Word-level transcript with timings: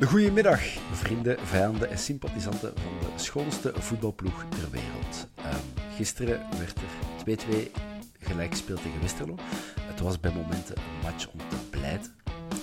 Goedemiddag, 0.00 0.60
vrienden, 0.92 1.38
vijanden 1.46 1.90
en 1.90 1.98
sympathisanten 1.98 2.72
van 2.74 2.92
de 3.00 3.22
schoonste 3.22 3.72
voetbalploeg 3.76 4.44
ter 4.48 4.70
wereld. 4.70 5.28
Ehm, 5.34 5.94
gisteren 5.96 6.40
werd 6.58 6.76
er 6.76 7.16
2-2 7.16 7.70
gelijk 8.18 8.50
gespeeld 8.50 8.82
tegen 8.82 9.00
Westerlo. 9.00 9.34
Het 9.80 10.00
was 10.00 10.20
bij 10.20 10.32
momenten 10.32 10.76
een 10.76 11.02
match 11.02 11.28
om 11.28 11.38
te 11.38 11.56
blijten. 11.70 12.14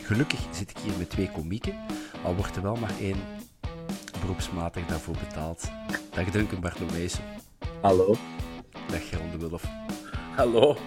Gelukkig 0.03 0.39
zit 0.51 0.69
ik 0.69 0.77
hier 0.77 0.97
met 0.97 1.09
twee 1.09 1.31
komieken, 1.31 1.75
al 2.23 2.35
wordt 2.35 2.55
er 2.55 2.61
wel 2.61 2.75
maar 2.75 2.93
één 2.99 3.17
beroepsmatig 4.19 4.85
daarvoor 4.85 5.15
betaald. 5.27 5.69
Dag 6.13 6.31
Duncan 6.31 6.59
Bartolomeus. 6.59 7.15
Hallo. 7.81 8.15
Dag 8.87 9.09
Geron 9.09 9.31
de 9.31 9.37
Wulf. 9.37 9.63
Hallo. 10.35 10.77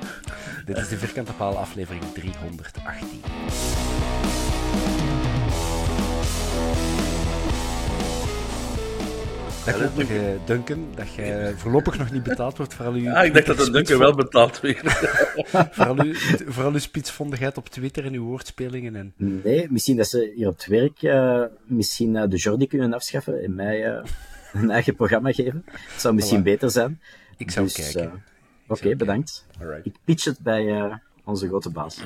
Dit 0.64 0.78
is 0.78 0.88
de 0.88 0.98
Vierkante 0.98 1.32
Paal 1.32 1.58
aflevering 1.58 2.04
318. 2.12 3.20
Dat 9.66 9.75
klopt 9.76 9.97
nog, 9.97 10.08
eh, 10.08 10.20
Duncan, 10.47 10.88
dat 10.94 11.14
jij 11.14 11.54
voorlopig 11.54 11.98
nog 11.98 12.10
niet 12.12 12.22
betaald 12.22 12.56
wordt 12.56 12.75
voor 12.75 12.86
al 12.86 12.92
uw... 12.92 13.10
Ah, 13.12 13.25
ik 13.25 13.34
dacht 13.34 13.47
dat 13.47 13.66
een 13.66 13.72
Duncan 13.72 13.98
wel 13.98 14.14
betaald 14.14 14.60
werd. 14.60 14.80
voor, 15.75 15.86
al 15.86 15.98
uw, 16.00 16.14
voor 16.47 16.64
al 16.64 16.72
uw 16.72 16.78
spitsvondigheid 16.78 17.56
op 17.56 17.69
Twitter 17.69 18.04
en 18.04 18.12
uw 18.12 18.25
woordspelingen. 18.25 18.97
En... 18.97 19.12
Nee, 19.16 19.66
misschien 19.70 19.97
dat 19.97 20.06
ze 20.08 20.32
hier 20.36 20.48
op 20.48 20.54
het 20.54 20.66
werk 20.66 21.02
uh, 21.02 21.42
misschien 21.64 22.14
uh, 22.14 22.22
de 22.28 22.36
Jordi 22.36 22.66
kunnen 22.66 22.92
afschaffen 22.94 23.42
en 23.42 23.54
mij 23.54 23.86
uh, 23.97 24.04
een 24.52 24.70
eigen 24.70 24.94
programma 24.94 25.32
geven. 25.32 25.62
Dat 25.66 26.00
zou 26.00 26.14
misschien 26.14 26.41
Voilà. 26.41 26.44
beter 26.44 26.70
zijn. 26.70 27.00
Ik 27.36 27.50
zou 27.50 27.66
Dus, 27.66 27.75
kijken. 27.92 28.02
eh, 28.12 28.19
Oké, 28.66 28.96
bedankt. 28.96 29.46
Alright. 29.60 29.86
Ik 29.86 29.94
pitch 30.04 30.25
het 30.25 30.38
bij 30.38 30.91
onze 31.25 31.46
grote 31.46 31.70
baas. 31.70 32.00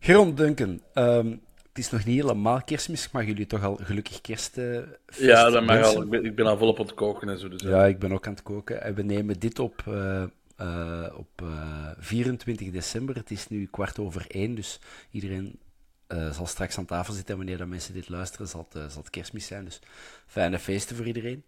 Geron 0.00 0.34
Duncan, 0.34 0.80
ehm, 0.94 1.34
het 1.72 1.78
is 1.84 1.90
nog 1.90 2.04
niet 2.04 2.20
helemaal 2.20 2.62
kerstmis. 2.62 3.04
Ik 3.04 3.12
mag 3.12 3.24
jullie 3.24 3.46
toch 3.46 3.64
al 3.64 3.78
gelukkig 3.82 4.20
kerst 4.20 4.58
eh, 4.58 4.78
Ja, 5.16 5.50
dat 5.50 5.64
mag 5.64 5.76
wensen. 5.76 5.96
al. 5.96 6.02
Ik 6.02 6.08
ben, 6.10 6.24
ik 6.24 6.34
ben 6.34 6.46
al 6.46 6.58
volop 6.58 6.78
aan 6.78 6.86
het 6.86 6.94
koken 6.94 7.28
en 7.28 7.38
zo. 7.38 7.48
Dus, 7.48 7.62
Ja, 7.62 7.86
ik 7.86 7.98
ben 7.98 8.12
ook 8.12 8.26
aan 8.26 8.32
het 8.32 8.42
koken. 8.42 8.82
En 8.82 8.94
we 8.94 9.02
nemen 9.02 9.38
dit 9.40 9.58
op, 9.58 9.82
eh, 9.86 10.22
eh, 10.56 11.06
op 11.16 11.42
eh, 11.42 11.90
24 11.98 12.70
december. 12.70 13.14
Het 13.14 13.30
is 13.30 13.48
nu 13.48 13.66
kwart 13.70 13.98
over 13.98 14.24
één, 14.28 14.54
dus 14.54 14.80
iedereen 15.10 15.58
eh, 16.06 16.32
zal 16.32 16.46
straks 16.46 16.78
aan 16.78 16.84
tafel 16.84 17.12
zitten. 17.14 17.30
En 17.32 17.36
wanneer 17.40 17.58
dat 17.58 17.68
mensen 17.68 17.94
dit 17.94 18.08
luisteren, 18.08 18.48
zal 18.48 18.66
het, 18.70 18.82
eh, 18.82 18.88
zal 18.88 19.02
het 19.02 19.10
kerstmis 19.10 19.46
zijn. 19.46 19.64
Dus 19.64 19.80
fijne 20.26 20.58
feesten 20.58 20.96
voor 20.96 21.06
iedereen. 21.06 21.44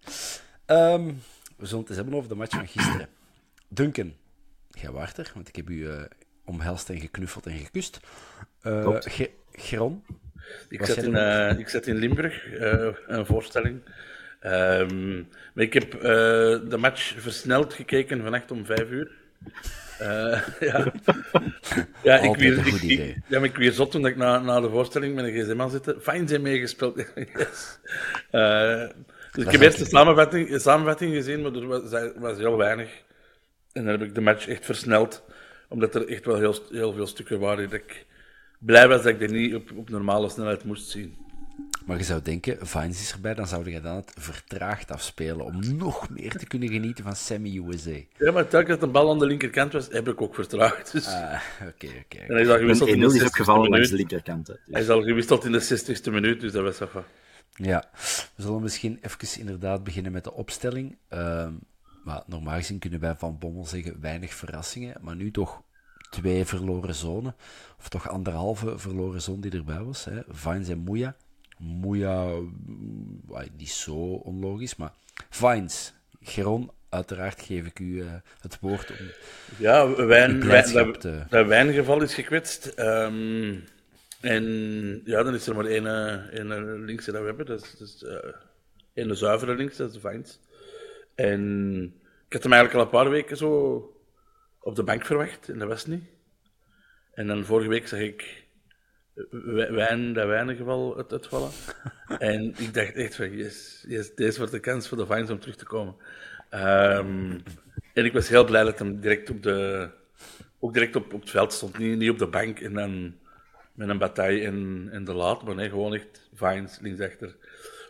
Ehm, 0.66 1.06
we 1.56 1.66
zullen 1.66 1.80
het 1.80 1.88
eens 1.88 1.96
hebben 1.96 2.14
over 2.14 2.28
de 2.28 2.34
match 2.34 2.56
van 2.56 2.66
gisteren. 2.68 3.08
Duncan, 3.68 4.12
jij 4.70 4.90
waart 4.90 5.18
er, 5.18 5.30
want 5.34 5.48
ik 5.48 5.56
heb 5.56 5.70
u 5.70 5.90
eh, 5.90 6.02
omhelst 6.44 6.90
en 6.90 7.00
geknuffeld 7.00 7.46
en 7.46 7.58
gekust. 7.58 8.00
Eh 8.60 8.84
Ik, 10.68 10.84
zat 10.84 10.96
in, 10.96 11.16
eh, 11.16 11.58
ik 11.58 11.68
zat 11.68 11.86
in 11.86 11.96
Limburg, 11.96 12.46
eh, 12.46 12.88
een 13.06 13.26
voorstelling. 13.26 13.80
Ehm, 14.40 15.16
maar 15.52 15.64
ik 15.64 15.72
heb 15.72 15.94
eh, 15.94 16.00
de 16.68 16.76
match 16.78 17.14
versneld 17.18 17.74
gekeken 17.74 18.22
vannacht 18.22 18.50
om 18.50 18.66
vijf 18.66 18.90
uur. 18.90 19.10
Ja, 20.60 20.92
ja, 22.02 22.18
ik 22.18 22.36
weer, 22.36 22.66
ik, 22.66 23.16
ja, 23.28 23.38
maar 23.38 23.48
ik 23.48 23.56
weer 23.56 23.72
zot 23.72 23.90
toen 23.90 24.06
ik 24.06 24.16
na, 24.16 24.38
na 24.38 24.60
de 24.60 24.70
voorstelling 24.70 25.14
met 25.14 25.24
een 25.24 25.32
gsm 25.32 25.60
aan 25.60 25.70
zitten. 25.70 26.02
Fijn 26.02 26.28
zijn 26.28 26.42
meegespeeld. 26.42 26.96
yes. 27.14 27.78
Dus 29.32 29.44
ik 29.44 29.50
heb 29.50 29.60
eerst 29.60 29.78
de 29.78 29.84
samenvatting, 29.86 30.48
de 30.48 30.58
samenvatting 30.58 31.14
gezien, 31.14 31.42
maar 31.42 31.52
er 31.52 31.66
was, 31.66 31.82
was 32.16 32.38
heel 32.38 32.56
weinig. 32.56 32.90
En 33.72 33.84
dan 33.84 33.86
heb 33.86 34.02
ik 34.02 34.14
de 34.14 34.20
match 34.20 34.48
echt 34.48 34.64
versneld, 34.64 35.22
omdat 35.68 35.94
er 35.94 36.08
echt 36.08 36.24
wel 36.24 36.38
heel, 36.38 36.58
heel 36.70 36.92
veel 36.92 37.06
stukken 37.06 37.40
waren 37.40 37.70
dat 37.70 37.80
ik 37.80 38.06
blij 38.64 38.88
was 38.88 39.02
dat 39.02 39.12
ik 39.12 39.18
die 39.18 39.28
niet 39.28 39.54
op, 39.54 39.70
op 39.76 39.88
normale 39.90 40.28
snelheid 40.28 40.64
moest 40.64 40.88
zien. 40.90 41.14
Maar 41.86 41.96
je 41.98 42.04
zou 42.04 42.22
denken, 42.22 42.66
Vines 42.66 43.00
is 43.00 43.12
erbij, 43.12 43.34
dan 43.34 43.46
zou 43.46 43.70
je 43.70 43.80
dan 43.80 43.96
het 43.96 44.12
vertraagd 44.18 44.90
afspelen 44.90 45.44
om 45.44 45.76
nog 45.76 46.08
meer 46.10 46.30
te 46.36 46.46
kunnen 46.46 46.68
genieten 46.68 47.04
van 47.04 47.16
Sammy 47.16 47.62
USA. 47.68 47.98
Ja, 48.18 48.32
maar 48.32 48.48
telkens 48.48 48.74
dat 48.78 48.82
een 48.82 48.92
bal 48.92 49.10
aan 49.10 49.18
de 49.18 49.26
linkerkant 49.26 49.72
was, 49.72 49.88
heb 49.90 50.08
ik 50.08 50.20
ook 50.20 50.34
vertraagd. 50.34 50.92
Dus. 50.92 51.06
Ah, 51.06 51.40
oké, 51.66 51.86
oké. 52.04 52.18
en 52.18 52.32
hij 52.32 52.40
is 52.42 52.48
al 52.48 52.54
Een 52.54 52.60
gewisseld 52.60 52.88
in 52.88 52.96
1-0 52.96 52.98
de 52.98 53.06
is 53.14 53.20
60ste 53.22 53.26
opgevallen 53.26 53.68
langs 53.70 53.88
de 53.88 53.94
minuut. 53.94 54.10
linkerkant. 54.10 54.46
hè. 54.46 54.54
Hij 54.70 54.80
is 54.82 54.88
al 54.88 55.02
gewisseld 55.02 55.44
in 55.44 55.52
de 55.52 55.62
60ste 55.62 56.10
minuut, 56.12 56.40
dus 56.40 56.52
dat 56.52 56.62
was 56.62 56.80
even. 56.80 57.04
Ja, 57.54 57.84
we 58.36 58.42
zullen 58.42 58.62
misschien 58.62 58.98
even 59.02 59.40
inderdaad 59.40 59.84
beginnen 59.84 60.12
met 60.12 60.24
de 60.24 60.32
opstelling. 60.32 60.96
Ehm, 61.08 61.52
maar 62.04 62.22
normaal 62.26 62.56
gezien 62.56 62.78
kunnen 62.78 63.00
wij 63.00 63.14
van 63.14 63.38
Bommel 63.38 63.66
zeggen 63.66 64.00
weinig 64.00 64.34
verrassingen, 64.34 64.96
maar 65.00 65.16
nu 65.16 65.30
toch 65.30 65.62
twee 66.14 66.44
verloren 66.44 66.94
zonen, 66.94 67.34
of 67.78 67.88
toch 67.88 68.08
anderhalve 68.08 68.78
verloren 68.78 69.22
zone 69.22 69.40
die 69.40 69.52
erbij 69.52 69.82
was. 69.82 70.04
Hè. 70.04 70.20
Vines 70.28 70.68
en 70.68 70.78
Moeja. 70.78 71.16
Moeja, 71.58 72.24
mm, 72.26 73.20
niet 73.56 73.70
zo 73.70 73.94
onlogisch, 74.14 74.76
maar 74.76 74.92
Vines, 75.30 75.94
Geron, 76.20 76.70
uiteraard 76.88 77.40
geef 77.40 77.66
ik 77.66 77.78
u 77.78 78.00
eh, 78.00 78.06
het 78.40 78.58
woord 78.60 78.90
om 78.90 79.06
Ja, 79.58 80.06
wijn, 80.06 80.46
wijn, 80.46 80.72
dat, 80.72 81.00
te... 81.00 81.22
dat 81.28 81.46
wijngeval 81.46 82.02
is 82.02 82.14
gekwetst. 82.14 82.66
Ehm, 82.66 83.54
en 84.20 84.44
ja, 85.04 85.22
dan 85.22 85.34
is 85.34 85.46
er 85.46 85.54
maar 85.54 85.64
één, 85.64 85.86
eh, 85.86 86.38
één 86.38 86.84
linkse 86.84 87.12
dat 87.12 87.20
we 87.20 87.26
hebben. 87.26 87.46
Dat 87.46 87.62
is, 87.62 87.76
dat 87.78 87.88
is 87.88 88.02
eh, 88.02 88.34
één 88.94 89.16
zuivere 89.16 89.54
links, 89.54 89.76
dat 89.76 89.90
is 89.90 90.00
Vines. 90.00 90.40
En 91.14 91.82
ik 92.26 92.32
had 92.32 92.42
hem 92.42 92.52
eigenlijk 92.52 92.74
al 92.74 92.80
een 92.80 93.04
paar 93.04 93.12
weken 93.12 93.36
zo 93.36 93.93
op 94.64 94.76
de 94.76 94.82
bank 94.84 95.04
verwacht, 95.04 95.48
en 95.48 95.58
dat 95.58 95.68
was 95.68 95.86
niet. 95.86 96.04
En 97.14 97.26
dan 97.26 97.44
vorige 97.44 97.68
week 97.68 97.88
zag 97.88 98.00
ik 98.00 98.46
wij- 99.30 99.72
wijn, 99.72 100.12
dat 100.12 100.26
wijngeval 100.26 100.96
uit, 100.96 101.12
uitvallen. 101.12 101.50
en 102.18 102.54
ik 102.58 102.74
dacht 102.74 102.94
echt 102.94 103.14
van, 103.16 103.36
yes, 103.36 103.84
yes, 103.88 104.14
deze 104.14 104.38
wordt 104.38 104.52
de 104.52 104.60
kans 104.60 104.88
voor 104.88 104.98
de 104.98 105.06
Vines 105.06 105.30
om 105.30 105.40
terug 105.40 105.56
te 105.56 105.64
komen. 105.64 105.96
Ehm, 106.50 107.38
en 107.92 108.04
ik 108.04 108.12
was 108.12 108.28
heel 108.28 108.44
blij 108.44 108.64
dat 108.64 108.78
hem 108.78 109.00
direct 109.00 109.30
op, 109.30 109.42
de, 109.42 109.88
ook 110.58 110.72
direct 110.72 110.96
op, 110.96 111.12
op 111.12 111.20
het 111.20 111.30
veld 111.30 111.52
stond. 111.52 111.78
Niet, 111.78 111.98
niet 111.98 112.10
op 112.10 112.18
de 112.18 112.28
bank 112.28 112.60
en 112.60 112.72
dan 112.74 113.14
met 113.72 113.88
een 113.88 113.98
bataille 113.98 114.40
in, 114.40 114.88
in 114.92 115.04
de 115.04 115.14
laat, 115.14 115.42
maar 115.42 115.54
nee, 115.54 115.68
gewoon 115.68 115.94
echt 115.94 116.28
Vines 116.34 116.78
linksachter. 116.80 117.36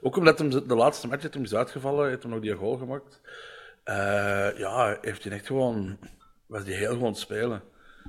Ook 0.00 0.16
omdat 0.16 0.38
hem 0.38 0.50
de 0.50 0.74
laatste 0.74 1.06
match 1.06 1.22
heeft 1.22 1.34
hem 1.34 1.42
is 1.42 1.54
uitgevallen, 1.54 2.08
heeft 2.08 2.22
hem 2.22 2.32
nog 2.32 2.40
die 2.40 2.54
goal 2.54 2.76
gemaakt. 2.76 3.20
Uh, 3.84 4.58
ja, 4.58 4.98
heeft 5.00 5.24
hij 5.24 5.32
echt 5.32 5.46
gewoon, 5.46 5.98
was 6.54 6.64
hij 6.64 6.74
heel 6.74 6.92
gewoon 6.92 7.16
spelen. 7.16 7.62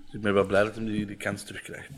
Dus 0.05 0.13
ik 0.13 0.21
ben 0.21 0.33
wel 0.33 0.45
blij 0.45 0.63
dat 0.63 0.75
hij 0.75 0.85
die, 0.85 1.05
die 1.05 1.15
kans 1.15 1.43
terugkrijgt. 1.43 1.89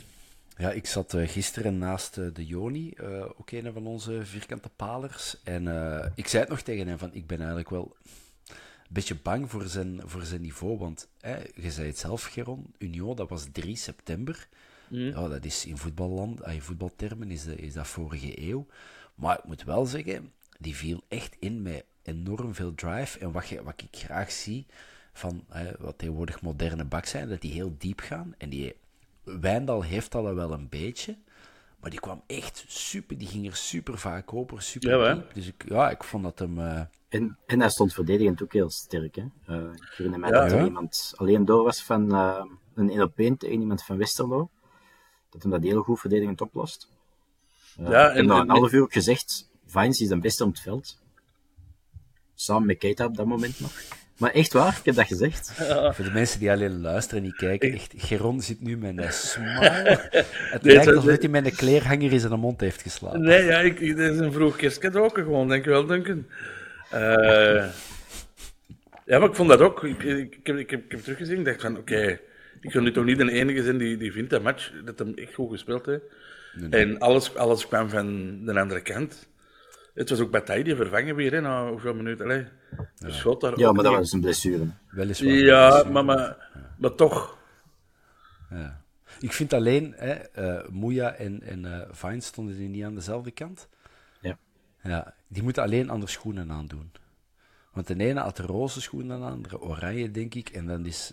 Ja, 0.58 0.72
ik 0.72 0.86
zat 0.86 1.14
uh, 1.14 1.28
gisteren 1.28 1.78
naast 1.78 2.18
uh, 2.18 2.28
de 2.34 2.46
Joni, 2.46 2.94
uh, 3.02 3.22
ook 3.22 3.52
een 3.52 3.74
van 3.74 3.88
onze 3.88 4.26
vierkante 4.26 4.70
palers. 4.70 5.38
En 5.44 5.64
ik 6.16 6.28
zei 6.28 6.42
het 6.42 6.52
nog 6.52 6.62
tegen 6.62 6.88
hem, 6.88 6.98
van 6.98 7.14
ik 7.14 7.28
ben 7.28 7.38
eigenlijk 7.38 7.70
wel 7.70 7.96
een 8.48 8.56
beetje 8.90 9.16
bang 9.16 9.50
voor 9.50 9.64
zijn, 9.64 10.02
voor 10.06 10.24
zijn 10.24 10.42
niveau. 10.42 10.78
Want 10.78 11.08
hè, 11.20 11.38
je 11.56 11.72
zei 11.72 11.88
het 11.88 11.98
zelf, 11.98 12.24
Geron, 12.24 12.74
Union, 12.78 13.16
dat 13.16 13.30
was 13.30 13.48
3 13.52 13.76
september. 13.76 14.48
Mm. 14.88 15.00
Ja, 15.00 15.28
dat 15.28 15.46
is 15.46 15.66
in 15.66 15.78
voetballand, 15.78 16.42
in 16.46 16.62
voetbaltermen 16.62 17.32
is, 17.32 17.46
is 17.46 17.74
dat 17.74 17.88
vorige 17.88 18.50
eeuw. 18.50 18.68
Maar 19.16 19.38
ik 19.38 19.44
moet 19.44 19.64
wel 19.64 19.86
zeggen, 19.86 20.32
die 20.60 20.76
viel 20.76 21.04
echt 21.08 21.36
in 21.40 21.62
met 21.62 21.86
enorm 22.04 22.54
veel 22.56 22.76
drive. 22.76 23.20
En 23.20 23.32
wat, 23.32 23.48
je, 23.48 23.64
wat 23.64 23.82
ik 23.82 24.00
graag 24.00 24.32
zie 24.32 24.66
van 25.18 25.44
hè, 25.50 25.72
wat 25.80 25.98
tegenwoordig 25.98 26.42
moderne 26.42 26.86
bak 26.86 27.06
zijn, 27.06 27.30
dat 27.30 27.42
die 27.42 27.52
heel 27.52 27.76
diep 27.78 28.00
gaan. 28.00 28.36
En 28.38 28.50
die 28.50 28.76
Wijndal 29.24 29.82
heeft 29.82 30.12
dat 30.12 30.34
wel 30.34 30.52
een 30.52 30.70
beetje. 30.70 31.18
Maar 31.80 31.90
die 31.90 32.00
kwam 32.00 32.24
echt 32.28 32.66
super, 32.68 33.18
die 33.18 33.28
ging 33.28 33.48
er 33.48 33.56
super 33.56 33.98
vaak 33.98 34.34
open, 34.34 34.62
super 34.62 35.00
ja, 35.00 35.14
diep. 35.14 35.34
Dus 35.34 35.48
ik, 35.48 35.64
ja, 35.68 35.90
ik 35.90 36.04
vond 36.04 36.24
dat 36.24 36.40
hem... 36.40 36.60
Uh... 36.60 36.82
En, 37.10 37.38
en 37.46 37.60
hij 37.60 37.70
stond 37.70 37.94
verdedigend 37.94 38.44
ook 38.44 38.54
heel 38.54 38.70
sterk. 38.70 39.16
Hè? 39.16 39.24
Uh, 39.50 39.74
ik 39.74 39.94
herinner 39.96 40.20
mij 40.20 40.30
ja, 40.30 40.42
dat 40.42 40.52
er 40.52 40.66
iemand 40.66 41.14
alleen 41.16 41.46
door 41.46 41.64
was 41.64 41.84
van 41.84 42.14
uh, 42.14 42.44
een 42.74 42.90
1 42.90 43.02
op 43.02 43.20
1 43.20 43.38
tegen 43.38 43.60
iemand 43.60 43.84
van 43.84 43.98
Westerlo. 43.98 44.50
Dat 45.30 45.42
hem 45.42 45.52
dat 45.52 45.64
heel 45.64 45.82
goed 45.82 46.00
verdedigend 46.00 46.42
oplost. 46.42 46.90
ja, 47.76 48.10
en, 48.10 48.26
na 48.26 48.40
een 48.40 48.50
half 48.50 48.72
uur 48.72 48.82
ook 48.82 48.94
gezegd, 48.94 49.50
Vines 49.66 50.02
is 50.02 50.08
de 50.08 50.20
beste 50.20 50.44
om 50.44 50.50
het 50.50 50.60
veld. 50.60 51.00
Samen 52.36 52.68
met 52.68 52.78
Keita 52.78 53.06
op 53.06 53.16
dat 53.16 53.26
moment 53.26 53.60
nog. 53.60 53.72
Maar 54.18 54.32
echt 54.32 54.54
waar, 54.54 54.78
ik 54.80 54.86
heb 54.86 54.96
dat 54.96 55.08
gezegd. 55.08 55.52
Voor 55.94 56.06
de 56.06 56.12
mensen 56.12 56.40
die 56.40 56.52
alleen 56.52 56.82
luisteren 56.82 57.20
en 57.20 57.26
niet 57.26 57.36
kijken, 57.36 57.74
echt, 57.74 57.94
Geron 57.98 58.42
zit 58.42 58.62
nu 58.62 58.78
met 58.78 58.98
een 58.98 59.14
smile. 59.14 59.70
Het 60.52 60.64
nee, 60.64 60.76
lijkt 60.76 60.96
alsof 60.96 61.18
hij 61.20 61.28
met 61.28 61.46
een 61.46 61.56
kleerhanger 61.56 62.12
in 62.12 62.20
zijn 62.20 62.40
mond 62.40 62.60
heeft 62.60 62.82
geslapen. 62.82 63.22
Nee, 63.22 63.44
ja, 63.44 63.60
ik, 63.60 63.80
dit 63.80 63.98
is 63.98 64.18
een 64.18 64.34
vroeg 64.34 64.56
kerstcadeau 64.56 65.10
gewoon, 65.14 65.48
denk 65.48 65.64
je 65.64 65.70
wel, 65.70 65.86
Duncan. 65.86 66.26
Uh, 66.94 67.66
ja, 69.06 69.20
maar 69.20 69.30
ik 69.30 69.36
vond 69.36 69.50
dat 69.50 69.60
ook. 69.60 69.84
Ik, 69.84 70.04
ik, 70.04 70.36
ik, 70.36 70.48
heb, 70.48 70.58
ik, 70.58 70.70
heb, 70.70 70.84
ik 70.84 70.92
heb 70.92 71.00
teruggezien 71.00 71.38
en 71.38 71.44
dacht 71.44 71.62
van, 71.62 71.78
oké, 71.78 72.20
ik 72.62 72.72
kan 72.72 72.84
nu 72.84 72.92
toch 72.92 73.06
niet 73.06 73.18
de 73.18 73.32
enige 73.32 73.64
zijn 73.64 73.78
die, 73.78 73.98
die 73.98 74.12
vindt 74.12 74.30
dat 74.30 74.42
match, 74.42 74.72
dat 74.86 75.00
hem 75.00 75.14
echt 75.16 75.34
goed 75.34 75.52
gespeeld 75.52 75.86
heeft. 75.86 76.04
En 76.70 77.00
alles, 77.00 77.36
alles 77.36 77.68
kwam 77.68 77.90
van 77.90 78.40
de 78.46 78.60
andere 78.60 78.82
kant. 78.82 79.28
Het 79.98 80.10
was 80.10 80.20
ook 80.20 80.32
Bataille 80.32 80.64
die 80.64 80.76
vervangen 80.76 81.16
weer, 81.16 81.32
hè, 81.32 81.42
na 81.42 81.70
hoeveel 81.70 81.94
minuten. 81.94 82.26
Allee, 82.26 82.46
ja. 82.96 83.36
daar 83.40 83.60
ja, 83.60 83.72
maar 83.72 83.84
dat 83.84 83.94
was 83.96 84.12
een 84.12 84.22
blessure. 84.22 84.68
Weliswaar. 84.90 85.30
Ja, 85.30 85.68
blessure. 85.68 85.92
Maar, 85.92 86.06
maar, 86.06 86.50
maar 86.78 86.96
toch. 86.96 87.38
Ja. 88.50 88.84
Ik 89.20 89.34
vind 89.34 89.54
alleen, 89.54 89.94
hè, 89.96 90.16
uh, 90.40 90.70
Moeja 90.70 91.14
en, 91.14 91.42
en 91.42 91.64
uh, 91.64 91.82
Vine 91.90 92.22
stonden 92.22 92.58
die 92.58 92.70
niet 92.70 92.84
aan 92.84 92.96
dezelfde 92.96 93.32
kant. 93.32 93.70
Ja. 94.22 94.38
ja. 94.84 95.14
Die 95.28 95.44
moeten 95.44 95.64
alleen 95.64 95.90
andere 95.90 96.12
schoenen 96.12 96.52
aandoen. 96.52 96.92
Want 97.72 97.88
de 97.88 97.96
ene 97.96 98.20
had 98.20 98.38
de 98.38 98.44
roze 98.44 98.82
schoenen 98.82 99.16
aan, 99.16 99.22
de 99.22 99.28
andere 99.28 99.60
oranje, 99.60 100.12
denk 100.12 100.36
ik. 100.36 100.50
En 100.50 100.66
dan 100.66 100.86
is... 100.86 101.12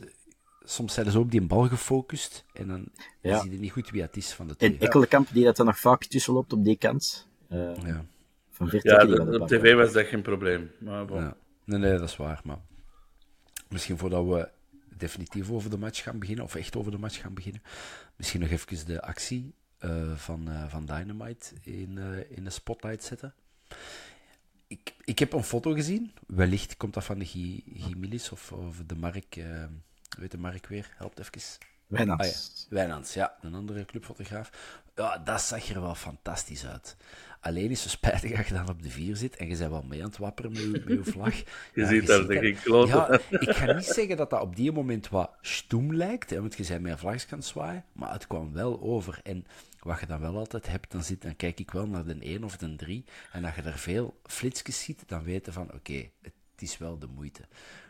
Soms 0.66 0.94
zijn 0.94 1.10
ze 1.10 1.18
ook 1.18 1.30
die 1.30 1.40
een 1.40 1.46
bal 1.46 1.68
gefocust. 1.68 2.44
En 2.52 2.68
dan 2.68 2.88
ja. 3.20 3.40
zie 3.40 3.50
je 3.50 3.58
niet 3.58 3.72
goed 3.72 3.90
wie 3.90 4.02
het 4.02 4.16
is 4.16 4.32
van 4.32 4.48
de 4.48 4.56
twee. 4.56 4.70
En 4.70 4.80
Ekkelenkamp, 4.80 5.28
die 5.32 5.44
dat 5.44 5.58
er 5.58 5.64
nog 5.64 5.78
vaak 5.78 6.04
tussen 6.04 6.32
loopt 6.32 6.52
op 6.52 6.64
die 6.64 6.78
kant. 6.78 7.28
Uh, 7.50 7.76
ja 7.84 8.04
van 8.54 8.68
Ja, 8.82 9.04
op 9.40 9.48
tv 9.48 9.74
was 9.74 9.92
dat 9.92 10.06
geen 10.06 10.22
probleem. 10.22 10.70
Maar 10.78 11.12
ja. 11.12 11.36
Nee, 11.64 11.78
nee, 11.78 11.98
dat 11.98 12.08
is 12.08 12.16
waar. 12.16 12.40
Maar 12.44 12.58
misschien 13.68 13.98
voordat 13.98 14.26
we 14.26 14.48
definitief 14.96 15.50
over 15.50 15.70
de 15.70 15.78
match 15.78 16.02
gaan 16.02 16.18
beginnen, 16.18 16.44
of 16.44 16.54
echt 16.54 16.76
over 16.76 16.90
de 16.90 16.98
match 16.98 17.20
gaan 17.20 17.34
beginnen, 17.34 17.62
misschien 18.16 18.40
nog 18.40 18.50
even 18.50 18.86
de 18.86 19.02
actie 19.02 19.54
uh, 19.80 20.16
van, 20.16 20.48
uh, 20.48 20.68
van 20.68 20.86
Dynamite 20.86 21.54
in, 21.62 21.96
uh, 21.96 22.30
in 22.30 22.44
de 22.44 22.50
spotlight 22.50 23.04
zetten. 23.04 23.34
Ik, 24.66 24.94
ik 25.04 25.18
heb 25.18 25.32
een 25.32 25.44
foto 25.44 25.72
gezien, 25.72 26.12
wellicht 26.26 26.76
komt 26.76 26.94
dat 26.94 27.04
van 27.04 27.18
de 27.18 27.24
Gimilis 27.24 28.30
of, 28.30 28.52
of 28.52 28.82
de 28.86 28.94
Mark, 28.94 29.34
weet 30.18 30.30
de 30.30 30.38
Mark 30.38 30.66
weer, 30.66 30.94
helpt 30.96 31.18
even. 31.18 31.58
Wijnands. 31.86 32.24
Ah, 32.24 32.68
ja. 32.68 32.74
Wijnands, 32.74 33.14
ja, 33.14 33.36
een 33.40 33.54
andere 33.54 33.84
clubfotograaf. 33.84 34.80
Ja, 34.94 35.18
dat 35.18 35.40
zag 35.40 35.68
er 35.68 35.80
wel 35.80 35.94
fantastisch 35.94 36.66
uit. 36.66 36.96
Alleen 37.44 37.70
is 37.70 37.82
het 37.82 37.90
spijtig 37.90 38.36
als 38.36 38.48
je 38.48 38.54
dan 38.54 38.68
op 38.68 38.82
de 38.82 38.90
vier 38.90 39.16
zit 39.16 39.36
en 39.36 39.48
je 39.48 39.56
bent 39.56 39.70
wel 39.70 39.82
mee 39.82 40.00
aan 40.00 40.08
het 40.08 40.18
wapperen 40.18 40.52
met 40.52 40.60
je, 40.60 40.68
met 40.70 41.04
je 41.04 41.12
vlag. 41.12 41.34
je 41.74 41.86
ziet 41.86 42.06
daar 42.06 42.30
ik 42.30 42.56
kloot. 42.56 42.88
Ja, 42.88 43.20
ik 43.30 43.50
ga 43.50 43.72
niet 43.72 43.84
zeggen 43.84 44.16
dat 44.16 44.30
dat 44.30 44.40
op 44.40 44.56
die 44.56 44.72
moment 44.72 45.08
wat 45.08 45.30
stoem 45.40 45.94
lijkt, 45.94 46.30
hè, 46.30 46.40
want 46.40 46.56
je 46.56 46.66
bent 46.68 46.82
met 46.82 46.92
een 46.92 46.98
vlag 46.98 47.26
kan 47.26 47.42
zwaaien, 47.42 47.84
maar 47.92 48.12
het 48.12 48.26
kwam 48.26 48.52
wel 48.52 48.80
over. 48.80 49.20
En 49.22 49.46
wat 49.78 50.00
je 50.00 50.06
dan 50.06 50.20
wel 50.20 50.36
altijd 50.36 50.66
hebt, 50.66 50.92
dan, 50.92 51.02
zit, 51.02 51.22
dan 51.22 51.36
kijk 51.36 51.60
ik 51.60 51.70
wel 51.70 51.86
naar 51.86 52.04
de 52.04 52.16
1 52.20 52.44
of 52.44 52.56
de 52.56 52.76
3. 52.76 53.04
En 53.32 53.44
als 53.44 53.54
je 53.54 53.62
er 53.62 53.78
veel 53.78 54.20
flitsjes 54.24 54.82
ziet, 54.82 55.02
dan 55.06 55.24
weten 55.24 55.52
van 55.52 55.72
oké, 55.72 56.08
het 56.22 56.32
is 56.58 56.78
wel 56.78 56.98
de 56.98 57.08
moeite. 57.14 57.42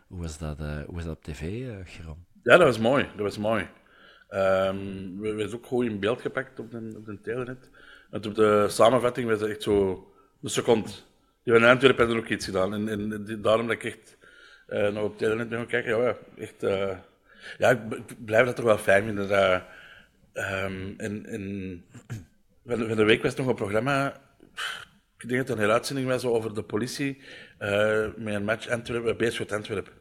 Hoe 0.06 0.20
was 0.20 0.38
dat, 0.38 0.60
uh, 0.60 0.82
hoe 0.84 0.94
was 0.94 1.04
dat 1.04 1.16
op 1.16 1.24
tv, 1.24 1.42
uh, 1.42 1.76
Geron? 1.84 2.24
Ja, 2.42 2.56
dat 2.56 2.66
was 2.66 2.78
mooi. 2.78 3.04
Dat 3.04 3.20
was 3.20 3.38
mooi. 3.38 3.68
Um, 4.30 5.20
we 5.20 5.32
werden 5.34 5.54
ook 5.54 5.66
goed 5.66 5.84
in 5.84 6.00
beeld 6.00 6.20
gepakt 6.20 6.58
op 6.58 6.70
de, 6.70 6.92
op 6.96 7.06
de 7.06 7.20
telenet. 7.20 7.70
En 8.14 8.24
op 8.26 8.34
de 8.34 8.66
samenvatting 8.68 9.28
was 9.28 9.40
het 9.40 9.50
echt 9.50 9.62
zo 9.62 10.06
een 10.42 10.50
seconde. 10.50 10.88
Die 11.42 11.52
van 11.52 11.64
Antwerpen 11.64 12.06
hebben 12.06 12.24
ook 12.24 12.28
iets 12.28 12.44
gedaan. 12.44 12.74
En, 12.74 12.88
en, 12.88 13.42
daarom 13.42 13.66
dat 13.66 13.76
ik 13.76 13.84
echt 13.84 14.16
uh, 14.68 14.88
nog 14.88 15.04
op 15.04 15.18
telenet 15.18 15.48
ben 15.48 15.58
gaan 15.58 15.66
kijken. 15.66 16.02
Ja, 16.02 16.16
echt, 16.38 16.62
uh, 16.62 16.90
ja, 17.58 17.70
ik 17.70 18.24
blijf 18.24 18.46
dat 18.46 18.56
toch 18.56 18.64
wel 18.64 18.78
fijn 18.78 19.04
vinden. 19.04 19.28
Dat, 19.28 19.62
en 20.96 21.84
van, 22.66 22.96
de 22.96 23.04
week 23.04 23.22
was 23.22 23.32
er 23.32 23.38
nog 23.38 23.48
een 23.48 23.54
programma. 23.54 24.20
Ik 25.18 25.28
denk 25.28 25.40
dat 25.40 25.48
het 25.48 25.56
een 25.56 25.64
heruitzending 25.64 26.08
was 26.08 26.24
over 26.24 26.54
de 26.54 26.62
politie. 26.62 27.22
Uh, 27.60 28.06
met 28.16 28.34
een 28.34 28.44
match 28.44 28.68
Antwerpen, 28.68 29.16
Beerschot 29.16 29.52
Antwerpen. 29.52 29.92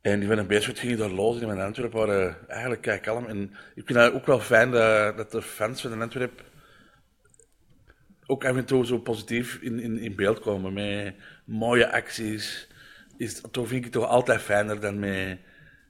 En 0.00 0.18
die 0.18 0.28
van 0.28 0.38
een 0.38 0.46
Beerschot 0.46 0.78
gingen 0.78 0.98
daar 0.98 1.10
los 1.10 1.40
in 1.40 1.46
mijn 1.46 1.60
Antwerpen 1.60 1.98
waren 1.98 2.48
eigenlijk 2.48 2.82
kijk 2.82 3.02
kalm. 3.02 3.26
En 3.26 3.56
ik 3.74 3.86
vind 3.86 3.98
het 3.98 4.12
ook 4.12 4.26
wel 4.26 4.40
fijn 4.40 4.70
dat, 4.70 5.16
dat 5.16 5.30
de 5.30 5.42
fans 5.42 5.80
van 5.80 5.90
de 5.90 5.96
Antwerpen 5.96 6.50
ook 8.32 8.44
af 8.44 8.56
en 8.56 8.64
toe 8.64 8.86
zo 8.86 8.98
positief 8.98 9.58
in, 9.60 9.80
in, 9.80 9.98
in 9.98 10.16
beeld 10.16 10.40
komen. 10.40 10.72
Met 10.72 11.14
mooie 11.44 11.92
acties. 11.92 12.68
Is, 13.16 13.40
toch 13.50 13.66
vind 13.68 13.78
ik 13.78 13.84
het 13.84 13.92
toch 13.92 14.06
altijd 14.08 14.40
fijner 14.40 14.80
dan 14.80 14.98
met, 14.98 15.38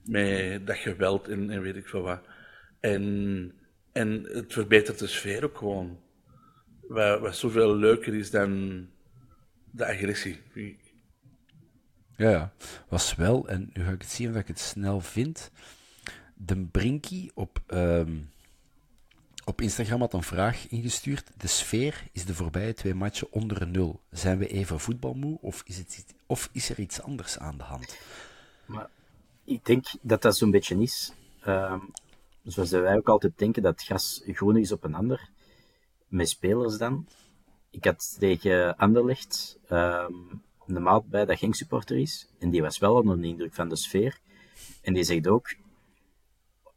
met 0.05 0.67
dat 0.67 0.77
geweld 0.77 1.27
en, 1.27 1.49
en 1.49 1.61
weet 1.61 1.75
ik 1.75 1.87
veel 1.87 2.01
wat. 2.01 2.21
En, 2.79 3.53
en 3.91 4.23
het 4.23 4.53
verbetert 4.53 4.99
de 4.99 5.07
sfeer 5.07 5.43
ook 5.43 5.57
gewoon. 5.57 5.99
Wat, 6.87 7.19
wat 7.19 7.35
zoveel 7.35 7.75
leuker 7.75 8.13
is 8.13 8.31
dan 8.31 8.87
de 9.71 9.85
agressie. 9.85 10.41
Ja, 12.17 12.53
was 12.89 13.15
wel, 13.15 13.47
en 13.47 13.69
nu 13.73 13.83
ga 13.83 13.91
ik 13.91 14.01
het 14.01 14.11
zien 14.11 14.29
of 14.29 14.35
ik 14.35 14.47
het 14.47 14.59
snel 14.59 14.99
vind. 14.99 15.51
De 16.35 16.65
Brinky 16.65 17.29
op, 17.33 17.59
um, 17.67 18.29
op 19.45 19.61
Instagram 19.61 19.99
had 19.99 20.13
een 20.13 20.23
vraag 20.23 20.67
ingestuurd. 20.67 21.31
De 21.37 21.47
sfeer 21.47 22.03
is 22.11 22.25
de 22.25 22.33
voorbije 22.33 22.73
twee 22.73 22.93
matchen 22.93 23.31
onder 23.31 23.61
een 23.61 23.71
nul. 23.71 24.01
Zijn 24.11 24.37
we 24.37 24.47
even 24.47 24.79
voetbalmoe 24.79 25.37
of 25.41 25.61
is, 25.65 25.77
het, 25.77 26.05
of 26.25 26.49
is 26.51 26.69
er 26.69 26.79
iets 26.79 27.01
anders 27.01 27.39
aan 27.39 27.57
de 27.57 27.63
hand? 27.63 27.97
Maar 28.65 28.89
ik 29.43 29.65
denk 29.65 29.85
dat 30.01 30.21
dat 30.21 30.37
zo'n 30.37 30.51
beetje 30.51 30.81
is. 30.81 31.13
Um, 31.47 31.91
zoals 32.43 32.69
wij 32.69 32.95
ook 32.95 33.09
altijd 33.09 33.37
denken 33.37 33.63
dat 33.63 33.81
gas 33.81 34.21
groen 34.25 34.57
is 34.57 34.71
op 34.71 34.83
een 34.83 34.95
ander. 34.95 35.29
Met 36.07 36.29
spelers 36.29 36.77
dan. 36.77 37.07
Ik 37.69 37.85
had 37.85 38.15
tegen 38.19 38.77
Anderlecht 38.77 39.57
um, 39.71 40.41
een 40.67 40.83
maat 40.83 41.09
bij 41.09 41.25
dat 41.25 41.37
geen 41.37 41.53
supporter 41.53 41.97
is. 41.97 42.27
En 42.39 42.49
die 42.49 42.61
was 42.61 42.77
wel 42.77 42.95
onder 42.95 43.21
de 43.21 43.27
indruk 43.27 43.53
van 43.53 43.69
de 43.69 43.75
sfeer. 43.75 44.19
En 44.81 44.93
die 44.93 45.03
zegt 45.03 45.27
ook, 45.27 45.55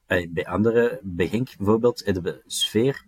bij 0.06 0.46
andere, 0.46 1.00
bij 1.02 1.28
Genk 1.28 1.56
bijvoorbeeld, 1.56 2.04
de 2.04 2.42
sfeer 2.46 3.04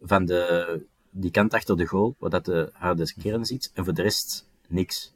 van 0.00 0.24
de, 0.24 0.86
die 1.10 1.30
kant 1.30 1.54
achter 1.54 1.76
de 1.76 1.86
goal, 1.86 2.16
waar 2.18 2.30
dat 2.30 2.44
de 2.44 2.70
harde 2.72 3.14
kern 3.22 3.44
ziet, 3.44 3.70
en 3.74 3.84
voor 3.84 3.94
de 3.94 4.02
rest 4.02 4.48
niks. 4.68 5.12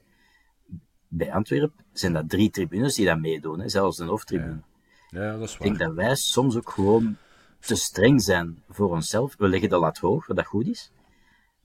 Bij 1.08 1.32
Antwerpen 1.32 1.84
zijn 1.92 2.12
dat 2.12 2.28
drie 2.28 2.50
tribunes 2.50 2.94
die 2.94 3.06
dat 3.06 3.18
meedoen, 3.18 3.60
hè, 3.60 3.68
zelfs 3.68 3.98
een 3.98 4.08
hoofdtribune. 4.08 4.60
Ja. 5.08 5.22
ja, 5.22 5.38
dat 5.38 5.48
is 5.48 5.56
waar. 5.56 5.68
Ik 5.68 5.78
denk 5.78 5.88
dat 5.88 6.04
wij 6.04 6.14
soms 6.14 6.56
ook 6.56 6.70
gewoon 6.70 7.16
te 7.60 7.74
streng 7.74 8.22
zijn 8.22 8.62
voor 8.68 8.90
onszelf. 8.90 9.34
We 9.38 9.48
leggen 9.48 9.68
de 9.68 9.78
lat 9.78 9.98
hoog, 9.98 10.26
wat 10.26 10.36
dat 10.36 10.46
goed 10.46 10.66
is. 10.66 10.90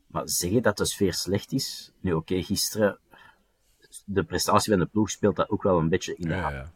Maar 0.08 0.30
zeggen 0.30 0.62
dat 0.62 0.78
de 0.78 0.86
sfeer 0.86 1.14
slecht 1.14 1.52
is, 1.52 1.92
nu 2.00 2.14
oké, 2.14 2.44
gisteren 2.44 3.00
de 4.06 4.24
prestatie 4.24 4.72
van 4.72 4.82
de 4.82 4.88
ploeg 4.88 5.10
speelt 5.10 5.36
dat 5.36 5.50
ook 5.50 5.64
wel 5.64 5.78
een 5.78 5.90
beetje 5.90 6.16
in 6.16 6.28
de 6.28 6.36
ja, 6.36 6.52
ja. 6.52 6.72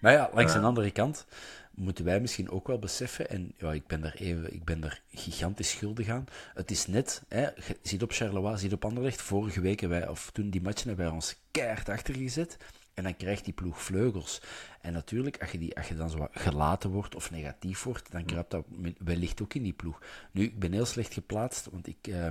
Maar 0.00 0.12
ja, 0.12 0.30
langs 0.34 0.54
uh, 0.54 0.60
de 0.60 0.66
andere 0.66 0.90
kant, 0.90 1.26
moeten 1.74 2.04
wij 2.04 2.20
misschien 2.20 2.50
ook 2.50 2.66
wel 2.66 2.78
beseffen, 2.78 3.30
en 3.30 3.52
ja, 3.56 3.72
ik 3.72 3.86
ben 3.86 4.00
daar, 4.00 4.14
even, 4.14 4.54
ik 4.54 4.64
ben 4.64 4.80
daar 4.80 5.02
gigantisch 5.10 5.70
schuldig 5.70 6.08
aan. 6.08 6.24
Het 6.54 6.70
is 6.70 6.86
net, 6.86 7.22
hè, 7.28 7.48
ziet 7.82 8.02
op 8.02 8.12
Charleroi, 8.12 8.58
ziet 8.58 8.72
op 8.72 8.84
Anderlecht, 8.84 9.22
vorige 9.22 9.60
week, 9.60 9.80
wij, 9.80 10.08
of 10.08 10.30
toen 10.32 10.50
die 10.50 10.62
matchen, 10.62 10.88
hebben 10.88 11.06
wij 11.06 11.14
ons 11.14 11.36
keihard 11.50 11.88
achtergezet. 11.88 12.56
En 12.94 13.02
dan 13.02 13.16
krijgt 13.16 13.44
die 13.44 13.52
ploeg 13.52 13.82
vleugels. 13.82 14.40
En 14.80 14.92
natuurlijk, 14.92 15.40
als 15.40 15.50
je, 15.50 15.58
die, 15.58 15.76
als 15.76 15.88
je 15.88 15.94
dan 15.94 16.10
zo 16.10 16.28
gelaten 16.30 16.90
wordt 16.90 17.14
of 17.14 17.30
negatief 17.30 17.82
wordt, 17.82 18.12
dan 18.12 18.24
kruipt 18.24 18.50
dat 18.50 18.66
wellicht 18.98 19.42
ook 19.42 19.54
in 19.54 19.62
die 19.62 19.72
ploeg. 19.72 20.02
Nu, 20.30 20.42
ik 20.42 20.58
ben 20.58 20.72
heel 20.72 20.84
slecht 20.84 21.14
geplaatst, 21.14 21.68
want 21.70 21.86
ik, 21.86 22.06
uh, 22.08 22.28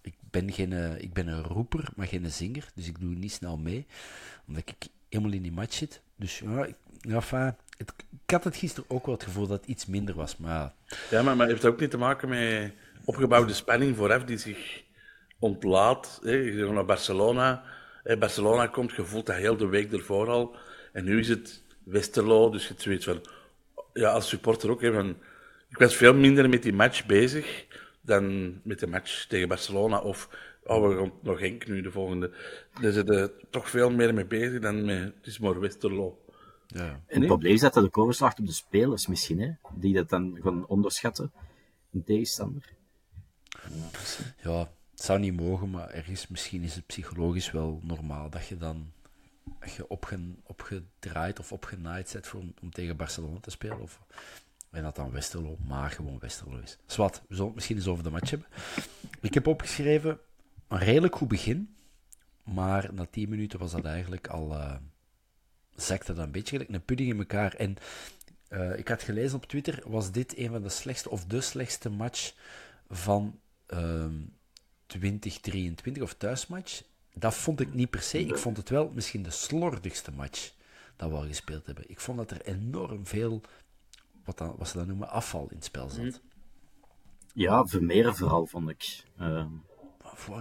ik, 0.00 0.14
ben, 0.30 0.52
geen, 0.52 0.70
uh, 0.70 0.98
ik 0.98 1.12
ben 1.12 1.26
een 1.26 1.42
roeper, 1.42 1.88
maar 1.96 2.06
geen 2.06 2.30
zinger. 2.30 2.68
Dus 2.74 2.86
ik 2.86 3.00
doe 3.00 3.14
niet 3.14 3.32
snel 3.32 3.58
mee, 3.58 3.86
omdat 4.46 4.62
ik 4.68 4.88
helemaal 5.08 5.32
in 5.32 5.42
die 5.42 5.52
match 5.52 5.74
zit. 5.74 6.00
Dus 6.16 6.38
ja, 6.38 6.64
ik, 6.64 6.76
ja 7.00 7.14
enfin, 7.14 7.56
ik 7.76 8.30
had 8.30 8.44
het 8.44 8.56
gisteren 8.56 8.90
ook 8.90 9.06
wel 9.06 9.14
het 9.14 9.24
gevoel 9.24 9.46
dat 9.46 9.60
het 9.60 9.68
iets 9.68 9.86
minder 9.86 10.14
was. 10.14 10.36
Maar... 10.36 10.72
Ja, 11.10 11.22
maar, 11.22 11.36
maar 11.36 11.46
heeft 11.46 11.64
ook 11.64 11.80
niet 11.80 11.90
te 11.90 11.98
maken 11.98 12.28
met 12.28 12.72
opgebouwde 13.04 13.52
spanning 13.52 13.96
vooraf 13.96 14.24
die 14.24 14.38
zich 14.38 14.82
ontlaat? 15.38 16.20
Hè? 16.22 16.32
Je 16.32 16.70
naar 16.72 16.84
Barcelona 16.84 17.64
Barcelona 18.04 18.66
komt, 18.66 18.92
je 18.92 19.04
voelt 19.04 19.26
dat 19.26 19.36
heel 19.36 19.56
de 19.56 19.66
week 19.66 19.92
ervoor 19.92 20.28
al. 20.28 20.56
En 20.92 21.04
nu 21.04 21.18
is 21.18 21.28
het 21.28 21.62
Westerlo, 21.84 22.50
dus 22.50 22.68
je 22.68 22.74
zoiets 22.76 23.04
van... 23.04 23.20
Ja, 23.92 24.10
als 24.10 24.28
supporter 24.28 24.70
ook, 24.70 24.82
hè, 24.82 25.08
ik 25.68 25.78
was 25.78 25.96
veel 25.96 26.14
minder 26.14 26.48
met 26.48 26.62
die 26.62 26.72
match 26.72 27.06
bezig 27.06 27.66
dan 28.00 28.54
met 28.62 28.78
de 28.78 28.86
match 28.86 29.26
tegen 29.26 29.48
Barcelona. 29.48 29.98
Of, 29.98 30.28
oh, 30.64 30.88
we 30.88 30.96
gaan 30.96 31.12
nog 31.22 31.40
Henk 31.40 31.66
nu, 31.66 31.80
de 31.80 31.90
volgende. 31.90 32.30
Daar 32.80 32.92
zitten 32.92 33.32
toch 33.50 33.70
veel 33.70 33.90
meer 33.90 34.14
mee 34.14 34.24
bezig 34.24 34.60
dan 34.60 34.84
met... 34.84 35.02
Het 35.02 35.26
is 35.26 35.38
maar 35.38 35.60
Westerlo. 35.60 36.23
Ja. 36.74 37.00
En 37.06 37.18
het 37.18 37.26
probleem 37.26 37.52
is 37.52 37.60
dat 37.60 37.74
dat 37.74 37.84
de 37.84 38.00
overslacht 38.00 38.38
op 38.38 38.46
de 38.46 38.52
spelers 38.52 39.06
misschien, 39.06 39.40
hè, 39.40 39.52
die 39.74 39.94
dat 39.94 40.08
dan 40.08 40.38
gaan 40.42 40.66
onderschatten, 40.66 41.32
een 41.92 42.04
tegenstander. 42.04 42.72
Ja, 43.50 43.88
ja 44.42 44.58
het 44.90 45.02
zou 45.02 45.18
niet 45.18 45.36
mogen, 45.36 45.70
maar 45.70 45.90
ergens 45.90 46.28
misschien 46.28 46.62
is 46.62 46.74
het 46.74 46.86
psychologisch 46.86 47.50
wel 47.50 47.80
normaal 47.82 48.30
dat 48.30 48.46
je 48.46 48.56
dan 48.56 48.92
je 49.76 49.88
opge, 49.88 50.20
opgedraaid 50.42 51.38
of 51.38 51.52
opgenaaid 51.52 52.08
zet 52.08 52.26
voor, 52.26 52.42
om 52.62 52.70
tegen 52.70 52.96
Barcelona 52.96 53.40
te 53.40 53.50
spelen. 53.50 53.80
Of, 53.80 54.00
en 54.70 54.82
dat 54.82 54.96
dan 54.96 55.10
Westerlo, 55.10 55.56
maar 55.66 55.90
gewoon 55.90 56.18
Westerlo 56.18 56.58
is. 56.58 56.78
Zwat, 56.86 57.22
we 57.28 57.34
zullen 57.34 57.46
het 57.46 57.54
misschien 57.54 57.76
eens 57.76 57.86
over 57.86 58.04
de 58.04 58.10
match 58.10 58.30
hebben. 58.30 58.48
Ik 59.20 59.34
heb 59.34 59.46
opgeschreven 59.46 60.18
een 60.68 60.78
redelijk 60.78 61.16
goed 61.16 61.28
begin, 61.28 61.76
maar 62.42 62.94
na 62.94 63.06
10 63.10 63.28
minuten 63.28 63.58
was 63.58 63.72
dat 63.72 63.84
eigenlijk 63.84 64.28
al. 64.28 64.52
Uh, 64.52 64.74
zakte 65.76 66.12
dat 66.12 66.24
een 66.24 66.32
beetje 66.32 66.50
gelijk 66.50 66.74
een 66.74 66.84
pudding 66.84 67.10
in 67.10 67.18
elkaar. 67.18 67.54
En 67.54 67.76
uh, 68.50 68.78
ik 68.78 68.88
had 68.88 69.02
gelezen 69.02 69.36
op 69.36 69.46
Twitter, 69.46 69.82
was 69.86 70.10
dit 70.10 70.38
een 70.38 70.50
van 70.50 70.62
de 70.62 70.68
slechtste 70.68 71.10
of 71.10 71.24
de 71.24 71.40
slechtste 71.40 71.90
match 71.90 72.34
van. 72.88 73.38
Uh, 73.68 74.04
2023 74.86 76.02
of 76.02 76.14
thuismatch, 76.14 76.82
dat 77.14 77.34
vond 77.34 77.60
ik 77.60 77.74
niet 77.74 77.90
per 77.90 78.02
se. 78.02 78.20
Ik 78.20 78.38
vond 78.38 78.56
het 78.56 78.68
wel 78.68 78.90
misschien 78.94 79.22
de 79.22 79.30
slordigste 79.30 80.12
match 80.12 80.52
dat 80.96 81.10
we 81.10 81.16
al 81.16 81.26
gespeeld 81.26 81.66
hebben. 81.66 81.84
Ik 81.90 82.00
vond 82.00 82.18
dat 82.18 82.30
er 82.30 82.40
enorm 82.40 83.06
veel, 83.06 83.40
wat, 84.24 84.38
dan, 84.38 84.54
wat 84.58 84.68
ze 84.68 84.76
dan 84.76 84.86
noemen, 84.86 85.08
afval 85.08 85.46
in 85.50 85.56
het 85.56 85.64
spel 85.64 85.88
zat. 85.88 86.04
Mhm. 86.04 86.16
Ja, 87.34 87.66
Vermeeren 87.66 88.16
vooral, 88.16 88.46
vond 88.46 88.68
ik. 88.68 89.04
Uh, 89.20 89.46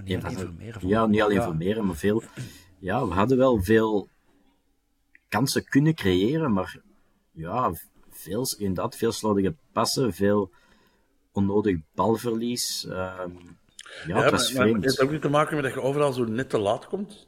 niet 0.04 0.24
alleen. 0.24 0.74
Ja, 0.80 1.06
niet 1.06 1.22
alleen 1.22 1.38
ja. 1.38 1.44
Vermeeren, 1.44 1.86
maar 1.86 1.96
veel... 1.96 2.24
Ja, 2.80 3.08
we 3.08 3.14
hadden 3.14 3.38
wel 3.38 3.64
veel 3.64 4.10
kansen 5.34 5.66
kunnen 5.66 5.96
creëren, 5.96 6.54
maar 6.54 6.76
ja, 7.32 7.74
veel, 8.10 8.48
inderdaad, 8.58 8.96
veel 8.96 9.12
slordige 9.12 9.56
passen, 9.72 10.14
veel 10.14 10.52
onnodig 11.32 11.78
balverlies. 11.96 12.86
Uh, 12.90 13.20
ja, 14.08 14.22
het 14.22 14.32
was 14.32 14.54
maar, 14.54 14.68
het 14.68 14.84
heeft 14.84 15.02
ook 15.02 15.12
niet 15.12 15.22
te 15.22 15.30
maken 15.30 15.56
met 15.56 15.64
dat 15.64 15.74
je 15.74 15.82
overal 15.82 16.14
zo 16.14 16.24
net 16.24 16.50
te 16.50 16.58
laat 16.58 16.88
komt. 16.88 17.28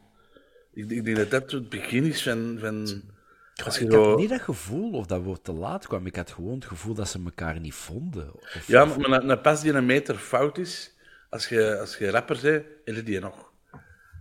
Ik, 0.74 0.92
ik 0.92 1.06
denk 1.06 1.18
dat 1.18 1.32
dat 1.32 1.52
het 1.52 1.70
begin 1.70 2.04
is 2.04 2.24
van... 2.24 2.58
van 2.60 3.04
als 3.64 3.78
je 3.78 3.86
ik 3.86 3.92
zo... 3.92 4.10
had 4.10 4.18
niet 4.18 4.30
dat 4.30 4.42
gevoel 4.42 4.92
of 4.92 5.06
dat 5.06 5.24
we 5.24 5.42
te 5.42 5.54
laat 5.54 5.88
kwamen. 5.88 6.08
Ik 6.08 6.16
had 6.16 6.32
gewoon 6.32 6.56
het 6.56 6.66
gevoel 6.66 6.94
dat 6.94 7.08
ze 7.08 7.20
elkaar 7.26 7.60
niet 7.60 7.74
vonden. 7.74 8.34
Of, 8.34 8.68
ja, 8.68 8.86
maar 8.86 8.98
een, 8.98 9.30
een 9.30 9.42
pas 9.42 9.62
die 9.62 9.74
een 9.74 9.86
meter 9.86 10.16
fout 10.16 10.58
is, 10.58 10.96
als 11.30 11.48
je, 11.48 11.80
als 11.80 11.98
je 11.98 12.10
rapper 12.10 12.40
bent, 12.42 12.66
heb 12.86 12.96
je 12.96 13.04
die 13.04 13.20
nog. 13.20 13.52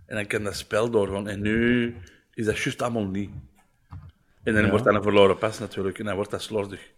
En 0.05 0.15
dan 0.15 0.27
kan 0.27 0.43
dat 0.43 0.55
spel 0.55 0.89
doorgaan. 0.89 1.27
En 1.27 1.41
nu 1.41 1.95
is 2.33 2.45
dat 2.45 2.57
juist 2.57 2.81
allemaal 2.81 3.07
niet. 3.07 3.31
En 4.45 4.53
dan 4.53 4.69
wordt 4.69 4.85
dat 4.85 4.95
een 4.95 5.01
verloren 5.03 5.37
pas 5.37 5.59
natuurlijk. 5.59 5.99
En 5.99 6.05
dan 6.05 6.15
wordt 6.15 6.31
dat 6.31 6.41
slordig. 6.41 6.91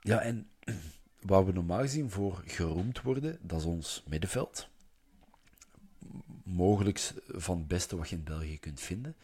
Ja, 0.00 0.20
en 0.20 0.48
waar 1.30 1.46
we 1.46 1.52
normaal 1.52 1.80
gezien 1.80 2.10
voor 2.10 2.42
geroemd 2.46 3.02
worden, 3.02 3.38
dat 3.40 3.58
is 3.58 3.64
ons 3.64 4.04
middenveld. 4.08 4.68
Mogelijk 6.44 7.12
van 7.26 7.58
het 7.58 7.68
beste 7.68 7.96
wat 7.96 8.08
je 8.08 8.16
in 8.16 8.24
België 8.24 8.58
kunt 8.58 8.80
vinden. 8.80 9.16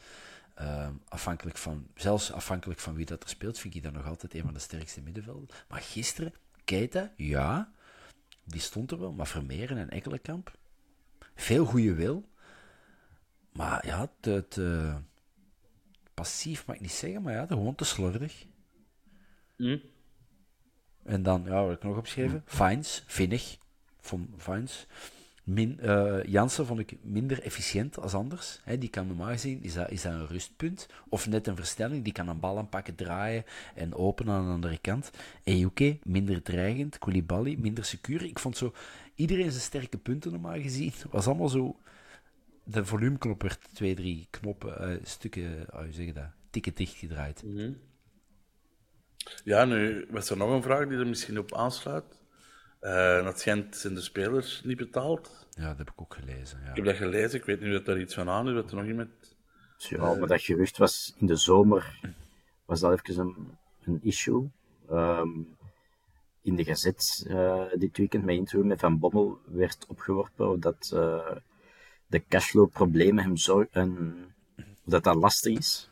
Uh, 0.60 0.88
afhankelijk 1.08 1.56
van, 1.56 1.86
zelfs 1.94 2.32
afhankelijk 2.32 2.80
van 2.80 2.94
wie 2.94 3.06
dat 3.06 3.22
er 3.22 3.28
speelt, 3.28 3.58
vind 3.58 3.74
ik 3.74 3.82
dat 3.82 3.92
nog 3.92 4.06
altijd 4.06 4.34
een 4.34 4.42
van 4.42 4.54
de 4.54 4.58
sterkste 4.58 5.00
middenvelden. 5.00 5.48
Maar 5.68 5.80
gisteren, 5.80 6.34
Keita, 6.64 7.12
ja, 7.16 7.72
die 8.44 8.60
stond 8.60 8.90
er 8.90 8.98
wel, 8.98 9.12
maar 9.12 9.26
Vermeeren 9.26 9.78
en 9.78 9.90
Ekkelenkamp, 9.90 10.56
veel 11.34 11.64
goede 11.64 11.94
wil. 11.94 12.28
Maar 13.52 13.86
ja, 13.86 14.10
het, 14.20 14.60
passief 16.16 16.66
mag 16.66 16.76
ik 16.76 16.82
niet 16.82 16.92
zeggen, 16.92 17.22
maar 17.22 17.32
ja, 17.32 17.46
gewoon 17.46 17.74
te 17.74 17.84
slordig. 17.84 18.46
Mm. 19.56 19.80
En 21.04 21.22
dan, 21.22 21.42
ja, 21.44 21.60
wat 21.60 21.68
heb 21.68 21.76
ik 21.76 21.84
nog 21.84 21.96
opgeschreven? 21.96 22.42
Fines, 22.46 23.04
vinnig. 23.06 23.56
Van 24.00 24.28
Fines. 24.36 24.86
Min, 25.44 25.78
uh, 25.82 26.24
Jansen 26.24 26.66
vond 26.66 26.80
ik 26.80 26.96
minder 27.02 27.42
efficiënt 27.42 27.98
als 27.98 28.14
anders. 28.14 28.60
He, 28.64 28.78
die 28.78 28.88
kan 28.88 29.06
normaal 29.06 29.28
gezien, 29.28 29.62
is 29.62 29.74
dat, 29.74 29.90
is 29.90 30.02
dat 30.02 30.12
een 30.12 30.26
rustpunt. 30.26 30.88
Of 31.08 31.26
net 31.28 31.46
een 31.46 31.56
verstelling, 31.56 32.04
die 32.04 32.12
kan 32.12 32.28
een 32.28 32.40
bal 32.40 32.58
aanpakken, 32.58 32.94
draaien 32.94 33.44
en 33.74 33.94
openen 33.94 34.34
aan 34.34 34.46
de 34.46 34.52
andere 34.52 34.78
kant. 34.78 35.10
Ejuke, 35.44 35.98
minder 36.02 36.42
dreigend. 36.42 36.98
Koulibaly, 36.98 37.56
minder 37.58 37.84
secuur. 37.84 38.22
Ik 38.22 38.38
vond 38.38 38.56
zo, 38.56 38.72
iedereen 39.14 39.50
zijn 39.50 39.62
sterke 39.62 39.98
punten 39.98 40.32
normaal 40.32 40.60
gezien, 40.60 40.92
was 41.10 41.26
allemaal 41.26 41.48
zo... 41.48 41.76
De 42.68 42.84
volumeknop 42.84 43.42
werd 43.42 43.68
twee, 43.72 43.94
drie 43.94 44.26
knoppen, 44.30 44.90
uh, 44.90 44.98
stukken, 45.02 45.66
hoe 45.72 45.92
zeg 45.92 46.06
je 46.06 46.12
dat, 46.12 46.30
tikken 46.50 46.74
dichtgedraaid. 46.74 47.42
Mm 47.42 47.56
-hmm. 47.56 47.80
Ja, 49.44 49.64
nu 49.64 50.06
was 50.10 50.30
er 50.30 50.36
nog 50.36 50.50
een 50.50 50.62
vraag 50.62 50.88
die 50.88 50.98
er 50.98 51.06
misschien 51.06 51.38
op 51.38 51.54
aansluit. 51.54 52.24
Uh, 52.80 53.24
dat 53.24 53.40
schijnt 53.40 53.76
zijn 53.76 53.94
de 53.94 54.00
spelers 54.00 54.62
niet 54.64 54.76
betaald. 54.76 55.46
Ja, 55.50 55.68
dat 55.68 55.78
heb 55.78 55.90
ik 55.90 56.00
ook 56.00 56.14
gelezen. 56.14 56.60
Ja. 56.62 56.70
Ik 56.70 56.76
heb 56.76 56.84
dat 56.84 56.96
gelezen, 56.96 57.38
ik 57.38 57.44
weet 57.44 57.60
niet 57.60 57.78
of 57.78 57.82
daar 57.82 58.00
iets 58.00 58.14
van 58.14 58.28
aan 58.28 58.48
is, 58.48 58.54
dat 58.54 58.70
er 58.70 58.76
nog 58.76 58.86
iemand... 58.86 59.10
Ja, 59.76 60.14
maar 60.14 60.28
dat 60.28 60.42
gerucht 60.42 60.76
was 60.76 61.14
in 61.18 61.26
de 61.26 61.36
zomer, 61.36 62.00
was 62.64 62.80
dat 62.80 62.92
even 62.92 63.24
een, 63.24 63.58
een 63.84 64.00
issue. 64.02 64.50
Um, 64.90 65.56
in 66.42 66.56
de 66.56 66.64
gazet 66.64 67.26
uh, 67.28 67.62
dit 67.78 67.96
weekend, 67.96 68.24
met 68.24 68.36
interview 68.36 68.66
met 68.66 68.80
Van 68.80 68.98
Bommel, 68.98 69.38
werd 69.44 69.86
opgeworpen 69.88 70.60
dat 70.60 70.90
uh, 70.94 71.30
de 72.06 72.24
cashflow-problemen 72.28 73.24
hem 73.24 73.36
zo... 73.36 73.66
Een, 73.70 74.26
dat 74.84 75.04
dat 75.04 75.14
lastig 75.14 75.58
is. 75.58 75.88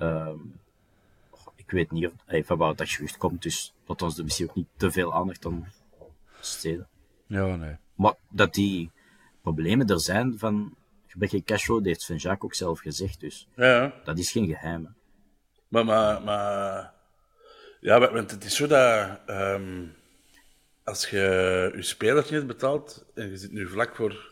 Um, 0.00 0.60
ik 1.56 1.70
weet 1.70 1.90
niet 1.90 2.06
of, 2.06 2.12
hey, 2.26 2.44
van 2.44 2.58
waar 2.58 2.76
dat 2.76 2.90
gewicht 2.90 3.16
komt, 3.16 3.42
dus 3.42 3.74
dat 3.86 4.02
ons 4.02 4.18
er 4.18 4.24
misschien 4.24 4.48
ook 4.48 4.54
niet 4.54 4.68
te 4.76 4.90
veel 4.90 5.14
aandacht 5.14 5.46
aan 5.46 5.72
steden. 6.40 6.88
Ja, 7.26 7.56
nee. 7.56 7.76
Maar 7.94 8.14
dat 8.28 8.54
die 8.54 8.90
problemen 9.42 9.86
er 9.86 10.00
zijn 10.00 10.38
van 10.38 10.76
gebrek 11.06 11.32
aan 11.32 11.44
cashflow, 11.44 11.76
dat 11.76 11.86
heeft 11.86 12.06
Van 12.06 12.16
Jacques 12.16 12.44
ook 12.44 12.54
zelf 12.54 12.80
gezegd, 12.80 13.20
dus 13.20 13.48
ja. 13.56 13.94
dat 14.04 14.18
is 14.18 14.30
geen 14.30 14.46
geheim. 14.46 14.94
Maar, 15.68 15.84
maar, 15.84 16.22
maar, 16.22 16.92
ja, 17.80 18.12
want 18.12 18.30
het 18.30 18.44
is 18.44 18.56
zo 18.56 18.66
dat 18.66 19.20
um, 19.26 19.94
als 20.84 21.10
je 21.10 21.72
je 21.74 21.82
spelers 21.82 22.30
niet 22.30 22.46
betaalt 22.46 23.04
en 23.14 23.30
je 23.30 23.36
zit 23.36 23.52
nu 23.52 23.68
vlak 23.68 23.96
voor 23.96 24.31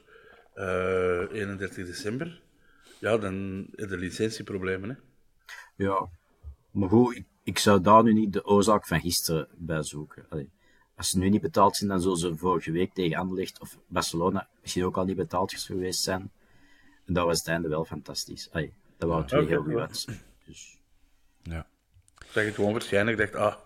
uh, 0.56 1.22
eh, 1.22 1.32
31 1.32 1.86
december, 1.86 2.40
ja, 2.98 3.18
dan 3.18 3.66
heb 3.74 3.90
je 3.90 3.96
licentieproblemen, 3.96 4.88
hè? 4.88 4.96
Ja, 5.84 6.08
maar 6.70 6.88
goed, 6.88 7.16
ik, 7.16 7.24
ik, 7.42 7.58
zou 7.58 7.80
daar 7.80 8.02
nu 8.02 8.12
niet 8.12 8.32
de 8.32 8.44
oorzaak 8.44 8.86
van 8.86 9.00
gisteren 9.00 9.48
bij 9.56 9.82
zoeken. 9.82 10.26
Allee, 10.28 10.50
als 10.94 11.10
ze 11.10 11.18
nu 11.18 11.28
niet 11.28 11.40
betaald 11.40 11.76
zijn, 11.76 11.90
dan 11.90 12.00
zullen 12.00 12.18
ze 12.18 12.36
vorige 12.36 12.70
week 12.70 12.94
tegen 12.94 13.16
Anderlecht 13.16 13.60
of 13.60 13.78
Barcelona 13.86 14.48
misschien 14.60 14.84
ook 14.84 14.96
al 14.96 15.04
niet 15.04 15.16
betaald 15.16 15.52
geweest 15.52 16.02
zijn. 16.02 16.30
En 17.06 17.14
dat 17.14 17.26
was 17.26 17.38
het 17.38 17.48
einde 17.48 17.68
wel 17.68 17.84
fantastisch. 17.84 18.48
Allee, 18.52 18.72
dat 18.96 19.08
waren 19.08 19.26
twee 19.26 19.46
heel 19.46 19.62
goede 19.62 19.88
Dus. 20.46 20.78
Ja. 21.42 21.66
Ik 22.18 22.26
zeg 22.30 22.44
het 22.44 22.54
gewoon 22.54 22.72
waarschijnlijk. 22.72 23.18
Ik 23.18 23.32
dacht, 23.32 23.44
ah, 23.44 23.56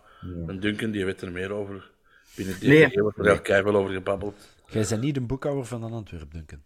een 0.47 0.61
Duncan 0.61 0.91
die 0.91 1.05
weet 1.05 1.21
er 1.21 1.33
meer 1.33 1.53
over. 1.53 1.91
Binnen 2.37 2.61
die 2.61 2.69
nee. 2.69 3.03
wordt 3.03 3.49
er 3.49 3.65
wel 3.65 3.77
over 3.77 3.93
gebabbeld. 3.93 4.54
Jij 4.67 4.87
bent 4.89 5.01
niet 5.01 5.17
een 5.17 5.27
boekhouder 5.27 5.67
van 5.67 5.83
een 5.83 5.93
Antwerp, 5.93 6.33
Duncan. 6.33 6.63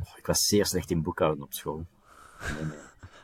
Oh, 0.00 0.16
ik 0.16 0.26
was 0.26 0.46
zeer 0.46 0.66
slecht 0.66 0.90
in 0.90 1.02
boekhouden 1.02 1.44
op 1.44 1.52
school. 1.52 1.86
Nee, 2.54 2.64
nee. 2.64 2.78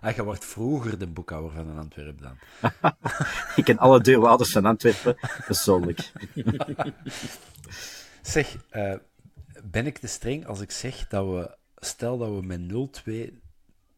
Ah, 0.05 0.15
je 0.15 0.25
wordt 0.25 0.45
vroeger 0.45 0.99
de 0.99 1.07
boekhouder 1.07 1.53
van 1.53 1.69
een 1.69 1.79
Antwerp 1.79 2.21
dan. 2.21 2.39
Ik 3.57 3.65
ken 3.65 3.79
alle 3.79 4.01
deurwaarders 4.01 4.53
van 4.53 4.65
Antwerpen 4.65 5.17
persoonlijk. 5.47 6.13
Zeg, 8.23 8.57
eh, 8.69 8.95
ben 9.63 9.87
ik 9.87 9.99
te 9.99 10.07
streng 10.07 10.47
als 10.47 10.61
ik 10.61 10.71
zeg 10.71 11.09
dat 11.09 11.27
we, 11.27 11.57
stel 11.77 12.19
dat 12.19 12.29
we 12.29 12.43
met 12.43 12.61
0-2 12.61 13.05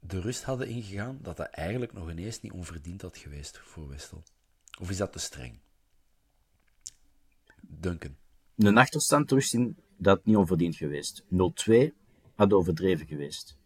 de 0.00 0.20
rust 0.20 0.42
hadden 0.42 0.68
ingegaan, 0.68 1.18
dat 1.22 1.36
dat 1.36 1.46
eigenlijk 1.46 1.92
nog 1.92 2.10
ineens 2.10 2.40
niet 2.40 2.52
onverdiend 2.52 3.02
had 3.02 3.16
geweest 3.16 3.58
voor 3.58 3.88
Westel? 3.88 4.22
Of 4.80 4.90
is 4.90 4.96
dat 4.96 5.12
te 5.12 5.18
streng? 5.18 5.58
Duncan. 7.60 8.16
Een 8.56 8.78
achterstand 8.78 9.30
rust 9.30 9.54
in, 9.54 9.76
dat 9.96 10.24
niet 10.24 10.36
onverdiend 10.36 10.76
geweest. 10.76 11.22
0-2 11.22 11.92
had 12.34 12.52
overdreven 12.52 13.06
geweest. 13.06 13.56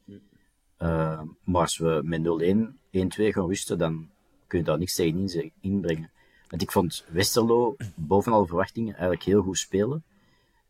Uh, 0.78 1.22
maar 1.44 1.60
als 1.60 1.78
we 1.78 2.00
met 2.04 2.20
0-1, 2.20 3.26
1-2 3.26 3.32
gaan 3.32 3.46
rusten, 3.46 3.78
dan 3.78 4.10
kun 4.46 4.58
je 4.58 4.64
daar 4.64 4.78
niks 4.78 4.94
tegen 4.94 5.52
inbrengen. 5.60 6.10
Want 6.49 6.62
ik 6.62 6.72
vond 6.72 7.04
Westerlo 7.08 7.76
boven 7.94 8.32
alle 8.32 8.46
verwachtingen 8.46 8.92
eigenlijk 8.92 9.22
heel 9.22 9.42
goed 9.42 9.58
spelen. 9.58 10.04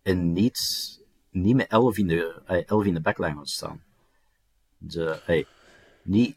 En 0.03 0.33
niet, 0.33 1.01
niet 1.31 1.57
met 1.57 1.67
11 1.69 1.99
in 1.99 2.07
de, 2.07 2.43
eh, 2.47 2.67
11 2.67 2.85
in 2.85 2.95
de 2.95 3.01
backline 3.01 3.35
gaan 3.35 3.47
staan. 3.47 3.83
De, 4.79 5.21
hey, 5.25 5.47
niet 6.03 6.37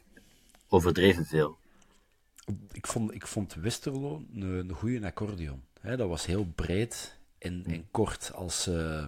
overdreven 0.67 1.25
veel. 1.25 1.57
Ik 2.71 2.87
vond, 2.87 3.13
ik 3.13 3.27
vond 3.27 3.53
Westerlo 3.53 4.23
een, 4.33 4.41
een 4.41 4.71
goede 4.71 5.05
accordeon. 5.05 5.63
Hè, 5.79 5.97
dat 5.97 6.09
was 6.09 6.25
heel 6.25 6.45
breed 6.55 7.17
en, 7.43 7.63
en 7.67 7.87
kort 7.91 8.31
als, 8.35 8.63
ze 8.63 9.07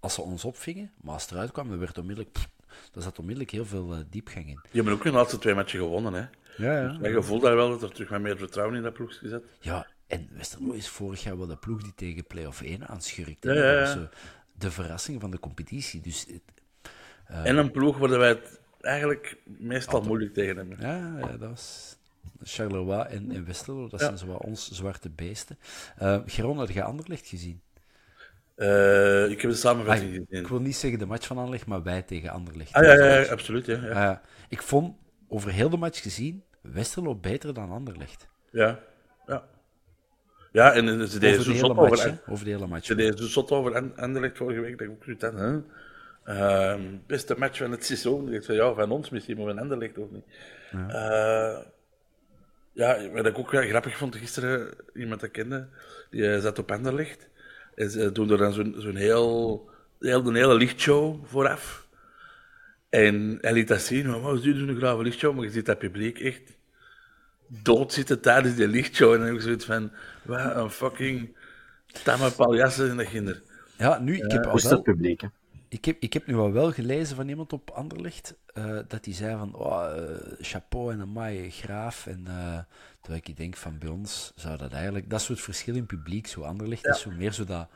als 0.00 0.14
ze 0.14 0.20
ons 0.22 0.44
opvingen. 0.44 0.92
Maar 1.00 1.12
als 1.14 1.22
het 1.22 1.30
eruit 1.32 1.52
kwam, 1.52 1.72
er 1.72 1.78
werd 1.78 1.98
onmiddellijk, 1.98 2.32
pff, 2.34 2.48
er 2.94 3.02
zat 3.02 3.18
onmiddellijk 3.18 3.52
heel 3.52 3.66
veel 3.66 3.92
eh, 3.92 3.98
diepgang 4.10 4.46
in. 4.48 4.58
Die 4.62 4.70
hebben 4.72 4.92
ook 4.92 5.04
hun 5.04 5.12
laatste 5.12 5.38
twee 5.38 5.54
matchen 5.54 5.78
gewonnen, 5.78 6.12
hè. 6.12 6.26
Ja, 6.56 6.98
ja. 7.00 7.08
Je 7.08 7.22
voelt 7.22 7.42
daar 7.42 7.56
wel 7.56 7.68
dat 7.68 7.82
er 7.82 7.92
terug 7.92 8.08
wat 8.08 8.20
meer 8.20 8.36
vertrouwen 8.36 8.76
in 8.76 8.82
dat 8.82 8.92
ploeg 8.92 9.10
is 9.10 9.16
gezet. 9.18 9.44
Ja, 9.60 9.86
en 10.06 10.28
Westerlo 10.32 10.72
is 10.72 10.88
vorig 10.88 11.22
jaar 11.22 11.38
wel 11.38 11.46
de 11.46 11.56
ploeg 11.56 11.82
die 11.82 11.94
tegen 11.94 12.26
play-off 12.26 12.62
1 12.62 12.88
aanschurkte. 12.88 13.52
Ja, 13.52 13.54
ja, 13.54 13.72
Dat 13.72 13.80
was 13.80 13.94
ja. 13.94 14.00
zo 14.00 14.08
de 14.52 14.70
verrassing 14.70 15.20
van 15.20 15.30
de 15.30 15.38
competitie. 15.38 16.00
Dus 16.00 16.26
En 17.26 17.56
een 17.56 17.70
ploeg 17.70 17.98
waar 17.98 18.18
wij 18.18 18.28
het 18.28 18.60
eigenlijk 18.80 19.36
meestal 19.44 20.02
moeilijk 20.02 20.34
tegen 20.34 20.56
hebben. 20.56 20.76
ja, 20.80 21.18
ja, 21.18 21.36
dat 21.36 21.48
was 21.48 21.95
Charleroi 22.42 23.02
en, 23.08 23.30
en 23.30 23.44
Westerlo. 23.44 23.88
Dat 23.88 24.00
Ja. 24.00 24.06
zijn 24.06 24.18
zo 24.18 24.26
wat 24.26 24.44
ons 24.44 24.70
zwarte 24.70 25.10
beesten. 25.10 25.58
Eh 25.96 26.18
Geron, 26.26 26.58
had 26.58 26.72
je 26.72 26.82
Anderlecht 26.82 27.26
gezien? 27.26 27.60
Eh, 28.54 29.30
ik 29.30 29.40
heb 29.40 29.50
de 29.50 29.56
samenvatting 29.56 30.10
Ah, 30.10 30.16
gezien. 30.28 30.40
ik 30.42 30.48
wil 30.48 30.60
niet 30.60 30.76
zeggen 30.76 30.98
de 30.98 31.06
match 31.06 31.26
van 31.26 31.36
Anderlecht, 31.38 31.66
maar 31.66 31.82
wij 31.82 32.02
tegen 32.02 32.30
Anderlecht. 32.30 32.72
Ah 32.72 32.84
ja, 32.84 32.92
ja, 32.92 33.18
ja, 33.18 33.30
absoluut. 33.30 33.66
Ja, 33.66 33.74
ja. 33.82 34.10
Eh, 34.10 34.16
ik 34.48 34.62
vond 34.62 34.96
over 35.28 35.50
heel 35.50 35.70
de 35.70 35.76
match 35.76 36.02
gezien 36.02 36.42
Westerlo 36.62 37.14
beter 37.14 37.54
dan 37.54 37.70
Anderlecht. 37.70 38.28
ja. 38.50 38.78
ja. 39.26 39.44
Ja, 40.52 40.72
en 40.72 41.08
ze 41.08 41.18
deden 41.18 41.42
zo 41.42 41.52
zot 41.52 41.76
over. 41.76 42.20
Over 42.28 42.44
de 42.44 42.50
hele 42.50 42.66
match. 42.66 42.86
ze 42.86 42.94
deden 42.94 43.18
zo 43.18 43.26
zot 43.26 43.50
over 43.50 43.74
An- 43.76 43.96
Anderlecht 43.96 44.36
vorige 44.36 44.60
week, 44.60 44.78
dat 44.78 44.86
ik 44.88 44.92
ook 45.10 45.20
dan, 45.20 45.36
hè. 45.36 45.60
Ehm, 46.24 46.80
beste 47.06 47.34
match 47.38 47.58
van 47.58 47.70
het 47.70 47.84
seizoen. 47.84 48.32
Ik 48.32 48.42
zei, 48.42 48.58
ja, 48.58 48.72
van 48.74 48.90
ons 48.90 49.10
misschien, 49.10 49.36
maar 49.36 49.46
van 49.46 49.58
Anderlecht 49.58 49.98
ook 49.98 50.10
niet. 50.12 50.24
Ja, 50.72 51.64
ja 52.76 53.10
wat 53.10 53.26
ik 53.26 53.38
ook 53.38 53.50
wel 53.50 53.62
grappig 53.62 53.96
vond 53.96 54.16
gisteren, 54.16 54.74
iemand 54.94 55.20
dat 55.20 55.28
ik 55.28 55.34
kende, 55.34 55.68
die 56.10 56.32
eh, 56.32 56.40
zat 56.40 56.58
op 56.58 56.70
Anderlecht. 56.72 57.28
En 57.74 57.90
ze 57.90 58.12
doen 58.12 58.30
er 58.30 58.38
dan 58.38 58.52
zo'n 58.52 58.74
zo'n 58.78 58.96
heel, 58.96 59.68
heel, 60.00 60.26
een 60.26 60.34
hele 60.34 60.54
lichtshow 60.54 61.26
vooraf. 61.26 61.86
En 62.88 63.38
hij 63.40 63.52
liet 63.52 63.68
dat 63.68 63.80
zien, 63.80 64.06
maar 64.06 64.20
wow, 64.20 64.42
ze 64.42 64.54
doen 64.54 64.68
een 64.68 64.76
grave 64.76 65.02
lichtshow, 65.02 65.34
maar 65.34 65.44
je 65.44 65.50
ziet 65.50 65.66
dat 65.66 65.78
publiek 65.78 66.18
echt 66.20 66.58
dood 67.46 67.92
zitten 67.92 68.20
tijdens 68.20 68.54
die 68.54 68.68
lichtshow. 68.68 69.12
En 69.12 69.18
dan 69.18 69.26
heb 69.26 69.36
ik 69.36 69.42
zoiets 69.42 69.64
van, 69.64 69.90
wat 70.22 70.56
een 70.56 70.70
fucking 70.70 71.36
tamme 72.04 72.30
paljassen 72.30 72.88
in 72.88 72.96
de 72.96 73.06
kinder. 73.06 73.42
Ja, 73.78 73.98
nu, 73.98 74.16
ik 74.16 74.32
heb, 74.32 74.44
al 74.44 74.50
Hoe 74.50 74.58
is 74.58 74.62
wel, 74.62 74.72
dat 74.72 74.82
publiek? 74.82 75.20
Hè? 75.20 75.28
Ik, 75.68 75.84
heb, 75.84 75.96
ik 76.00 76.12
heb 76.12 76.26
nu 76.26 76.36
al 76.36 76.52
wel 76.52 76.72
gelezen 76.72 77.16
van 77.16 77.28
iemand 77.28 77.52
op 77.52 77.70
Anderlecht, 77.70 78.34
eh, 78.46 78.78
dat 78.88 79.04
die 79.04 79.14
zei 79.14 79.36
van, 79.36 79.54
oh, 79.54 79.96
eh, 79.96 80.32
chapeau 80.40 80.92
en 80.92 81.00
amai, 81.00 81.50
graaf. 81.50 82.06
En 82.06 82.24
uh, 82.28 82.58
terwijl 83.00 83.22
ik 83.24 83.36
denk 83.36 83.56
van, 83.56 83.78
bij 83.78 83.88
ons 83.88 84.32
zou 84.36 84.58
dat 84.58 84.72
eigenlijk, 84.72 85.10
dat 85.10 85.26
het 85.26 85.40
verschil 85.40 85.74
in 85.74 85.86
publiek. 85.86 86.26
Zo 86.26 86.42
Anderlecht 86.42 86.86
is 86.86 87.00
zo 87.00 87.10
meer 87.10 87.32
zo 87.32 87.44
dat, 87.44 87.68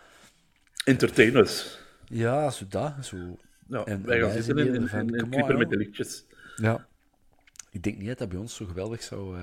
Entertainers. 0.84 1.78
ja, 2.04 2.50
zo 2.50 2.64
dat, 2.68 2.94
zo... 3.02 3.16
Ja, 3.68 3.84
En 3.84 4.06
wij 4.06 4.20
gaan 4.20 4.30
zitten 4.30 4.54
zijn 4.54 4.74
in, 4.74 4.88
van, 4.88 5.14
in, 5.14 5.32
in 5.32 5.58
met 5.58 5.70
de 5.70 5.76
lichtjes. 5.76 6.24
Ja. 6.56 6.86
Ik 7.70 7.82
denk 7.82 7.96
niet 7.98 8.08
dat 8.08 8.18
dat 8.18 8.28
bij 8.28 8.38
ons 8.38 8.54
zo 8.54 8.66
geweldig 8.66 9.02
zou... 9.02 9.36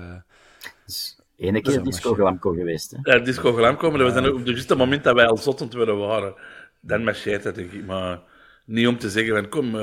ene 1.36 1.60
keer 1.60 1.76
een 1.76 1.84
disco. 1.84 2.14
Glamco 2.14 2.52
geweest. 2.52 2.90
Hè? 2.90 3.12
Ja, 3.12 3.18
disco 3.18 3.52
gelam 3.52 3.76
komen, 3.76 3.98
dat 3.98 4.12
was 4.12 4.22
dan 4.22 4.32
op 4.32 4.38
het 4.38 4.48
juiste 4.48 4.74
moment 4.74 5.04
dat 5.04 5.14
wij 5.14 5.26
al 5.26 5.36
zottend 5.36 5.72
willen 5.72 5.98
waren. 5.98 6.34
Dan 6.80 7.04
marcheert 7.04 7.42
dat, 7.42 7.54
denk 7.54 7.72
ik. 7.72 7.86
Maar 7.86 8.20
niet 8.68 8.86
om 8.86 8.98
te 8.98 9.10
zeggen 9.10 9.34
van, 9.34 9.48
kom, 9.48 9.76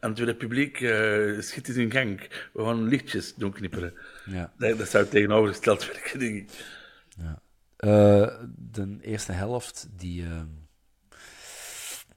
aan 0.00 0.14
het 0.14 0.38
publiek, 0.38 0.80
eh 0.80 1.40
schiet 1.40 1.68
eens 1.68 1.76
in 1.76 1.90
gang. 1.90 2.20
We 2.52 2.64
gaan 2.64 2.88
lichtjes 2.88 3.34
doen 3.34 3.52
knipperen. 3.52 3.94
ja. 4.26 4.52
Dat, 4.58 4.78
dat 4.78 4.88
zou 4.88 5.06
tegenovergesteld 5.06 5.86
werken, 5.86 6.18
denk 6.18 6.34
ik. 6.34 6.50
Eh, 7.76 8.28
de 8.56 8.96
eerste 9.00 9.32
helft, 9.32 9.88
die... 9.96 10.22
ehm, 10.22 10.46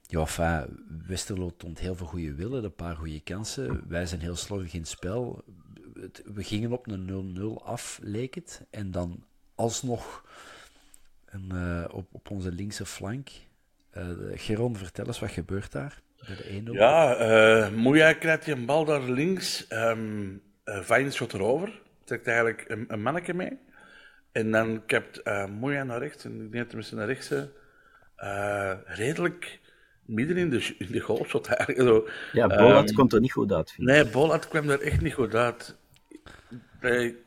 ja, 0.08 0.20
enfin, 0.20 0.86
Westerlo 1.08 1.56
toont 1.58 1.80
heel 1.80 1.96
veel 1.96 2.06
goede 2.06 2.34
willen, 2.34 2.64
een 2.64 2.76
paar 2.76 2.96
goede 2.96 3.20
kansen. 3.20 3.84
Wij 3.88 4.06
zijn 4.06 4.22
heel 4.22 4.36
slordig 4.36 4.74
in 4.74 4.80
het 4.80 4.90
spel. 4.90 5.44
We 6.26 6.44
gingen 6.44 6.72
op 6.72 6.88
een 6.88 7.38
0-0 7.60 7.64
af, 7.64 8.00
leek 8.02 8.36
het. 8.36 8.66
En 8.70 8.92
dan 8.92 9.24
alsnog 9.56 10.26
een, 11.26 11.52
op, 11.92 12.08
op 12.12 12.30
onze 12.30 12.52
linkse 12.52 12.86
flank. 12.86 13.30
Eh 13.92 14.04
Geron, 14.34 14.76
vertel 14.78 15.06
eens, 15.06 15.20
wat 15.20 15.32
gebeurt 15.32 15.72
daar? 15.72 16.02
Bij 16.26 16.36
de 16.36 16.62
1-0? 16.68 16.72
Ja, 16.72 17.16
eh 17.16 17.72
Moeja 17.72 18.14
krijgt 18.14 18.46
die 18.46 18.54
een 18.54 18.66
bal 18.66 18.86
daar 18.86 19.02
links. 19.02 19.68
ehm 19.68 20.30
uh, 20.66 20.82
Vijn 20.82 21.12
schot 21.12 21.34
erover. 21.34 21.82
Trekt 22.04 22.28
eigenlijk 22.28 22.66
een, 22.68 22.86
een 22.88 23.02
manneke 23.02 23.34
mee. 23.34 23.58
En 24.32 24.52
dan 24.52 24.86
kept 24.86 25.22
eh 25.22 25.46
Moeja 25.46 25.84
naar 25.84 26.00
rechts. 26.00 26.26
En 26.26 26.42
ik 26.42 26.52
denk 26.52 26.74
misschien 26.74 26.98
naar 26.98 27.08
rechts... 27.08 27.32
eh, 28.16 28.74
redelijk 28.86 29.60
midden 30.06 30.38
in 30.38 30.50
de, 30.50 30.76
in 30.78 30.92
de 30.92 31.00
goalshot 31.00 31.48
eigenlijk. 31.48 31.88
Zo. 31.90 32.08
Ja, 32.32 32.48
Bolat 32.48 32.86
Ehm, 32.88 32.96
komt 32.96 33.14
er 33.14 33.20
niet 33.20 33.32
goed 33.32 33.52
uit. 33.52 33.72
vind 33.72 33.88
ik. 33.90 33.96
Nee, 33.96 34.06
Bolat 34.06 34.48
kwam 34.48 34.70
er 34.70 34.82
echt 34.82 35.02
niet 35.02 35.14
goed 35.14 35.36
uit. 35.36 35.78
Nee, 36.82 37.18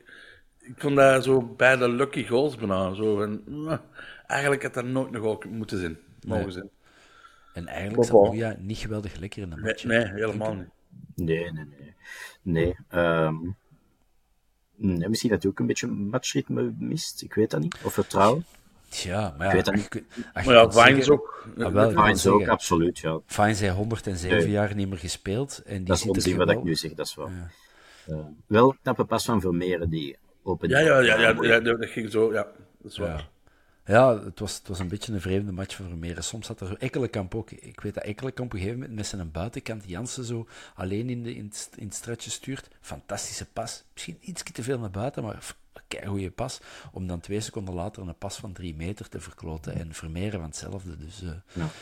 ik 0.58 0.74
vond 0.76 0.96
dat 0.96 1.24
zo 1.24 1.42
bij 1.42 1.76
de 1.76 1.88
lucky 1.88 2.26
goals 2.26 2.56
bijna. 2.56 2.94
Zo 2.94 3.38
eigenlijk 4.26 4.62
had 4.62 4.74
dat 4.74 4.84
nooit 4.84 5.10
nog 5.10 5.22
ook 5.22 5.44
moeten 5.44 5.78
zijn. 5.78 5.98
Mogen 6.26 6.42
Nee. 6.44 6.52
zijn. 6.52 6.70
En 7.54 7.66
eigenlijk 7.66 8.04
zat. 8.04 8.24
Moeja 8.26 8.56
niet 8.58 8.78
geweldig 8.78 9.16
lekker 9.16 9.42
in 9.42 9.50
de 9.50 9.56
Nee, 9.56 9.64
match. 9.64 9.84
nee, 9.84 10.06
helemaal 10.06 10.54
niet. 10.54 10.68
Nee, 11.14 11.52
nee, 11.52 11.64
nee. 11.64 11.94
Nee, 12.42 12.76
ehm, 12.88 13.36
nee 14.76 15.08
misschien 15.08 15.30
dat 15.30 15.42
hij 15.42 15.50
ook 15.50 15.58
een 15.58 15.66
beetje 15.66 15.86
matchritme 15.86 16.72
mist. 16.78 17.22
Ik 17.22 17.34
weet 17.34 17.50
dat 17.50 17.60
niet. 17.60 17.76
Of 17.84 17.92
vertrouwen. 17.92 18.44
Tja, 18.88 19.34
maar 19.38 19.46
ja, 19.46 19.46
Ik 19.46 19.52
weet 19.52 19.64
dat 19.64 19.74
je 19.92 20.00
niet. 20.00 20.04
je 20.16 20.22
Maar 20.34 20.54
ja, 20.54 20.70
Vines 20.70 20.86
zeggen- 21.04 21.12
ook. 21.12 21.46
Ah, 21.58 21.72
wel, 21.72 21.90
Vines 21.90 22.26
ook, 22.26 22.36
zeggen, 22.38 22.48
absoluut. 22.48 22.98
Ja. 22.98 23.20
Fine 23.26 23.54
zei 23.54 23.70
107 23.70 24.38
Nee. 24.38 24.50
jaar 24.50 24.74
niet 24.74 24.88
meer 24.88 24.98
gespeeld. 24.98 25.62
En 25.66 25.76
die 25.76 25.84
Dat 25.84 25.96
is 25.96 26.02
zit 26.02 26.14
dus 26.14 26.24
onzin 26.24 26.38
wat 26.38 26.50
ik 26.50 26.62
nu 26.62 26.74
zeg, 26.74 26.94
dat 26.94 27.06
is 27.06 27.14
wel. 27.14 27.30
Eh, 28.06 28.16
wel 28.46 28.76
knappe 28.82 29.04
pas 29.04 29.24
van 29.24 29.40
Vermeeren 29.40 29.90
die 29.90 30.16
open. 30.42 30.68
Ja, 30.68 30.78
ja, 30.78 30.98
ja, 31.00 31.18
ja, 31.18 31.42
ja, 31.42 31.60
dat 31.60 31.86
ging 31.86 32.10
zo, 32.10 32.32
ja. 32.32 32.46
Dat 32.82 32.90
is 32.92 32.98
waar. 32.98 33.28
Ja. 33.90 33.98
Ja, 34.00 34.24
het 34.24 34.38
was, 34.40 34.58
het 34.58 34.68
was 34.68 34.78
een 34.78 34.88
beetje 34.88 35.12
een 35.12 35.20
vreemde 35.20 35.52
match 35.52 35.74
voor 35.76 35.86
Vermeeren. 35.86 36.24
Soms 36.24 36.46
had 36.48 36.60
er 36.60 36.66
zo 36.66 36.74
Ekkelenkamp 36.78 37.34
ook. 37.34 37.50
Ik 37.50 37.80
weet 37.80 37.94
dat 37.94 38.02
Ekkelenkamp 38.04 38.48
op 38.48 38.52
een 38.54 38.58
gegeven 38.60 38.80
moment 38.80 38.96
met 38.98 39.06
zijn 39.06 39.30
buitenkant 39.30 39.84
Jansen 39.86 40.24
zo 40.24 40.48
alleen 40.74 41.08
in, 41.10 41.22
de, 41.22 41.34
in, 41.34 41.44
het, 41.44 41.70
in 41.76 41.86
het 41.86 41.94
stratje 41.94 42.30
stuurt. 42.30 42.68
Fantastische 42.80 43.46
pas. 43.52 43.84
Misschien 43.92 44.18
iets 44.20 44.42
te 44.52 44.62
veel 44.62 44.78
naar 44.78 44.90
buiten, 44.90 45.22
maar 45.22 45.54
kei 45.88 46.06
goede 46.06 46.30
pas. 46.30 46.60
Om 46.92 47.06
dan 47.06 47.20
twee 47.20 47.40
seconden 47.40 47.74
later 47.74 48.02
een 48.08 48.18
pas 48.18 48.36
van 48.36 48.52
drie 48.52 48.74
meter 48.74 49.08
te 49.08 49.20
verkloten. 49.20 49.74
En 49.74 49.94
Vermeeren 49.94 50.38
van 50.40 50.48
hetzelfde. 50.48 50.96
Dus, 50.96 51.22
eh, 51.22 51.28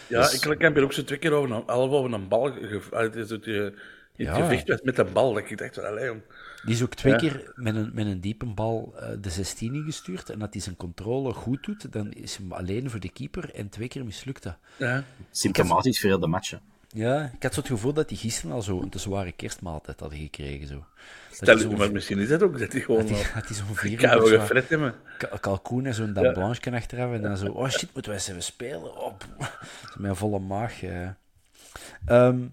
Ja, 0.09 0.31
ik 0.31 0.61
heb 0.61 0.77
er 0.77 0.83
ook 0.83 0.93
zo 0.93 1.05
twee 1.05 1.19
keer 1.19 1.33
over 1.33 1.57
een, 1.57 1.63
half 1.67 1.91
over 1.91 2.13
een 2.13 2.29
bal 2.29 2.53
ge- 2.53 2.83
het, 2.91 3.15
in 4.19 4.27
het 4.27 4.37
Ja. 4.37 4.43
gevecht 4.43 4.69
was 4.69 4.81
met 4.83 4.99
een 4.99 5.13
bal. 5.13 5.33
Dat 5.35 5.51
ik 5.51 5.59
dacht, 5.59 5.75
van, 5.75 5.85
allee, 5.87 6.05
jong. 6.05 6.21
Die 6.65 6.75
is 6.75 6.83
ook 6.83 6.95
twee 6.95 7.13
Ja. 7.13 7.19
keer 7.19 7.53
met 7.55 7.75
een, 7.75 7.91
met 7.95 8.07
een 8.07 8.21
diepe 8.21 8.47
bal 8.47 8.95
eh, 8.97 9.09
de 9.21 9.31
16 9.31 9.75
ingestuurd. 9.75 10.31
En 10.31 10.39
dat 10.39 10.53
hij 10.53 10.63
zijn 10.63 10.77
controle 10.77 11.33
goed 11.33 11.65
doet, 11.65 11.93
dan 11.93 12.11
is 12.13 12.37
hem 12.37 12.53
alleen 12.53 12.91
voor 12.91 13.01
de 13.01 13.11
keeper. 13.11 13.55
En 13.55 13.69
twee 13.69 13.89
keer 13.89 14.05
mislukt 14.05 14.43
dat. 14.43 14.57
Ja. 14.77 15.05
Symptomatisch 15.31 16.01
voor 16.01 16.09
heel 16.11 16.19
de 16.19 16.27
matchen. 16.27 16.61
Ja, 16.91 17.31
ik 17.35 17.43
had 17.43 17.55
zo 17.55 17.61
het 17.61 17.69
gevoel 17.69 17.93
dat 17.93 18.09
hij 18.11 18.19
gisteren 18.19 18.53
al 18.53 18.63
zo 18.63 18.81
een 18.83 18.89
te 18.89 18.99
zware 18.99 19.33
kerstmaaltijd 19.33 20.01
had 20.01 20.15
gekregen. 20.15 20.67
Zo. 20.69 20.85
Stel, 21.31 21.71
maar 21.77 21.93
misschien 21.93 22.19
is 22.19 22.29
dat 22.29 22.43
ook, 22.43 22.59
dat 22.59 22.73
hij 22.73 22.81
gewoon 22.81 23.01
dat 23.07 23.11
hij- 23.11 23.31
hij 23.33 23.57
zo'n 23.57 23.75
vier 23.77 24.71
uur 24.71 24.95
kalkoen 25.41 25.87
en 25.87 25.95
zo'n 25.95 26.13
dame 26.13 26.33
blanche 26.33 26.61
kan 26.61 26.75
achteraf. 26.75 27.13
En 27.13 27.23
dan 27.23 27.37
zo, 27.37 27.47
oh 27.47 27.69
shit, 27.69 27.89
moeten 27.93 28.11
wij 28.13 28.21
eens 28.21 28.29
even 28.29 28.43
spelen? 28.43 28.97
Oh, 28.97 29.17
pff. 29.17 29.29
Zo 29.93 29.95
met 30.01 30.11
een 30.11 30.17
volle 30.17 30.39
maag. 30.39 30.83
eh. 30.83 31.09
Ehm, 32.07 32.43
ik, 32.45 32.51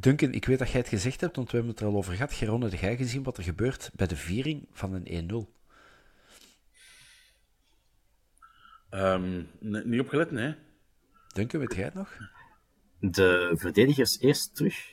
Duncan, 0.00 0.32
ik 0.32 0.44
weet 0.44 0.58
dat 0.58 0.70
jij 0.70 0.80
het 0.80 0.88
gezegd 0.88 1.20
hebt, 1.20 1.36
want 1.36 1.50
we 1.50 1.56
hebben 1.56 1.74
het 1.74 1.82
er 1.84 1.88
al 1.88 1.96
over 1.96 2.12
gehad. 2.14 2.32
Geronde, 2.32 2.68
heb 2.68 2.80
jij 2.80 2.96
gezien 2.96 3.22
wat 3.22 3.36
er 3.36 3.42
gebeurt 3.44 3.90
bij 3.94 4.06
de 4.06 4.16
viering 4.16 4.68
van 4.72 4.92
een 5.04 5.30
1-0? 5.30 5.52
Ehm, 8.90 9.42
nee, 9.60 9.84
niet 9.84 10.00
opgelet, 10.00 10.30
nee. 10.30 10.54
Duncan, 11.32 11.60
weet 11.60 11.74
jij 11.74 11.84
het 11.84 11.94
nog? 11.94 12.16
De 13.00 13.52
verdedigers 13.54 14.20
eerst 14.20 14.54
terug. 14.56 14.92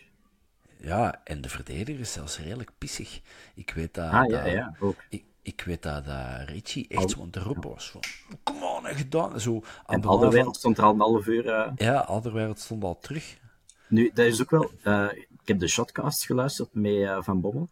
Ja, 0.78 1.22
en 1.24 1.42
de 1.42 1.50
verdediger 1.50 2.02
is 2.02 2.12
zelfs 2.14 2.40
redelijk 2.40 2.72
pissig. 2.78 3.22
Ik 3.56 3.72
weet 3.74 3.94
dat... 3.94 4.12
Ah, 4.12 4.30
ja, 4.30 4.44
dat- 4.44 4.52
ja, 4.52 4.76
ook. 4.80 4.96
Ik, 5.10 5.24
ik 5.42 5.62
weet 5.62 5.82
dat, 5.82 6.06
dat 6.06 6.50
Richie 6.50 6.88
echt 6.88 7.10
zo 7.10 7.22
aan 7.22 7.32
de 7.32 7.40
roep 7.40 7.64
was. 7.64 7.90
Van, 7.90 8.02
kom 8.44 8.64
on, 8.64 8.88
en 8.88 8.96
gedaan. 8.96 9.40
Zo, 9.40 9.64
aan 9.86 9.96
En 9.96 10.02
de 10.02 10.08
Alderweireld 10.08 10.56
stond 10.56 10.78
er 10.78 10.84
al 10.84 10.94
een 10.94 11.00
half 11.00 11.26
uur... 11.28 11.50
eh, 11.50 11.72
Ja, 11.76 12.00
Alderweireld 12.00 12.60
stond 12.60 12.84
al 12.84 13.00
terug. 13.00 13.40
Nu, 13.92 14.12
dat 14.14 14.26
is 14.26 14.42
ook 14.42 14.50
wel... 14.50 14.72
eh, 14.82 15.10
ik 15.14 15.48
heb 15.48 15.60
de 15.60 15.68
shotcast 15.68 16.26
geluisterd 16.26 16.74
met 16.74 16.94
eh, 16.94 17.22
Van 17.22 17.42
Bommel. 17.42 17.70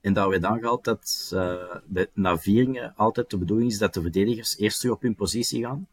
En 0.00 0.12
daar 0.12 0.28
werd 0.28 0.44
aangehaald 0.44 0.84
dat 0.84 1.30
eh, 1.34 1.76
bij, 1.84 2.06
na 2.12 2.38
vieringen 2.38 2.92
altijd 2.96 3.30
de 3.30 3.38
bedoeling 3.38 3.70
is 3.70 3.78
dat 3.78 3.94
de 3.94 4.00
verdedigers 4.00 4.58
eerst 4.58 4.80
terug 4.80 4.94
op 4.94 5.02
hun 5.02 5.14
positie 5.14 5.64
gaan. 5.64 5.88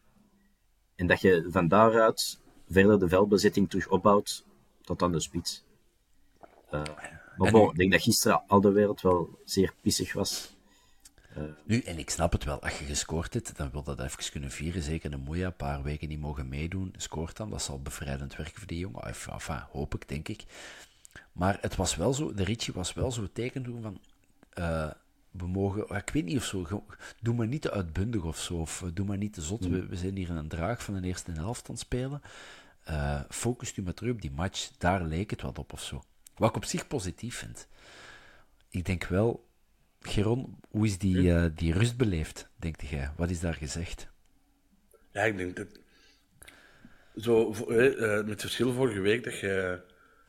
En 0.95 1.07
dat 1.07 1.21
je 1.21 1.47
van 1.49 1.67
daaruit 1.67 2.39
verder 2.69 2.99
de 2.99 3.07
veldbezetting 3.07 3.69
terug 3.69 3.87
opbouwt 3.87 4.45
tot 4.81 5.01
aan 5.01 5.11
de 5.11 5.19
spits. 5.19 5.63
Maar 7.37 7.51
bon, 7.51 7.69
ik 7.69 7.77
denk 7.77 7.91
dat 7.91 8.01
gisteren 8.01 8.43
al 8.47 8.61
de 8.61 8.71
wereld 8.71 9.01
wel 9.01 9.39
zeer 9.45 9.73
pissig 9.81 10.13
was. 10.13 10.55
Nu, 11.63 11.79
en 11.79 11.97
ik 11.97 12.09
snap 12.09 12.31
het 12.31 12.43
wel, 12.43 12.61
als 12.61 12.79
je 12.79 12.85
gescoord 12.85 13.33
hebt, 13.33 13.57
dan 13.57 13.71
wil 13.71 13.83
dat 13.83 13.99
even 13.99 14.31
kunnen 14.31 14.51
vieren. 14.51 14.81
Zeker 14.81 15.13
een 15.13 15.19
Moeja, 15.19 15.45
een 15.45 15.55
paar 15.55 15.83
weken 15.83 16.07
niet 16.07 16.19
mogen 16.19 16.49
meedoen, 16.49 16.93
scoort 16.97 17.37
dan. 17.37 17.49
Dat 17.49 17.61
zal 17.61 17.81
bevrijdend 17.81 18.35
werken 18.35 18.57
voor 18.57 18.67
die 18.67 18.79
jongen. 18.79 19.03
Enfin, 19.03 19.63
hoop 19.71 19.95
ik, 19.95 20.07
denk 20.07 20.27
ik. 20.27 20.43
Maar 21.31 21.57
het 21.61 21.75
was 21.75 21.95
wel 21.95 22.13
zo, 22.13 22.33
de 22.33 22.43
Richie 22.43 22.73
was 22.73 22.93
wel 22.93 23.11
zo 23.11 23.27
teken 23.33 23.63
doen 23.63 23.81
van... 23.81 23.99
eh, 24.49 24.91
we 25.31 25.47
mogen, 25.47 25.95
ik 25.95 26.09
weet 26.09 26.25
niet 26.25 26.37
of 26.37 26.43
zo, 26.43 26.83
doe 27.19 27.35
maar 27.35 27.47
niet 27.47 27.61
te 27.61 27.71
uitbundig 27.71 28.23
of 28.23 28.39
zo, 28.39 28.53
of 28.53 28.81
eh, 28.81 28.89
doe 28.93 29.05
maar 29.05 29.17
niet 29.17 29.33
te 29.33 29.41
zot. 29.41 29.65
We, 29.65 29.85
we 29.85 29.95
zijn 29.95 30.15
hier 30.15 30.29
in 30.29 30.35
een 30.35 30.47
draag 30.47 30.83
van 30.83 31.01
de 31.01 31.07
eerste 31.07 31.31
helft 31.31 31.69
aan 31.69 31.75
het 31.75 31.83
spelen. 31.83 32.21
Eh 32.83 33.21
focust 33.29 33.77
u 33.77 33.81
maar 33.81 33.93
terug 33.93 34.13
op 34.13 34.21
die 34.21 34.31
match, 34.31 34.69
daar 34.77 35.03
leek 35.03 35.29
het 35.29 35.41
wat 35.41 35.59
op 35.59 35.73
of 35.73 35.81
zo. 35.81 36.03
Wat 36.35 36.49
ik 36.49 36.55
op 36.55 36.65
zich 36.65 36.87
positief 36.87 37.35
vind. 37.37 37.67
Ik 38.69 38.85
denk 38.85 39.05
wel, 39.05 39.49
Geron, 40.01 40.57
hoe 40.69 40.85
is 40.85 40.97
die, 40.97 41.33
eh, 41.33 41.45
die 41.55 41.73
rust 41.73 41.97
beleefd, 41.97 42.49
denk 42.55 42.81
jij? 42.81 43.11
Wat 43.17 43.29
is 43.29 43.39
daar 43.39 43.53
gezegd? 43.53 44.09
Ja, 45.11 45.21
ik 45.23 45.37
denk 45.37 45.55
dat. 45.55 45.67
Zo, 47.15 47.51
eh, 47.53 48.23
met 48.25 48.41
verschil 48.41 48.73
vorige 48.73 48.99
week 48.99 49.23
dat 49.23 49.39
je. 49.39 49.81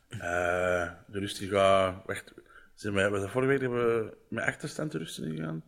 eh, 0.09 0.91
de 1.07 1.19
rust 1.19 1.39
die 1.39 1.49
gaat. 1.49 2.03
Wacht, 2.07 2.35
zijn 2.75 3.11
was 3.11 3.21
dat 3.21 3.31
vorige 3.31 3.51
week 3.51 3.61
dat 3.61 3.71
we 3.71 4.17
met 4.29 4.45
achterstand 4.45 4.93
de 4.93 4.99
rust 4.99 5.17
gegaan? 5.17 5.63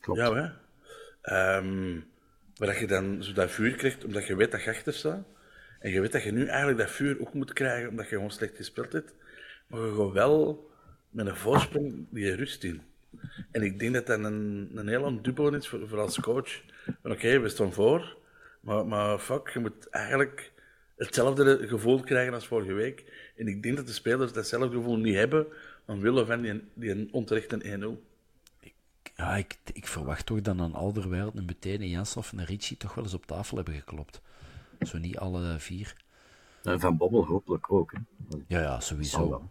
Klopt. 0.00 0.20
Ja, 0.20 0.34
hè? 0.34 0.50
Ehm, 1.22 1.94
maar 2.58 2.68
dat 2.68 2.78
je 2.78 2.86
dan 2.86 3.22
zo 3.22 3.32
dat 3.32 3.50
vuur 3.50 3.74
krijgt 3.76 4.04
omdat 4.04 4.26
je 4.26 4.36
weet 4.36 4.50
dat 4.50 4.62
je 4.62 4.70
achter 4.70 4.92
staat. 4.92 5.26
En 5.80 5.90
je 5.90 6.00
weet 6.00 6.12
dat 6.12 6.22
je 6.22 6.32
nu 6.32 6.46
eigenlijk 6.46 6.78
dat 6.78 6.90
vuur 6.90 7.20
ook 7.20 7.34
moet 7.34 7.52
krijgen 7.52 7.88
omdat 7.88 8.08
je 8.08 8.14
gewoon 8.14 8.30
slecht 8.30 8.56
gespeeld 8.56 8.92
hebt. 8.92 9.14
Maar 9.66 9.80
je 9.80 9.94
gaat 9.94 10.12
wel 10.12 10.70
met 11.10 11.26
een 11.26 11.36
voorsprong 11.36 12.06
die 12.10 12.34
rust 12.34 12.64
in. 12.64 12.82
En 13.50 13.62
ik 13.62 13.78
denk 13.78 13.94
dat 13.94 14.06
dat 14.06 14.18
een, 14.18 14.70
een 14.74 14.88
heel 14.88 15.22
dubbel 15.22 15.54
is 15.54 15.68
voor, 15.68 15.88
voor 15.88 16.00
als 16.00 16.20
coach. 16.20 16.62
Van 17.02 17.12
oké, 17.12 17.38
we 17.38 17.48
staan 17.48 17.72
voor, 17.72 18.16
maar, 18.60 18.86
maar 18.86 19.18
fuck, 19.18 19.48
je 19.48 19.58
moet 19.58 19.88
eigenlijk 19.88 20.52
hetzelfde 20.96 21.68
gevoel 21.68 22.00
krijgen 22.00 22.34
als 22.34 22.46
vorige 22.46 22.72
week. 22.72 23.30
En 23.36 23.46
ik 23.46 23.62
denk 23.62 23.76
dat 23.76 23.86
de 23.86 23.92
spelers 23.92 24.32
datzelfde 24.32 24.76
gevoel 24.76 24.96
niet 24.96 25.14
hebben, 25.14 25.46
omwille 25.86 26.26
van 26.26 26.40
die, 26.40 26.62
die 26.74 27.08
onterechte 27.12 27.98
1-0. 27.98 28.14
Ja, 29.16 29.36
ik, 29.36 29.58
ik 29.72 29.86
verwacht 29.86 30.26
toch 30.26 30.40
dat 30.40 30.58
aan 30.58 30.74
Alderweireld 30.74 31.34
en 31.34 31.44
meteen 31.44 31.82
een 31.82 31.94
en 31.94 32.38
een 32.38 32.44
Richie 32.44 32.76
toch 32.76 32.94
wel 32.94 33.04
eens 33.04 33.14
op 33.14 33.26
tafel 33.26 33.56
hebben 33.56 33.74
geklopt. 33.74 34.20
Zo 34.80 34.98
niet 34.98 35.18
alle 35.18 35.58
vier. 35.58 35.94
Eh, 36.62 36.78
Van 36.78 36.96
Bommel 36.96 37.24
hopelijk 37.24 37.72
ook. 37.72 37.92
Hè. 37.92 37.98
Ja, 38.46 38.60
ja, 38.60 38.80
sowieso. 38.80 39.50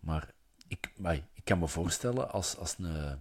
Maar 0.00 0.30
ik, 0.68 0.92
maar 0.96 1.14
ik 1.14 1.35
kan 1.46 1.58
me 1.58 1.68
voorstellen 1.68 2.30
als, 2.30 2.56
als 2.56 2.74
een... 2.78 3.20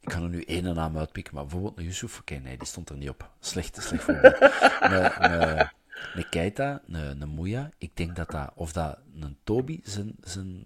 Ik 0.00 0.10
kan 0.10 0.22
er 0.22 0.28
nu 0.28 0.42
één 0.42 0.74
naam 0.74 0.98
uitpikken, 0.98 1.34
maar 1.34 1.42
bijvoorbeeld 1.42 1.78
een 1.78 1.84
Yusuf, 1.84 2.18
oké, 2.18 2.34
nee, 2.34 2.58
die 2.58 2.66
stond 2.66 2.88
er 2.88 2.96
niet 2.96 3.08
op. 3.08 3.30
Slecht, 3.40 3.82
slecht 3.82 4.02
voorbeeld. 4.02 4.36
een, 6.14 6.28
Keita, 6.30 6.82
een, 6.86 7.28
Moeja, 7.28 7.70
ik 7.78 7.96
denk 7.96 8.16
dat 8.16 8.30
dat, 8.30 8.52
of 8.54 8.72
dat 8.72 8.98
een 9.20 9.36
Toby 9.44 9.80
zijn, 9.84 10.16
zijn, 10.20 10.64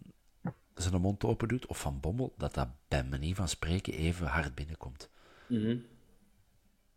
zijn 0.74 1.00
mond 1.00 1.24
open 1.24 1.48
doet, 1.48 1.66
of 1.66 1.80
Van 1.80 2.00
Bommel, 2.00 2.34
dat 2.36 2.54
dat 2.54 2.68
bij 2.88 3.04
manier 3.04 3.34
van 3.34 3.48
spreken 3.48 3.92
even 3.92 4.26
hard 4.26 4.54
binnenkomt. 4.54 5.10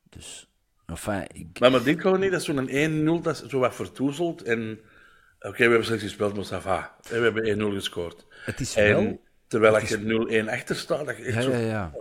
Dus, 0.09 0.47
enfin, 0.85 1.27
ik, 1.33 1.59
Maar, 1.59 1.71
maar 1.71 1.83
denk 1.83 2.01
gewoon 2.01 2.19
niet 2.19 2.31
dat 2.31 2.43
zo'n 2.43 3.19
1-0 3.19 3.23
dat 3.23 3.43
zo 3.47 3.59
wat 3.59 3.75
vertoezelt 3.75 4.41
en... 4.41 4.79
Oké, 5.39 5.57
we 5.57 5.63
hebben 5.63 5.85
slecht 5.85 6.01
gespeeld, 6.01 6.35
maar 6.35 6.45
ça 6.45 6.63
va. 6.63 6.95
We 7.09 7.15
hebben 7.15 7.71
1-0 7.71 7.73
gescoord. 7.73 8.25
het 8.45 8.59
is 8.59 8.75
En 8.75 8.87
wel... 8.87 9.21
terwijl 9.51 9.77
is- 9.77 9.89
je 9.89 9.97
0-1 10.45 10.49
achter 10.49 10.75
staat, 10.75 11.05
dat 11.05 11.17
je 11.17 11.23
echt 11.23 11.35
Ja, 11.35 11.41
zo 11.41 11.51
ja, 11.51 11.57
ja. 11.57 11.91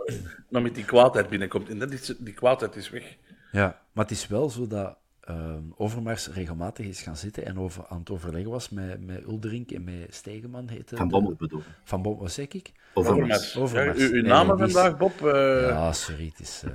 nou 0.49 0.65
met 0.65 0.75
die 0.75 0.85
kwaadheid 0.85 1.29
binnenkomt. 1.29 1.69
En 1.69 1.79
dat 1.79 1.91
is, 1.93 2.15
die 2.19 2.35
kwaadheid 2.35 2.77
is 2.77 2.91
weg. 2.91 3.17
Ja, 3.53 3.81
maar 3.93 4.05
het 4.05 4.13
is 4.15 4.27
wel 4.27 4.51
zo 4.51 4.67
dat 4.67 4.99
ehm, 5.21 5.63
Overmars 5.77 6.29
regelmatig 6.29 6.87
is 6.87 7.03
gaan 7.03 7.17
zitten 7.17 7.47
en 7.47 7.59
over, 7.59 7.85
aan 7.89 7.99
het 7.99 8.11
overleggen 8.11 8.51
was 8.51 8.69
met, 8.69 9.07
met 9.07 9.23
Ulderink 9.25 9.71
en 9.71 9.85
met 9.85 10.07
Stegeman. 10.15 10.69
Heette 10.69 10.97
Van 10.97 11.07
de- 11.09 11.13
Bommel 11.13 11.35
bedoel. 11.39 11.63
Van 11.85 12.03
Bommel, 12.03 12.23
wat 12.23 12.33
zeg 12.33 12.49
ik? 12.49 12.73
Overmars. 12.95 13.57
Overmars. 13.57 13.99
Ja, 13.99 14.05
uw, 14.09 14.23
Nee, 14.23 14.67
is- 14.67 14.73
vandaag, 14.73 14.97
Bob. 14.97 15.27
eh, 15.27 15.69
Ja, 15.69 15.93
sorry, 15.93 16.27
het 16.27 16.41
is, 16.41 16.63
eh, 16.65 16.71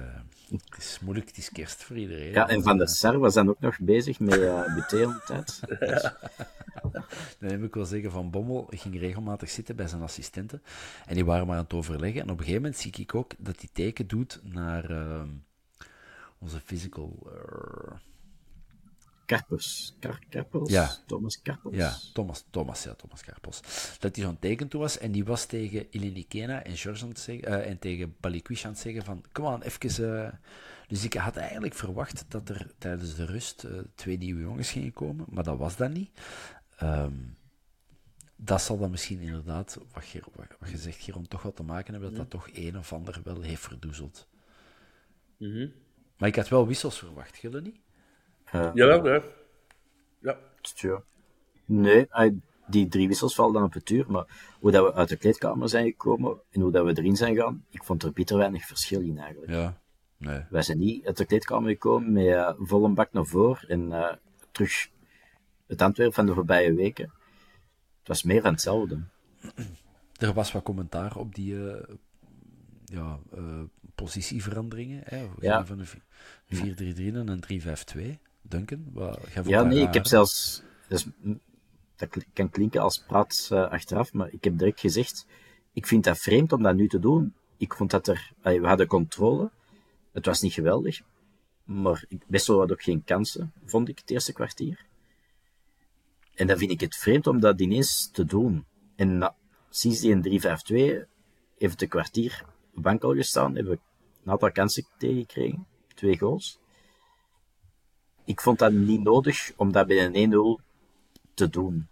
het 0.70 0.78
is 0.78 1.00
moeilijk, 1.02 1.28
het 1.28 1.38
is 1.38 1.52
kerst 1.52 1.84
voor 1.84 1.98
iedereen. 1.98 2.32
Ja, 2.32 2.48
en 2.48 2.64
Van 2.64 2.78
der 2.78 2.90
Sar 2.90 3.20
was 3.20 3.34
dan 3.34 3.50
ook 3.50 3.60
nog 3.60 3.80
bezig 3.80 4.20
met 4.20 4.38
uh, 4.38 4.76
Buté 4.76 4.98
de 4.98 5.22
tijd. 5.26 5.60
Dan 7.40 7.50
heb 7.50 7.64
ik 7.64 7.74
wel 7.74 7.86
zeggen, 7.86 8.12
Van 8.12 8.32
Bommel 8.32 8.68
ging 8.70 9.00
regelmatig 9.00 9.50
zitten 9.50 9.76
bij 9.76 9.88
zijn 9.88 10.02
assistenten. 10.02 10.62
En 11.06 11.16
die 11.16 11.26
waren 11.26 11.48
maar 11.48 11.58
aan 11.58 11.64
het 11.64 11.74
overleggen. 11.74 12.22
En 12.22 12.30
op 12.30 12.38
een 12.38 12.44
gegeven 12.44 12.62
moment 12.62 12.80
zie 12.80 12.94
ik 12.98 13.16
ook 13.16 13.34
dat 13.38 13.56
hij 13.60 13.70
teken 13.74 14.08
doet 14.08 14.40
naar 14.44 14.90
ehm, 14.90 15.30
onze 16.38 16.60
physical... 16.60 17.28
eh, 17.34 17.96
Karpels. 19.26 19.96
Kar 20.00 20.20
Karpels? 20.30 20.70
Ja. 20.70 20.96
Thomas 21.06 21.42
Karpels. 21.42 21.76
Ja, 21.76 21.96
Thomas, 22.14 22.46
Thomas, 22.50 22.84
ja, 22.84 22.94
Thomas 22.94 23.24
Karpels. 23.24 23.62
Dat 24.00 24.16
hij 24.16 24.26
zo'n 24.26 24.40
teken 24.40 24.68
toe 24.68 24.82
was 24.82 24.98
en 24.98 25.12
die 25.12 25.26
was 25.26 25.46
tegen 25.46 25.88
Ilinikena 25.90 26.64
en 26.64 26.78
George 26.78 27.04
aan 27.04 27.10
het 27.10 27.20
zeggen, 27.20 27.46
eh, 27.48 27.70
en 27.70 27.80
tegen 27.80 28.16
Balikwish 28.20 28.66
aan 28.66 28.72
het 28.72 28.80
zeggen 28.80 29.04
van, 29.04 29.24
kom 29.32 29.46
aan, 29.46 29.62
even... 29.62 30.24
eh. 30.26 30.34
Dus 30.88 31.04
ik 31.04 31.14
had 31.14 31.36
eigenlijk 31.36 31.74
verwacht 31.74 32.26
dat 32.28 32.50
er 32.50 32.72
tijdens 32.78 33.16
de 33.16 33.26
rust 33.26 33.64
eh, 33.64 33.72
twee 33.96 34.18
nieuwe 34.18 34.42
jongens 34.42 34.72
gingen 34.72 34.94
komen, 34.94 35.26
maar 35.30 35.44
dat 35.44 35.58
was 35.58 35.76
dat 35.76 35.92
niet. 35.92 36.10
Ehm, 36.78 37.14
dat 38.36 38.62
zal 38.62 38.78
dan 38.78 38.92
misschien 38.92 39.20
inderdaad, 39.20 39.80
wat 39.94 40.08
je, 40.08 40.22
wat, 40.60 40.70
je 40.70 40.78
zegt, 40.78 41.04
Geron, 41.04 41.28
toch 41.28 41.42
wat 41.42 41.56
te 41.56 41.64
maken 41.64 41.94
hebben 41.94 42.10
dat 42.10 42.20
dat 42.20 42.30
toch 42.30 42.50
een 42.54 42.78
of 42.78 42.94
ander 42.94 43.22
wel 43.24 43.42
heeft 43.42 43.62
verdoezeld. 43.62 44.28
Maar 46.18 46.30
ik 46.30 46.36
had 46.36 46.50
wel 46.50 46.68
wissels 46.68 46.98
verwacht, 47.00 47.38
jullie 47.38 47.62
niet? 47.62 47.80
Jawel, 48.74 49.08
ja. 49.14 49.22
Ja. 50.20 50.38
Tja. 50.62 51.04
Nee, 51.66 52.08
die 52.68 52.88
drie 52.88 53.08
wissels 53.08 53.36
vallen 53.36 53.54
dan 53.54 53.64
op 53.64 53.74
het 53.74 53.90
uur, 53.90 54.12
maar 54.12 54.56
hoe 54.60 54.72
dat 54.72 54.86
we 54.86 54.94
uit 54.94 55.10
de 55.10 55.16
kleedkamer 55.18 55.70
zijn 55.70 55.86
gekomen 55.86 56.40
en 56.52 56.62
hoe 56.62 56.72
dat 56.72 56.86
we 56.86 56.98
erin 56.98 57.16
zijn 57.16 57.36
gaan, 57.36 57.66
ik 57.70 57.84
vond 57.84 58.04
er 58.04 58.12
bitter 58.14 58.38
weinig 58.38 58.66
verschil 58.66 59.02
in 59.02 59.18
eigenlijk. 59.18 59.52
Ja, 59.52 59.78
nee. 60.18 60.42
Wij 60.50 60.62
zijn 60.62 60.78
niet 60.80 61.06
uit 61.06 61.18
de 61.18 61.26
kleedkamer 61.26 61.70
gekomen 61.70 62.12
met 62.12 62.26
eh, 62.26 62.54
volle 62.58 62.90
bak 62.90 63.14
naar 63.14 63.26
voren 63.26 63.70
en 63.70 63.92
eh, 63.92 64.14
terug 64.52 64.90
het 65.68 65.82
Antwerp 65.82 66.14
van 66.14 66.26
de 66.26 66.34
voorbije 66.34 66.74
weken. 66.74 67.12
Het 68.00 68.08
was 68.08 68.24
meer 68.24 68.42
van 68.42 68.52
hetzelfde. 68.52 69.00
Er 70.18 70.34
was 70.34 70.52
wat 70.52 70.64
commentaar 70.64 71.16
op 71.18 71.36
die 71.36 71.70
eh, 71.70 71.96
ja, 72.86 73.20
eh, 73.34 73.62
positieveranderingen. 73.96 75.02
Hè. 75.06 75.28
We 75.36 75.46
Ja. 75.46 75.66
van 75.66 75.80
een 75.80 75.86
vi- 75.86 76.02
4-3-3 76.48 77.12
naar 77.12 77.28
een 77.28 77.40
3-5-2. 77.40 78.20
Duncan, 78.48 78.86
wat, 78.94 79.20
Ja, 79.44 79.64
nee, 79.64 79.82
ik 79.82 79.94
heb 79.94 80.06
zelfs... 80.06 80.64
Dus, 80.88 81.06
dat 81.96 82.26
kan 82.34 82.50
klinken 82.50 82.82
als 82.82 83.04
praat 83.08 83.48
eh, 83.52 83.70
achteraf, 83.70 84.14
maar 84.14 84.32
ik 84.32 84.44
heb 84.44 84.58
direct 84.58 84.80
gezegd, 84.80 85.26
ik 85.74 85.88
vind 85.88 86.04
dat 86.04 86.18
vreemd 86.18 86.52
om 86.52 86.64
dat 86.64 86.76
nu 86.76 86.88
te 86.88 87.00
doen. 87.00 87.34
Ik 87.58 87.74
vond 87.74 87.92
dat 87.92 88.08
er... 88.08 88.32
allee, 88.42 88.62
we 88.62 88.68
hadden 88.68 88.88
controle. 88.88 89.52
Het 90.12 90.26
was 90.26 90.42
niet 90.42 90.54
geweldig. 90.54 91.02
Maar 91.64 92.06
best 92.28 92.48
wel 92.48 92.58
wat 92.58 92.72
ook 92.72 92.84
geen 92.84 93.04
kansen, 93.04 93.54
vond 93.66 93.90
ik, 93.90 94.00
het 94.00 94.10
eerste 94.10 94.34
kwartier. 94.34 94.86
En 96.36 96.48
dan 96.48 96.58
vind 96.58 96.72
ik 96.72 96.80
het 96.80 96.96
vreemd 96.96 97.28
om 97.28 97.40
dat 97.40 97.60
ineens 97.62 98.10
te 98.12 98.26
doen. 98.26 98.66
En 98.96 99.18
na, 99.18 99.36
sinds 99.70 100.00
die 100.00 100.12
in 100.12 100.42
3-5-2 101.04 101.08
heeft 101.58 101.82
een 101.82 101.88
kwartier 101.88 102.46
bank 102.74 103.04
al 103.04 103.14
gestaan, 103.16 103.56
hebben 103.56 103.74
we 103.74 103.80
een 104.24 104.32
aantal 104.32 104.52
kansen 104.52 104.88
tegengekregen. 104.98 105.68
Twee 105.96 106.18
goals. 106.18 106.60
Ik 108.26 108.42
vond 108.42 108.60
dat 108.60 108.72
niet 108.72 109.04
nodig 109.04 109.52
om 109.56 109.72
dat 109.72 109.88
bij 109.88 110.06
een 110.06 110.14
1-0 110.14 110.62
te 111.34 111.50
doen. 111.50 111.88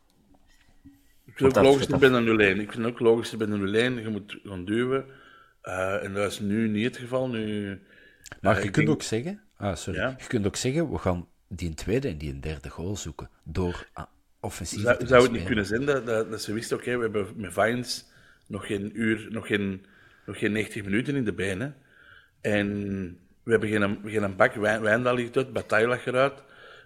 Ik 1.26 1.34
vind 1.38 1.58
ook 1.58 1.64
logischer 1.64 1.92
dat- 1.92 2.00
bij 2.00 2.10
een 2.10 2.24
0-1. 2.58 2.60
Ik 2.62 2.72
vind 2.72 2.86
ook 2.86 3.00
logischer 3.00 3.38
bij 3.38 3.48
een 3.48 3.60
0-1. 3.60 4.02
Je 4.04 4.10
moet 4.10 4.40
gaan 4.44 4.66
duwen. 4.66 5.06
Eh, 5.62 6.04
en 6.04 6.14
dat 6.14 6.32
is 6.32 6.40
nu 6.40 6.68
niet 6.70 6.86
het 6.86 6.98
geval. 6.98 7.30
Nu, 7.30 7.80
Maar 8.42 8.58
eh, 8.58 8.64
je 8.64 8.70
kunt 8.70 8.76
denk- 8.86 8.90
ook 8.98 9.02
zeggen, 9.02 9.42
ah, 9.58 9.76
sorry. 9.76 10.00
Ja. 10.00 10.16
Je 10.20 10.28
kunt 10.28 10.46
ook 10.46 10.56
zeggen, 10.56 10.92
we 10.92 10.98
gaan 10.98 11.28
die 11.48 11.68
een 11.70 11.76
tweede 11.76 12.08
en 12.08 12.18
die 12.18 12.32
een 12.34 12.42
derde 12.42 12.70
goal 12.70 12.96
zoeken. 12.96 13.30
Door 13.44 13.88
ah, 13.94 14.06
offensief 14.40 14.82
Zou, 14.82 14.98
te 14.98 15.08
zou 15.08 15.24
het 15.24 15.32
niet 15.32 15.44
kunnen 15.44 15.66
zijn 15.66 15.86
dat, 15.86 16.06
dat, 16.06 16.30
dat 16.32 16.42
ze 16.42 16.54
wisten, 16.54 16.78
oké, 16.78 16.96
we 16.96 17.02
hebben 17.02 17.28
met 17.36 17.54
Vines 17.54 18.06
nog 18.48 18.66
geen 18.68 18.92
uur, 19.02 19.28
nog 19.30 19.48
geen, 19.48 19.86
nog 20.26 20.38
geen 20.40 20.52
90 20.52 20.84
minuten 20.84 21.16
in 21.16 21.26
de 21.26 21.34
benen. 21.34 21.76
En 22.42 23.18
we 23.44 23.52
hebben 23.52 23.70
geen, 23.70 24.00
geen 24.06 24.36
bak, 24.36 24.54
Wijn, 24.54 24.82
Wijndal 24.82 25.16
ligt 25.16 25.38
uit, 25.38 25.54
Bataille 25.54 25.88
lag 25.88 26.06
eruit. 26.06 26.44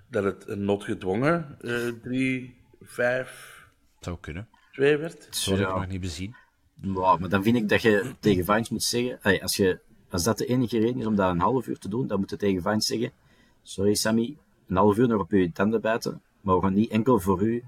Dat 0.09 0.23
het 0.23 0.47
een 0.47 0.65
noodgedwongen 0.65 1.57
eh 1.61 1.87
3, 2.03 2.55
5, 2.81 3.67
Zou 3.99 4.17
kunnen. 4.19 4.47
2 4.71 4.97
werd. 4.97 5.25
Dat 5.25 5.57
heb 5.57 5.67
ik 5.67 5.75
nog 5.75 5.87
niet 5.87 6.01
bezien. 6.01 6.35
Maar 6.81 7.29
dan 7.29 7.43
vind 7.43 7.57
ik 7.57 7.69
dat 7.69 7.81
je 7.81 8.13
tegen 8.19 8.45
Vines 8.45 8.69
moet 8.69 8.83
zeggen, 8.83 9.41
als, 9.41 9.55
je, 9.55 9.79
als 10.09 10.23
dat 10.23 10.37
de 10.37 10.45
enige 10.45 10.79
reden 10.79 10.99
is 10.99 11.05
om 11.05 11.15
dat 11.15 11.31
een 11.31 11.39
half 11.39 11.67
uur 11.67 11.77
te 11.77 11.89
doen, 11.89 12.07
dan 12.07 12.19
moet 12.19 12.29
je 12.29 12.37
tegen 12.37 12.61
Vines 12.61 12.85
zeggen, 12.85 13.11
sorry 13.63 13.93
Sammy, 13.93 14.37
een 14.67 14.75
half 14.75 14.97
uur 14.97 15.07
nog 15.07 15.21
op 15.21 15.31
je 15.31 15.51
tanden 15.51 15.81
bijten, 15.81 16.21
maar 16.41 16.55
we 16.55 16.61
gaan 16.61 16.73
niet 16.73 16.91
enkel 16.91 17.19
voor 17.19 17.41
u 17.41 17.63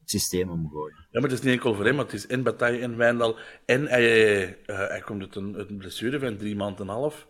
het 0.00 0.10
systeem 0.10 0.50
omgooien. 0.50 0.96
Ja, 1.10 1.20
maar 1.20 1.30
het 1.30 1.38
is 1.38 1.44
niet 1.44 1.54
enkel 1.54 1.74
voor 1.74 1.84
hem, 1.84 1.94
maar 1.94 2.04
het 2.04 2.14
is 2.14 2.26
en 2.26 2.42
Bataille 2.42 2.82
en 2.82 2.96
Wijndal. 2.96 3.36
En 3.64 3.86
hij, 3.86 4.44
eh, 4.66 4.76
hij 4.88 5.00
komt 5.00 5.20
uit 5.20 5.34
een, 5.34 5.56
uit 5.56 5.70
een 5.70 5.76
blessure 5.76 6.18
van 6.18 6.36
drie 6.36 6.56
maanden 6.56 6.80
en 6.80 6.82
een 6.88 7.00
half. 7.00 7.26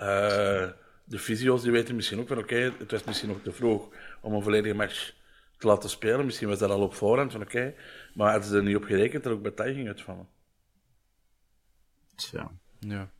Eh, 0.00 0.68
de 1.04 1.18
fysio's 1.18 1.62
die 1.62 1.70
weten 1.72 1.94
misschien 1.96 2.20
ook 2.20 2.28
van, 2.28 2.38
oké, 2.38 2.72
het 2.78 2.90
was 2.90 3.04
misschien 3.04 3.28
nog 3.28 3.38
te 3.42 3.52
vroeg 3.52 3.88
om 4.20 4.34
een 4.34 4.42
volledige 4.42 4.74
match 4.74 5.12
te 5.58 5.66
laten 5.66 5.90
spelen. 5.90 6.24
Misschien 6.26 6.48
was 6.48 6.58
dat 6.58 6.70
al 6.70 6.80
op 6.82 6.94
voorhand 6.94 7.32
van, 7.32 7.40
oké. 7.42 7.74
maar 8.14 8.30
hadden 8.30 8.48
ze 8.50 8.56
er 8.56 8.62
niet 8.62 8.76
op 8.76 8.84
gerekend 8.84 9.22
dat 9.24 9.32
ook 9.32 9.42
Bataille 9.42 9.74
ging 9.74 9.86
uitvallen. 9.86 10.28
Dus 12.14 12.30
ja. 12.30 12.50
Ja. 12.78 13.10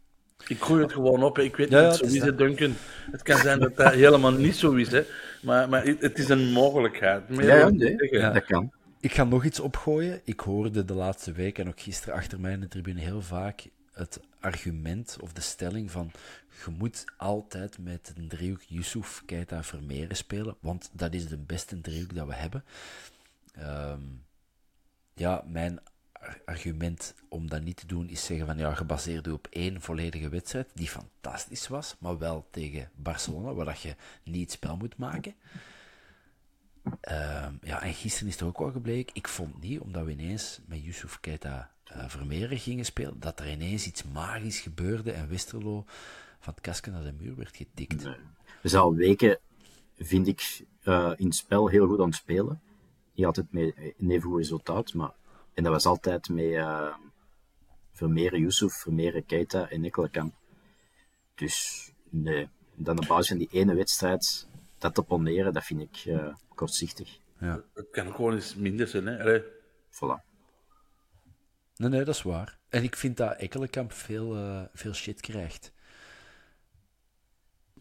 Ik 0.48 0.60
gooi 0.62 0.82
het 0.82 0.92
gewoon 0.92 1.22
op. 1.22 1.36
hè. 1.36 1.42
Ik 1.42 1.56
weet 1.56 1.70
Ja, 1.70 1.86
niet 1.88 1.96
zo 1.96 2.04
is 2.04 2.12
is 2.12 2.18
dat. 2.18 2.28
het, 2.28 2.38
Duncan. 2.38 2.74
Het 3.10 3.22
kan 3.22 3.38
zijn 3.38 3.58
dat 3.58 3.76
dat 3.76 3.92
helemaal 3.92 4.32
niet 4.32 4.56
zo 4.56 4.72
is, 4.72 4.90
hè. 4.90 5.04
Maar, 5.42 5.68
maar 5.68 5.84
het 5.84 6.18
is 6.18 6.28
een 6.28 6.52
mogelijkheid. 6.52 7.28
Meer 7.28 7.46
Ja, 7.46 7.56
ja, 7.56 7.68
nee, 7.68 7.96
dat 8.32 8.44
kan. 8.44 8.72
Ik 9.00 9.12
ga 9.12 9.24
nog 9.24 9.44
iets 9.44 9.60
opgooien. 9.60 10.20
Ik 10.24 10.40
hoorde 10.40 10.84
de 10.84 10.94
laatste 10.94 11.32
week 11.32 11.58
en 11.58 11.68
ook 11.68 11.80
gisteren 11.80 12.14
achter 12.14 12.40
mij 12.40 12.52
in 12.52 12.60
de 12.60 12.68
tribune 12.68 13.00
heel 13.00 13.20
vaak 13.22 13.66
het 13.92 14.20
argument 14.40 15.16
of 15.20 15.32
de 15.32 15.40
stelling 15.40 15.90
van 15.90 16.10
je 16.64 16.70
moet 16.70 17.04
altijd 17.16 17.78
met 17.78 18.12
een 18.16 18.28
driehoek 18.28 18.62
Yusuf, 18.62 19.22
Keita, 19.26 19.62
Vermeeren 19.62 20.16
spelen, 20.16 20.56
want 20.60 20.90
dat 20.92 21.14
is 21.14 21.28
de 21.28 21.36
beste 21.38 21.80
driehoek 21.80 22.14
dat 22.14 22.26
we 22.26 22.34
hebben. 22.34 22.64
Ehm, 23.52 24.00
ja, 25.14 25.44
mijn 25.46 25.80
ar- 26.12 26.40
argument 26.44 27.14
om 27.28 27.48
dat 27.48 27.62
niet 27.62 27.76
te 27.76 27.86
doen 27.86 28.08
is 28.08 28.24
zeggen 28.24 28.46
van 28.46 28.58
ja, 28.58 28.74
gebaseerd 28.74 29.28
op 29.28 29.46
één 29.50 29.80
volledige 29.80 30.28
wedstrijd, 30.28 30.70
die 30.74 30.88
fantastisch 30.88 31.68
was, 31.68 31.96
maar 31.98 32.18
wel 32.18 32.48
tegen 32.50 32.90
Barcelona, 32.94 33.54
waar 33.54 33.64
dat 33.64 33.80
je 33.80 33.96
niet 34.24 34.52
spel 34.52 34.76
moet 34.76 34.96
maken. 34.96 35.34
Ehm, 37.00 37.54
ja, 37.62 37.82
en 37.82 37.94
gisteren 37.94 38.28
is 38.28 38.34
het 38.34 38.42
ook 38.42 38.58
wel 38.58 38.72
gebleken. 38.72 39.14
Ik 39.14 39.28
vond 39.28 39.60
niet, 39.60 39.80
omdat 39.80 40.04
we 40.04 40.10
ineens 40.10 40.60
met 40.66 40.84
Yusuf 40.84 41.20
Keita 41.20 41.70
eh 41.84 42.08
Vermeeren 42.08 42.58
gingen 42.58 42.84
spelen, 42.84 43.20
dat 43.20 43.40
er 43.40 43.50
ineens 43.50 43.86
iets 43.86 44.02
magisch 44.02 44.60
gebeurde 44.60 45.12
en 45.12 45.28
Westerlo 45.28 45.84
van 46.40 46.52
het 46.54 46.62
kasken 46.62 46.92
naar 46.92 47.02
de 47.02 47.12
muur 47.12 47.36
werd 47.36 47.56
getikt. 47.56 48.02
We 48.62 48.68
zijn 48.68 48.82
al 48.82 48.94
weken, 48.94 49.38
vind 49.96 50.26
ik, 50.26 50.64
eh, 50.82 51.12
in 51.16 51.26
het 51.26 51.34
spel 51.34 51.68
heel 51.68 51.86
goed 51.86 52.00
aan 52.00 52.06
het 52.06 52.14
spelen. 52.14 52.60
Niet 53.14 53.26
altijd 53.26 53.52
met 53.52 53.74
een 53.76 54.10
even 54.10 54.28
goed 54.28 54.38
resultaat, 54.38 54.94
maar... 54.94 55.12
En 55.54 55.62
dat 55.62 55.72
was 55.72 55.86
altijd 55.86 56.28
met 56.28 56.52
eh 56.52 56.94
Vermeeren 58.00 58.40
Yusuf, 58.40 58.72
Vermeeren 58.72 59.26
Keita 59.26 59.68
en 59.68 59.84
Ekkelenkamp. 59.84 60.34
Dus 61.34 61.90
nee, 62.08 62.48
dan 62.74 62.98
op 62.98 63.06
basis 63.06 63.28
van 63.28 63.38
die 63.38 63.48
ene 63.50 63.74
wedstrijd 63.74 64.48
dat 64.78 64.94
te 64.94 65.02
poneren, 65.02 65.52
dat 65.52 65.64
vind 65.64 65.80
ik 65.80 66.04
eh, 66.04 66.34
kortzichtig. 66.54 67.18
Ja. 67.38 67.62
Het 67.74 67.90
kan 67.90 68.06
ook 68.06 68.14
gewoon 68.14 68.34
eens 68.34 68.54
minder 68.54 68.86
zijn, 68.88 69.06
hè. 69.06 69.20
Allee. 69.20 69.42
Voilà. 69.90 70.28
Nee, 71.76 71.88
nee, 71.88 72.04
dat 72.04 72.14
is 72.14 72.22
waar. 72.22 72.58
En 72.68 72.82
ik 72.82 72.96
vind 72.96 73.16
dat 73.16 73.36
Ekkelenkamp 73.36 73.92
veel, 73.92 74.36
eh, 74.36 74.62
veel 74.72 74.94
shit 74.94 75.20
krijgt. 75.20 75.72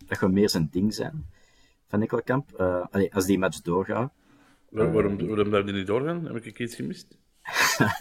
Dat 0.06 0.18
gaat 0.18 0.32
meer 0.32 0.50
zijn 0.50 0.68
ding 0.72 0.94
zijn 0.94 1.26
van 1.88 2.02
Ekkelenkamp. 2.02 2.54
Eh, 2.54 2.86
allee, 2.92 3.14
als 3.14 3.26
die 3.26 3.40
match 3.40 3.62
doorgaat, 3.62 4.12
Waar- 4.70 4.92
waarom, 4.94 5.28
waarom 5.28 5.50
daar 5.52 5.64
niet 5.74 5.88
doorgaan? 5.88 6.26
Heb 6.26 6.46
ik 6.46 6.60
iets 6.60 6.76
gemist? 6.76 7.08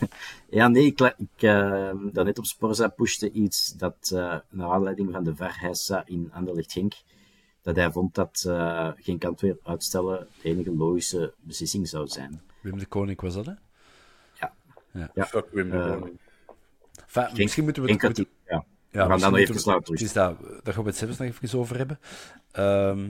Ja, 0.50 0.68
nee, 0.68 0.84
ik, 0.84 1.00
ik 1.00 1.42
uh, 1.42 1.90
daarnet 2.12 2.38
op 2.38 2.44
Sporza 2.44 2.88
pushte 2.88 3.30
iets 3.30 3.72
dat, 3.76 4.10
uh, 4.14 4.36
naar 4.50 4.70
aanleiding 4.70 5.12
van 5.12 5.24
de 5.24 5.34
Verheissa 5.34 6.02
in 6.06 6.30
Anderlecht 6.32 6.72
Genk, 6.72 6.92
dat 7.62 7.76
hij 7.76 7.92
vond 7.92 8.14
dat 8.14 8.44
uh, 8.46 8.90
geen 8.96 9.18
kant 9.18 9.40
weer 9.40 9.58
uitstellen 9.62 10.26
de 10.42 10.48
enige 10.48 10.74
logische 10.76 11.34
beslissing 11.40 11.88
zou 11.88 12.06
zijn. 12.06 12.40
Wim 12.60 12.78
de 12.78 12.86
Koning 12.86 13.20
was 13.20 13.34
dat, 13.34 13.46
hè? 13.46 13.52
Ja. 14.40 14.52
Ja. 14.92 15.10
ja. 15.14 15.24
Fuck 15.26 15.46
Wim 15.52 15.70
de 15.70 15.76
Eh, 15.76 15.90
Koning. 15.92 16.18
Enfin, 17.06 17.36
misschien 17.36 17.64
moeten 17.64 17.82
we 17.82 17.88
Genk 17.88 18.02
het... 18.02 18.16
had 18.16 18.18
moeten- 18.18 18.36
die- 18.44 18.54
ja. 18.56 18.64
Ja, 18.90 19.04
we 19.04 19.10
gaan 19.10 19.20
dan 19.20 19.30
nog 19.30 19.40
even 19.40 19.54
is 19.94 20.12
dat, 20.12 20.38
daar 20.62 20.74
gaan 20.74 20.82
we 20.82 20.88
het 20.88 20.98
zelfs 20.98 21.18
nog 21.18 21.28
even 21.28 21.58
over 21.58 21.76
hebben. 21.76 21.98
Ehm, 22.50 23.08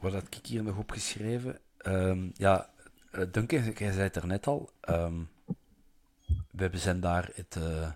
wat 0.00 0.12
had 0.12 0.26
ik 0.30 0.46
hier 0.46 0.62
nog 0.62 0.76
opgeschreven? 0.76 1.58
Ehm, 1.78 2.28
ja, 2.34 2.70
eh, 3.10 3.22
Duncan, 3.30 3.62
jij 3.62 3.92
zei 3.92 4.02
het 4.02 4.16
er 4.16 4.26
net 4.26 4.46
al. 4.46 4.70
ehm, 4.80 5.14
we 6.50 6.70
zijn 6.72 7.00
daar 7.00 7.30
het, 7.34 7.56
eh, 7.56 7.90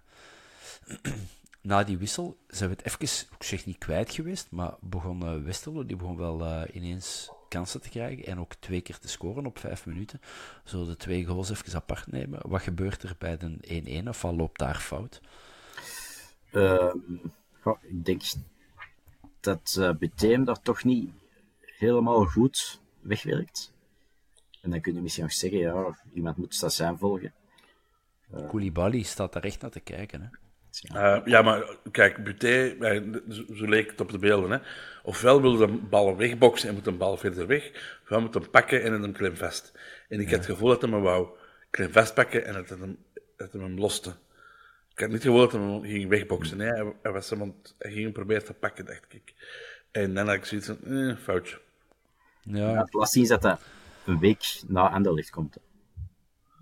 na 1.61 1.85
die 1.85 1.99
wissel 1.99 2.39
zijn 2.49 2.71
we 2.71 2.77
het 2.77 2.87
even, 3.01 3.27
ik 3.39 3.43
zeg 3.43 3.67
niet 3.67 3.79
kwijt 3.79 4.13
geweest, 4.13 4.51
maar 4.51 4.75
begon 4.81 5.27
eh, 5.27 5.43
Westerlo, 5.43 5.87
die 5.87 5.97
begon 5.97 6.17
wel 6.17 6.67
ineens 6.73 7.31
kansen 7.49 7.81
te 7.81 7.89
krijgen 7.89 8.25
en 8.25 8.39
ook 8.39 8.55
twee 8.55 8.81
keer 8.81 8.99
te 8.99 9.09
scoren 9.09 9.47
op 9.47 9.59
vijf 9.59 9.87
minuten. 9.87 10.21
Zullen 10.65 10.87
de 10.87 10.97
twee 10.97 11.27
goals 11.27 11.51
even 11.51 11.75
apart 11.75 12.07
nemen? 12.07 12.41
Wat 12.49 12.63
gebeurt 12.63 13.03
er 13.03 13.15
bij 13.19 13.37
de 13.37 13.57
1-1 14.05 14.09
of 14.09 14.23
wat 14.23 14.35
loopt 14.35 14.59
daar 14.59 14.79
fout? 14.79 15.21
Uh, 16.55 16.95
goh, 17.61 17.79
ik 17.83 18.05
denk 18.05 18.23
dat 19.41 19.77
uh, 19.79 19.91
Beteem 19.99 20.45
daar 20.45 20.61
toch 20.61 20.85
niet 20.85 21.11
helemaal 21.59 22.25
goed 22.25 22.81
wegwerkt. 23.01 23.73
En 24.63 24.71
dan 24.71 24.81
kun 24.81 24.95
je 24.95 25.01
misschien 25.01 25.25
nog 25.25 25.33
zeggen, 25.33 25.59
ja, 25.59 25.99
iemand 26.13 26.37
moet 26.37 26.55
Stassijn 26.55 26.99
volgen. 26.99 27.33
Uh, 28.35 28.49
Koulibaly 28.49 29.03
staat 29.03 29.33
daar 29.33 29.45
echt 29.45 29.61
naar 29.61 29.71
te 29.71 29.81
kijken. 29.81 30.21
Hè? 30.21 30.29
Uh, 30.95 31.27
ja, 31.27 31.43
maar 31.43 31.77
kijk, 31.91 32.25
Buté, 32.25 32.77
zo, 33.29 33.67
leek 33.67 33.91
het 33.91 34.01
op 34.01 34.11
de 34.11 34.19
beelden. 34.19 34.51
Hè. 34.51 34.59
Ofwel 35.03 35.41
wil 35.41 35.57
de 35.57 35.69
bal 35.69 36.17
wegboksen 36.17 36.69
en 36.69 36.75
moet 36.75 36.87
een 36.87 36.97
bal 36.97 37.17
verder 37.17 37.47
weg, 37.47 37.97
ofwel 38.03 38.21
moet 38.21 38.35
hem 38.35 38.51
pakken 38.51 38.83
en 38.83 38.93
hem 38.93 39.13
klem 39.13 39.37
vast. 39.37 39.73
En 40.09 40.21
ik 40.21 40.25
ja. 40.25 40.31
had 40.31 40.47
het 40.47 40.55
gevoel 40.55 40.69
dat 40.69 40.81
hij 40.81 40.91
me 40.91 41.01
wou 41.01 41.29
klem 41.71 41.93
vastpakken 41.93 42.45
en 42.45 42.55
dat 42.55 42.69
hij 42.69 42.79
hem, 42.79 42.99
dat 43.37 43.53
hij 43.53 43.61
hem 43.61 43.79
loste. 43.79 44.15
Ik 44.95 45.01
had 45.01 45.09
niet 45.11 45.23
gevoel 45.23 45.39
dat 45.39 45.53
hij 45.53 45.61
hem 45.61 45.83
ging 45.83 46.09
wegboksen. 46.09 46.57
Nee, 46.57 46.69
hij, 46.69 46.95
hij, 47.03 47.13
was 47.13 47.31
hem, 47.31 47.55
hij 47.79 47.91
ging 47.91 48.03
hem 48.03 48.13
proberen 48.13 48.45
te 48.45 48.53
pakken, 48.53 48.85
dacht 48.85 49.15
ik. 49.15 49.35
En 49.91 50.15
dan 50.15 50.27
had 50.27 50.37
ik 50.37 50.45
zoiets 50.45 50.67
van, 50.67 50.85
eh, 50.85 51.17
foutje. 51.17 51.61
Ja. 52.41 52.71
ja 52.71 52.81
het 52.81 52.93
lastig 52.93 53.23
is 53.23 53.29
dat 53.29 53.43
dat 53.43 53.61
een 54.05 54.19
week 54.19 54.63
na 54.67 54.91
Anderlecht 54.91 55.31
komt. 55.31 55.55
Hè. 55.55 55.61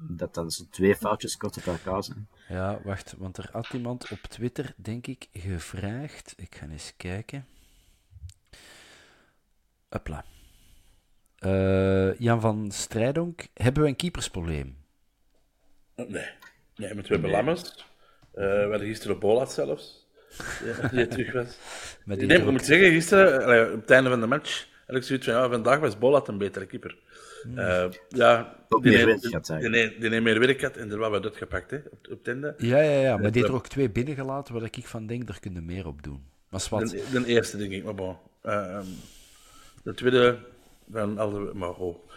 Dat 0.09 0.35
dan 0.35 0.51
zo 0.51 0.65
twee 0.71 0.97
foutjes 0.97 1.37
kort 1.37 1.57
op 1.57 1.67
elkaar 1.67 2.05
zijn. 2.05 2.29
Ja, 2.49 2.81
wacht, 2.85 3.15
want 3.19 3.37
er 3.37 3.49
had 3.53 3.73
iemand 3.73 4.11
op 4.11 4.19
Twitter, 4.19 4.75
denk 4.77 5.07
ik, 5.07 5.29
gevraagd. 5.33 6.35
Ik 6.37 6.55
ga 6.55 6.69
eens 6.69 6.93
kijken. 6.97 7.47
Hopla. 9.89 10.25
Uh, 11.41 12.19
Jan 12.19 12.41
van 12.41 12.71
Strijdonk, 12.71 13.47
hebben 13.55 13.83
we 13.83 13.89
een 13.89 13.97
keepersprobleem? 13.97 14.77
Nee, 15.97 16.31
nee 16.77 16.95
met 16.95 17.09
we 17.09 17.13
hebben 17.13 17.31
nee. 17.31 17.31
Lammers. 17.31 17.91
Uh, 18.35 18.45
we 18.45 18.67
hadden 18.71 18.89
gisteren 18.89 19.19
Bolat 19.19 19.53
zelfs, 19.53 20.07
die, 20.91 21.09
terug 21.09 21.33
was. 21.33 21.59
Met 22.05 22.19
die 22.19 22.29
nee, 22.29 22.39
ik 22.39 22.51
moet 22.51 22.65
zeggen, 22.65 22.91
gisteren, 22.91 23.45
allee, 23.45 23.73
op 23.73 23.81
het 23.81 23.91
einde 23.91 24.11
van 24.11 24.21
de 24.21 24.27
match, 24.27 24.67
had 24.87 24.97
ik 24.97 25.03
zoiets 25.03 25.27
van, 25.27 25.35
ja, 25.35 25.49
vandaag 25.49 25.79
was 25.79 25.99
Bolat 25.99 26.29
een 26.29 26.39
betere 26.39 26.67
keeper. 26.67 26.97
Uh, 27.57 27.85
ja, 28.09 28.57
die 28.69 28.81
meer 28.81 29.07
werk 29.07 29.33
had, 29.33 29.47
die, 30.01 30.21
meer 30.21 30.39
werk 30.39 30.63
had 30.63 30.77
en 30.77 30.91
er 30.91 30.99
was 30.99 31.11
wat 31.11 31.25
uitgepakt 31.25 31.71
hè, 31.71 31.77
op, 31.77 32.09
op 32.11 32.25
tende. 32.25 32.55
Ja, 32.59 32.81
ja, 32.81 33.01
ja, 33.01 33.17
maar 33.17 33.33
die 33.33 33.41
heeft 33.41 33.53
er 33.53 33.59
ook 33.59 33.69
twee 33.69 33.91
binnengelaten 33.91 34.55
waar 34.55 34.63
ik 34.63 34.87
van 34.87 35.07
denk, 35.07 35.27
daar 35.27 35.41
kunnen 35.41 35.65
meer 35.65 35.87
op 35.87 36.03
doen. 36.03 36.23
Maar 36.49 36.67
wat? 36.71 36.89
De, 36.89 37.05
de, 37.13 37.27
eerste, 37.27 37.57
denk 37.57 37.73
ik, 37.73 37.85
maar 37.85 37.95
bon. 37.95 38.17
Uh, 38.45 38.81
de 39.83 39.95
tweede, 39.95 40.39
van 40.91 41.19
al 41.19 41.31
de, 41.31 41.51
maar 41.55 41.75
oh. 41.75 42.09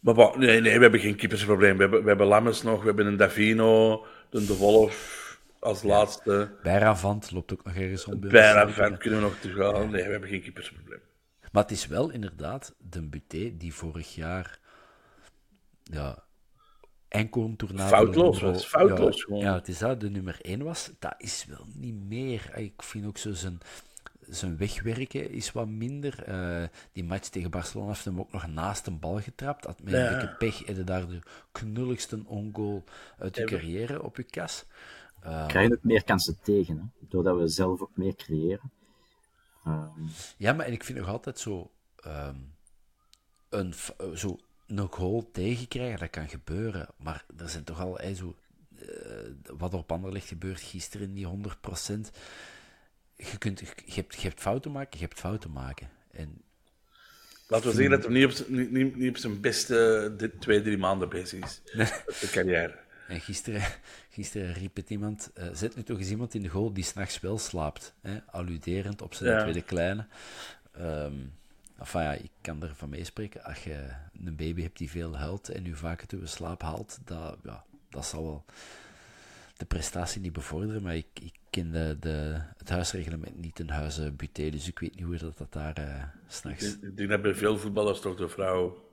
Maar 0.00 0.14
bon, 0.14 0.38
nee, 0.38 0.60
nee, 0.60 0.74
we 0.74 0.82
hebben 0.82 1.00
geen 1.00 1.16
keepersprobleem. 1.16 1.76
We 1.76 1.82
hebben, 1.82 2.02
we 2.02 2.08
hebben 2.08 2.26
Lammers 2.26 2.62
nog, 2.62 2.80
we 2.80 2.86
hebben 2.86 3.06
een 3.06 3.16
Davino, 3.16 4.04
een 4.30 4.46
De 4.46 4.56
Wolf 4.56 5.19
als 5.60 5.82
laatste. 5.82 6.56
Bijravant 6.62 7.30
loopt 7.30 7.52
ook 7.52 7.64
nog 7.64 7.74
ergens 7.74 8.04
rond. 8.04 8.20
Bijravant 8.20 8.98
kunnen 8.98 9.20
we 9.20 9.24
nog. 9.26 9.72
Ja. 9.72 9.78
Nee, 9.84 10.04
we 10.04 10.10
hebben 10.10 10.28
geen 10.28 10.42
keepersprobleem. 10.42 11.00
Maar 11.52 11.62
het 11.62 11.72
is 11.72 11.86
wel 11.86 12.10
inderdaad 12.10 12.74
de 12.78 13.02
Buté 13.08 13.56
die 13.56 13.74
vorig 13.74 14.14
jaar 14.14 14.58
ja, 15.82 16.24
incontournabele 17.08 17.88
Foutloos 17.96 18.34
nummer- 18.34 18.52
was, 18.52 18.66
foutloos 18.66 19.16
ja, 19.16 19.22
gewoon. 19.24 19.40
Ja, 19.40 19.54
het 19.54 19.68
is 19.68 19.78
dat, 19.78 20.00
de 20.00 20.10
nummer 20.10 20.38
1 20.42 20.62
was. 20.62 20.90
Dat 20.98 21.14
is 21.18 21.44
wel 21.48 21.66
niet 21.74 21.94
meer. 22.08 22.50
Ik 22.58 22.82
vind 22.82 23.06
ook 23.06 23.18
zo 23.18 23.32
zijn, 23.32 23.58
zijn 24.20 24.56
wegwerken 24.56 25.30
is 25.30 25.52
wat 25.52 25.68
minder. 25.68 26.22
Eh, 26.24 26.62
die 26.92 27.04
match 27.04 27.28
tegen 27.28 27.50
Barcelona 27.50 27.88
heeft 27.90 28.04
hem 28.04 28.20
ook 28.20 28.32
nog 28.32 28.46
naast 28.46 28.86
een 28.86 28.98
bal 28.98 29.20
getrapt. 29.20 29.64
Had 29.64 29.82
met 29.82 29.92
Ja. 29.92 30.12
een 30.12 30.18
beetje 30.18 30.34
pech 30.36 30.64
en 30.64 30.84
daar 30.84 31.06
de 31.08 31.18
knulligste 31.52 32.22
ongoal 32.26 32.84
uit 33.18 33.36
je 33.36 33.42
Ever. 33.42 33.56
carrière 33.58 34.02
op 34.02 34.16
je 34.16 34.22
kas. 34.22 34.64
Eh, 35.20 35.46
krijgen 35.46 35.72
ook 35.72 35.82
meer 35.84 36.04
kansen 36.04 36.38
tegen, 36.42 36.76
hè, 36.78 37.06
doordat 37.08 37.36
we 37.38 37.48
zelf 37.48 37.80
ook 37.80 37.96
meer 37.96 38.14
creëren. 38.14 38.70
Ehm, 39.64 39.88
Ja, 40.36 40.52
maar 40.52 40.66
en 40.66 40.72
ik 40.72 40.84
vind 40.84 40.98
nog 40.98 41.08
altijd 41.08 41.38
zo. 41.38 41.70
ehm, 41.96 42.36
een, 43.48 43.74
eh, 43.98 44.10
zo 44.10 44.38
een 44.66 44.78
goal 44.92 45.30
tegenkrijgen, 45.32 45.98
dat 45.98 46.10
kan 46.10 46.28
gebeuren. 46.28 46.88
Maar 46.96 47.24
er 47.38 47.48
zijn 47.48 47.64
toch 47.64 47.80
al. 47.80 47.98
eh, 47.98 48.14
zo, 48.14 48.36
eh, 48.78 48.86
wat 49.58 49.72
er 49.72 49.78
op 49.78 49.92
Anderlecht 49.92 50.26
gebeurt 50.28 50.60
gisteren, 50.60 51.14
die 51.14 51.26
100%. 51.26 52.10
Je, 53.16 53.38
kunt, 53.38 53.60
je, 53.60 53.92
hebt, 53.92 54.14
je 54.20 54.28
hebt 54.28 54.40
fouten 54.40 54.72
maken, 54.72 54.98
je 54.98 55.04
hebt 55.04 55.18
fouten 55.18 55.52
maken. 55.52 55.88
En 56.10 56.42
Laten 57.48 57.68
we 57.68 57.74
zeggen 57.74 57.90
dat 57.90 58.04
hij 58.04 58.12
niet 58.12 58.24
op, 58.24 58.30
zijn- 58.30 58.54
niet, 58.54 58.70
niet, 58.70 58.96
niet 58.96 59.08
op 59.10 59.16
zijn 59.16 59.40
beste 59.40 60.14
dit, 60.16 60.40
twee, 60.40 60.62
drie 60.62 60.78
maanden 60.78 61.08
bezig 61.08 61.44
is. 61.44 61.60
De 62.20 62.28
carrière. 62.30 62.78
En 63.08 63.20
gisteren, 63.20 63.62
gisteren 64.10 64.52
riep 64.52 64.76
het 64.76 64.90
iemand, 64.90 65.30
eh, 65.34 65.48
zet 65.52 65.76
nu 65.76 65.82
toch 65.82 65.98
eens 65.98 66.10
iemand 66.10 66.34
in 66.34 66.42
de 66.42 66.48
goal 66.48 66.72
die 66.72 66.84
s'nachts 66.84 67.20
wel 67.20 67.38
slaapt. 67.38 67.94
Hè? 68.00 68.18
Alluderend 68.30 69.02
op 69.02 69.14
zijn 69.14 69.30
Ja. 69.30 69.40
tweede 69.40 69.62
kleine. 69.62 70.06
Enfin 71.78 72.02
ja, 72.02 72.12
ik 72.12 72.30
kan 72.40 72.62
er 72.62 72.74
van 72.74 72.88
meespreken. 72.88 73.44
Als 73.44 73.64
je 73.64 73.88
een 74.24 74.36
baby 74.36 74.62
hebt 74.62 74.78
die 74.78 74.90
veel 74.90 75.16
huilt 75.16 75.48
en 75.48 75.66
u 75.66 75.76
vaak 75.76 76.00
uit 76.00 76.12
uw 76.12 76.26
slaap 76.26 76.62
haalt, 76.62 76.98
dat, 77.04 77.36
ja, 77.44 77.64
dat 77.88 78.06
zal 78.06 78.22
wel 78.22 78.44
de 79.56 79.64
prestatie 79.64 80.20
niet 80.20 80.32
bevorderen. 80.32 80.82
Maar 80.82 80.96
ik, 80.96 81.06
ik 81.22 81.34
ken 81.50 81.70
de, 81.70 81.96
de, 82.00 82.40
het 82.56 82.68
huisreglement 82.68 83.36
niet 83.36 83.58
in 83.58 83.68
huizen 83.68 84.16
buté, 84.16 84.50
dus 84.50 84.68
ik 84.68 84.78
weet 84.78 84.94
niet 84.94 85.04
hoe 85.04 85.16
dat, 85.16 85.38
dat 85.38 85.52
daar 85.52 85.74
eh, 85.76 86.02
s'nachts... 86.26 86.64
Ik 86.74 86.82
ik 86.82 86.96
denk 86.96 87.08
dat 87.08 87.22
bij 87.22 87.34
veel 87.34 87.58
voetballers 87.58 88.00
toch 88.00 88.16
de 88.16 88.28
vrouw 88.28 88.89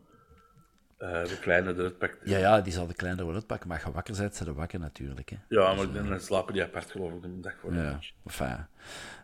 eh, 0.97 1.23
de 1.23 1.37
kleine 1.39 1.73
eruit. 1.73 2.17
Ja, 2.23 2.37
ja, 2.37 2.61
die 2.61 2.73
zal 2.73 2.87
de 2.87 2.93
kleine 2.93 3.25
wel 3.25 3.33
uitpakken, 3.33 3.67
maar 3.67 3.77
als 3.77 3.85
je 3.85 3.93
wakker 3.93 4.15
bent, 4.17 4.35
zijn 4.35 4.47
ze 4.47 4.53
wakker 4.53 4.79
natuurlijk. 4.79 5.29
Hè. 5.29 5.37
Ja, 5.49 5.73
maar 5.73 5.91
dan 5.91 6.19
slapen 6.19 6.53
die 6.53 6.63
apart 6.63 6.91
geloof 6.91 7.13
ik 7.13 7.21
de 7.21 7.39
dag 7.39 7.57
voor 7.59 7.71
de 7.71 7.77
Ja, 7.77 7.99
enfin. 8.25 8.65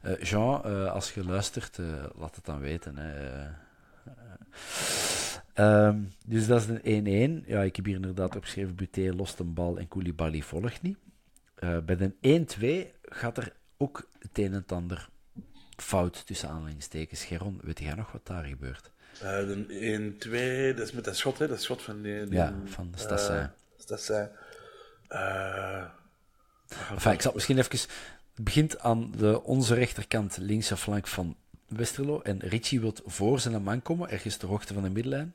Eh, 0.01 0.21
Jean, 0.21 0.63
eh, 0.63 0.91
als 0.91 1.13
je 1.13 1.25
luistert, 1.25 1.79
eh, 1.79 1.85
laat 2.15 2.35
het 2.35 2.45
dan 2.45 2.59
weten. 2.59 2.97
Hè. 2.97 3.13
Eh, 3.13 3.45
eh, 5.53 5.87
ehm, 5.87 6.01
dus 6.25 6.47
dat 6.47 6.61
is 6.61 6.67
een 6.67 6.81
1-1. 6.83 7.43
Ja, 7.47 7.61
ik 7.61 7.75
heb 7.75 7.85
hier 7.85 7.95
inderdaad 7.95 8.35
opgeschreven, 8.35 8.75
Buté 8.75 9.13
lost 9.15 9.39
een 9.39 9.53
bal 9.53 9.77
en 9.77 9.87
Koulibaly 9.87 10.41
volgt 10.41 10.81
niet. 10.81 10.97
Eh, 11.55 11.77
bij 11.79 11.95
de 11.95 12.13
1-2 12.21 12.91
gaat 13.01 13.37
er 13.37 13.53
ook 13.77 14.09
het 14.19 14.37
een 14.37 14.45
en 14.45 14.53
het 14.53 14.71
ander 14.71 15.09
fout 15.75 16.25
tussen 16.25 16.49
aanhalingstekens. 16.49 17.25
Geron, 17.25 17.59
weet 17.63 17.79
jij 17.79 17.93
nog 17.93 18.11
wat 18.11 18.25
daar 18.27 18.43
gebeurt? 18.43 18.91
Eh, 19.21 19.37
de 19.37 20.71
1-2, 20.73 20.75
dat 20.77 20.87
is 20.87 20.91
met 20.93 21.03
dat 21.05 21.15
schot, 21.17 21.39
hè? 21.39 21.47
Dat 21.47 21.61
schot 21.61 21.81
van 21.81 22.01
die... 22.01 22.23
die 22.23 22.33
Ja, 22.33 22.53
van 22.65 22.93
Stassin. 22.95 23.35
eh, 23.35 23.45
Stassin. 23.77 24.29
Eh, 25.07 25.83
Enfin, 26.91 27.11
ik 27.11 27.21
zal 27.21 27.31
misschien 27.33 27.57
even... 27.57 27.79
Het 28.35 28.43
begint 28.43 28.79
aan 28.79 29.11
de, 29.17 29.43
onze 29.43 29.73
rechterkant, 29.73 30.37
linkse 30.37 30.77
flank 30.77 31.07
van 31.07 31.35
Westerlo. 31.67 32.21
En 32.21 32.39
Richie 32.39 32.79
wil 32.79 32.93
voor 33.05 33.39
zijn 33.39 33.63
man 33.63 33.81
komen, 33.81 34.09
ergens 34.09 34.37
ter 34.37 34.47
hoogte 34.47 34.73
van 34.73 34.83
de 34.83 34.89
middenlijn. 34.89 35.33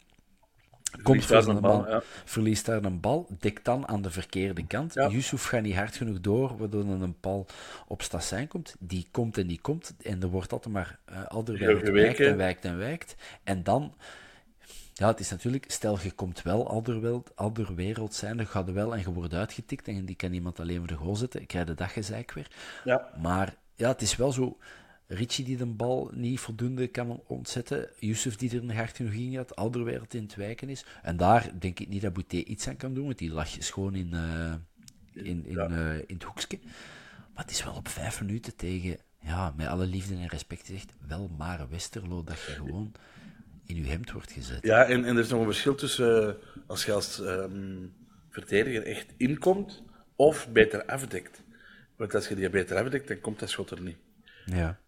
Komt 1.02 1.24
voor 1.24 1.48
een 1.48 1.60
bal, 1.60 1.88
ja. 1.88 2.02
verliest 2.24 2.66
daar 2.66 2.84
een 2.84 3.00
bal, 3.00 3.26
dekt 3.38 3.64
dan 3.64 3.88
aan 3.88 4.02
de 4.02 4.10
verkeerde 4.10 4.66
kant. 4.66 4.94
Ja. 4.94 5.08
Yusuf 5.08 5.44
gaat 5.44 5.62
niet 5.62 5.74
hard 5.74 5.96
genoeg 5.96 6.20
door, 6.20 6.56
waardoor 6.56 6.84
er 6.84 7.02
een 7.02 7.16
bal 7.20 7.46
op 7.86 8.02
Stassijn 8.02 8.48
komt. 8.48 8.76
Die 8.78 9.08
komt 9.10 9.38
en 9.38 9.46
die 9.46 9.60
komt. 9.60 9.94
En 10.02 10.22
er 10.22 10.28
wordt 10.28 10.52
altijd 10.52 10.74
maar 10.74 10.98
uh, 11.10 11.26
Alderweireld 11.26 11.86
Ja, 11.86 11.92
wijkt 11.92 12.20
en 12.20 12.36
wijkt 12.36 12.64
en 12.64 12.78
wijkt. 12.78 13.14
En 13.44 13.62
dan... 13.62 13.94
Ja, 14.92 15.06
het 15.06 15.20
is 15.20 15.30
natuurlijk, 15.30 15.70
stel 15.70 15.98
je 16.02 16.12
komt 16.12 16.42
wel 16.42 16.68
Alderwereld, 16.68 17.30
Alderwereld 17.34 18.14
zijn, 18.14 18.36
dan 18.36 18.46
gaat 18.46 18.68
er 18.68 18.74
wel 18.74 18.94
en 18.94 19.00
je 19.00 19.12
wordt 19.12 19.34
uitgetikt 19.34 19.88
en 19.88 20.04
die 20.04 20.16
kan 20.16 20.32
iemand 20.32 20.60
alleen 20.60 20.78
voor 20.78 20.86
de 20.86 20.94
goal 20.94 21.16
zetten. 21.16 21.40
Ik 21.40 21.48
krijg 21.48 21.66
de 21.66 21.74
daggezeik 21.74 22.32
weer. 22.32 22.50
ja. 22.84 23.08
Maar 23.20 23.54
ja, 23.74 23.88
het 23.88 24.02
is 24.02 24.16
wel 24.16 24.32
zo. 24.32 24.56
Richie 25.08 25.44
die 25.44 25.56
de 25.56 25.66
bal 25.66 26.10
niet 26.14 26.40
voldoende 26.40 26.86
kan 26.86 27.22
ontzetten. 27.26 27.88
Yusuf 27.98 28.36
die 28.36 28.50
er 28.50 28.62
een 28.62 28.70
hard 28.70 28.96
genoeg 28.96 29.12
in 29.12 29.32
gaat. 29.32 29.56
Alderwereld 29.56 30.14
in 30.14 30.22
het 30.22 30.34
wijken 30.34 30.68
is. 30.68 30.84
En 31.02 31.16
daar 31.16 31.50
denk 31.58 31.80
ik 31.80 31.88
niet 31.88 32.02
dat 32.02 32.12
Bouté 32.12 32.36
iets 32.36 32.68
aan 32.68 32.76
kan 32.76 32.94
doen. 32.94 33.04
Want 33.04 33.18
die 33.18 33.32
lag 33.32 33.48
gewoon 33.58 33.94
in, 33.94 34.14
eh, 34.14 34.54
in, 35.12 35.46
in, 35.46 35.58
eh, 35.58 35.96
in 35.96 36.14
het 36.14 36.22
hoekje. 36.22 36.58
Maar 37.34 37.44
het 37.44 37.50
is 37.50 37.64
wel 37.64 37.74
op 37.74 37.88
vijf 37.88 38.20
minuten 38.20 38.56
tegen... 38.56 38.98
Ja, 39.20 39.52
met 39.56 39.66
alle 39.66 39.86
liefde 39.86 40.14
en 40.14 40.28
respect 40.28 40.66
gezegd. 40.66 40.92
Wel 41.06 41.30
maar 41.38 41.68
Westerlo 41.70 42.24
dat 42.24 42.36
je 42.36 42.52
gewoon 42.52 42.92
in 43.66 43.76
je 43.76 43.84
hemd 43.84 44.12
wordt 44.12 44.32
gezet. 44.32 44.62
Ja, 44.62 44.84
en, 44.84 45.04
en 45.04 45.16
er 45.16 45.22
is 45.22 45.28
nog 45.28 45.40
een 45.40 45.46
verschil 45.46 45.74
tussen 45.74 46.28
eh, 46.28 46.34
als 46.66 46.84
je 46.84 46.92
als 46.92 47.20
ehm, 47.20 47.86
verdediger 48.30 48.86
echt 48.86 49.14
inkomt 49.16 49.82
of 50.16 50.48
beter 50.52 50.84
afdekt. 50.84 51.42
Want 51.96 52.14
als 52.14 52.28
je 52.28 52.34
die 52.34 52.50
beter 52.50 52.76
afdekt, 52.76 53.08
dan 53.08 53.20
komt 53.20 53.38
dat 53.38 53.50
schot 53.50 53.70
er 53.70 53.80
niet. 53.80 53.96
Ja. 54.44 54.78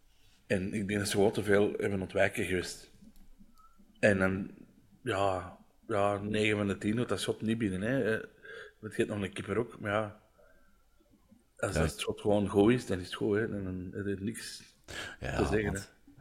En 0.50 0.74
ik 0.74 0.88
denk 0.88 0.98
dat 1.00 1.08
ze 1.08 1.14
gewoon 1.16 1.32
te 1.32 1.42
veel 1.42 1.74
hebben 1.78 2.00
ontwijken 2.00 2.44
geweest. 2.44 2.90
En 3.98 4.18
dan, 4.18 4.50
ja, 5.02 5.58
ja 5.86 6.18
9 6.22 6.56
van 6.56 6.66
de 6.66 6.78
10 6.78 6.96
doet 6.96 7.08
dat 7.08 7.20
schot 7.20 7.42
niet 7.42 7.58
binnen. 7.58 7.80
Hè. 7.80 8.16
Eh, 8.16 8.28
Het 8.80 8.94
geeft 8.94 9.08
nog 9.08 9.22
een 9.22 9.32
keeper 9.32 9.56
ook, 9.58 9.80
maar 9.80 9.90
ja. 9.92 10.20
Als 11.56 11.74
Ja. 11.74 11.80
dat 11.80 11.98
schot 12.00 12.20
gewoon 12.20 12.48
goed 12.48 12.72
is, 12.72 12.86
dan 12.86 12.98
is 12.98 13.04
het 13.04 13.14
goed. 13.14 13.36
Hè. 13.36 13.48
Dan, 13.48 13.90
dan 13.90 14.06
is 14.06 14.12
er 14.16 14.22
niks 14.22 14.62
Ja, 15.20 15.36
te 15.36 15.44
zeggen. 15.46 15.74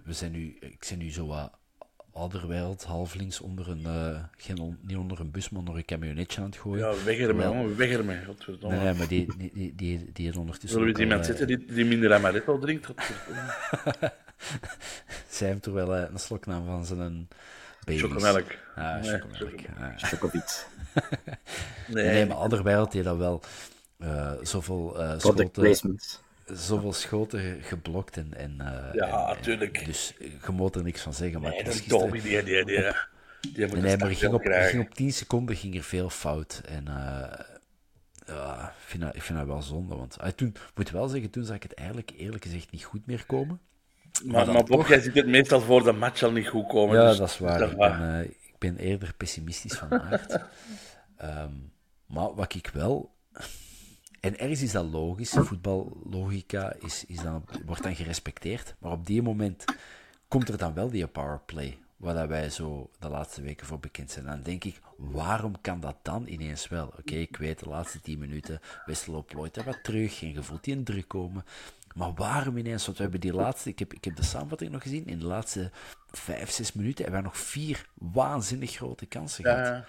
we 0.04 0.13
zijn 0.13 0.32
nu, 0.32 0.58
ik 0.60 0.86
ben 0.89 0.98
nu 0.98 1.12
zo 1.12 1.28
wat 1.28 1.58
Alderwereld 2.13 2.84
half 2.84 3.15
links 3.15 3.39
onder 3.39 3.69
een, 3.69 3.86
eh, 3.86 4.24
geen, 4.38 4.60
on- 4.60 4.78
niet 4.82 4.98
onder 4.98 5.19
een 5.19 5.32
bus, 5.32 5.50
maar 5.50 5.60
onder 5.60 5.76
een 5.76 5.86
camionetje 5.86 6.41
aan 6.41 6.48
het 6.48 6.58
gooien. 6.58 6.80
Ja, 6.88 6.93
weg 7.04 7.06
ermee, 7.06 7.26
Terwijl- 7.26 7.54
jongen, 7.54 7.78
weg 7.78 7.89
ermee. 7.89 8.24
Godverdomme. 8.26 8.78
Nee, 8.78 8.93
maar 8.93 9.08
die, 9.08 9.28
die, 9.38 9.52
die, 9.54 9.76
die, 9.76 10.10
die 10.13 10.30
is 10.30 10.36
ondertussen. 10.36 10.69
Zullen 10.69 10.86
we 10.86 10.93
ook 10.93 11.00
iemand 11.00 11.19
al, 11.19 11.26
zitten 11.26 11.48
eh, 11.48 11.58
die, 11.58 11.74
die 11.76 11.86
minder 11.86 12.13
amaretto 12.13 12.60
drinkt? 12.60 12.88
Zij 15.30 15.48
heeft 15.48 15.65
er 15.65 15.74
wel 15.74 15.95
eh, 15.95 16.10
een 16.12 16.19
slok 16.19 16.45
nam 16.45 16.65
van 16.65 16.86
zijn 16.86 17.28
baby's. 17.86 18.02
Chocomelk. 18.02 18.45
Ah, 18.76 19.02
Nee, 19.02 19.19
chocomelk. 19.98 20.41
Nee, 21.88 22.06
Nee, 22.06 22.26
maar 22.26 22.38
Alderwereld 22.38 22.91
die 22.91 23.04
dat 23.04 23.17
wel 23.17 23.41
eh, 23.98 24.32
zoveel, 24.41 24.89
eh, 25.00 25.08
Product 25.17 25.22
schoten, 25.22 25.50
placement. 25.52 26.24
Zoveel 26.54 26.94
schoten 26.94 27.58
geblokt 27.62 28.18
en... 28.18 28.34
en 28.34 28.56
eh, 28.60 28.94
Ja, 28.94 29.28
en- 29.30 29.36
en- 29.36 29.42
tuurlijk. 29.42 29.86
Dus 29.86 30.14
je 30.20 30.52
moet 30.52 30.76
er 30.76 30.84
niks 30.84 31.02
van 31.02 31.14
zeggen, 31.14 31.42
maar 31.42 31.52
nee, 31.52 31.64
het 31.64 31.74
dat. 31.90 32.00
Dobby, 32.00 32.22
die, 32.22 32.44
die, 32.44 32.66
die, 32.66 32.84
die 33.54 33.68
moet 33.68 33.82
Nee, 33.82 33.98
maar 33.98 34.10
ging 34.16 34.34
op, 34.34 34.40
er 34.44 34.46
krijgen. 34.50 34.70
ging 34.70 34.86
op 34.88 34.94
10 34.96 35.12
seconden 35.14 35.56
ging 35.56 35.76
er 35.76 35.84
veel 35.84 36.10
fout. 36.10 36.62
En 36.66 36.84
ja, 38.26 38.68
ik, 38.68 38.86
vind 38.86 39.04
dat, 39.04 39.16
ik 39.16 39.22
vind 39.22 39.38
dat 39.38 39.48
wel 39.48 39.62
zonde. 39.62 39.96
Want 39.96 40.20
ah, 40.20 40.30
toen, 40.32 40.48
ik 40.48 40.72
moet 40.76 40.90
wel 40.92 41.08
zeggen, 41.08 41.30
toen 41.30 41.44
zag 41.46 41.56
ik 41.56 41.64
het 41.64 41.74
eigenlijk 41.74 42.12
eerlijk 42.18 42.44
gezegd 42.44 42.72
niet 42.72 42.84
goed 42.84 43.06
meer 43.06 43.24
komen. 43.26 43.60
Maar, 44.26 44.46
Bob, 44.46 44.68
toch- 44.68 44.88
jij 44.88 45.00
ziet 45.00 45.14
het 45.16 45.28
meestal 45.28 45.62
voor 45.62 45.84
de 45.84 45.92
match 45.92 46.24
al 46.24 46.32
niet 46.32 46.48
goed 46.48 46.68
komen. 46.68 46.96
Ja, 47.02 47.08
dus- 47.10 47.18
dat 47.18 47.30
is 47.30 47.38
waar. 47.40 47.60
dat 47.60 47.72
Ik 47.72 47.78
waar. 47.78 48.00
ben, 48.00 48.20
eh, 48.20 48.26
ik 48.26 48.56
ben 48.58 48.78
eerder 48.78 49.14
pessimistisch 49.18 49.74
van 49.78 50.02
aard. 50.02 50.40
Ehm, 51.18 51.52
maar 52.06 52.34
wat 52.36 52.54
ik 52.56 52.70
wel. 52.74 53.16
En 54.20 54.40
ergens 54.40 54.62
is 54.62 54.72
dat 54.72 54.86
logisch. 54.86 55.32
Voetballogica 55.32 56.74
is, 56.80 57.06
is 57.08 57.18
dan, 57.18 57.46
wordt 57.66 57.84
dan 57.84 57.96
gerespecteerd. 57.96 58.76
Maar 58.80 58.92
op 58.92 59.06
die 59.06 59.22
moment 59.22 59.66
komt 60.28 60.50
er 60.50 60.58
dan 60.58 60.74
wel 60.74 60.90
die 60.90 61.08
powerplay. 61.08 61.78
Waar 61.98 62.14
dat 62.14 62.28
wij 62.28 62.50
zo 62.50 62.90
de 63.00 63.10
laatste 63.10 63.42
weken 63.42 63.68
voor 63.68 63.80
bekend 63.80 64.12
zijn. 64.12 64.26
Dan 64.26 64.42
denk 64.42 64.64
ik, 64.64 64.80
waarom 64.98 65.62
kan 65.62 65.80
dat 65.80 65.96
dan 66.02 66.28
ineens 66.28 66.68
wel? 66.68 66.94
Oké, 67.00 67.16
ik 67.16 67.38
weet 67.38 67.60
de 67.60 67.70
laatste 67.70 68.02
tien 68.02 68.20
minuten. 68.20 68.60
Westerlo 68.86 69.24
plooit 69.24 69.58
er 69.58 69.64
wat 69.64 69.84
terug. 69.84 70.22
En 70.22 70.34
je 70.34 70.44
voelt 70.44 70.63
die 70.63 70.76
een 70.76 70.84
druk 70.84 71.08
komen. 71.08 71.46
Maar 71.96 72.13
waarom 72.13 72.58
ineens? 72.58 72.86
Want 72.86 72.98
we 72.98 73.04
hebben 73.04 73.22
die 73.22 73.34
laatste, 73.34 73.70
ik 73.70 73.80
heb, 73.80 73.94
ik 73.94 74.04
heb 74.04 74.15
de 74.15 74.24
samenvatting 74.24 74.72
nog 74.72 74.82
gezien, 74.82 75.08
in 75.08 75.20
de 75.20 75.26
laatste 75.26 75.72
vijf, 76.12 76.50
zes 76.50 76.74
minuten 76.74 77.04
hebben 77.04 77.22
wij 77.22 77.32
nog 77.32 77.40
vier 77.40 77.86
waanzinnig 77.94 78.72
grote 78.72 79.06
kansen 79.06 79.44
gehad. 79.44 79.65
Ja, 79.65 79.86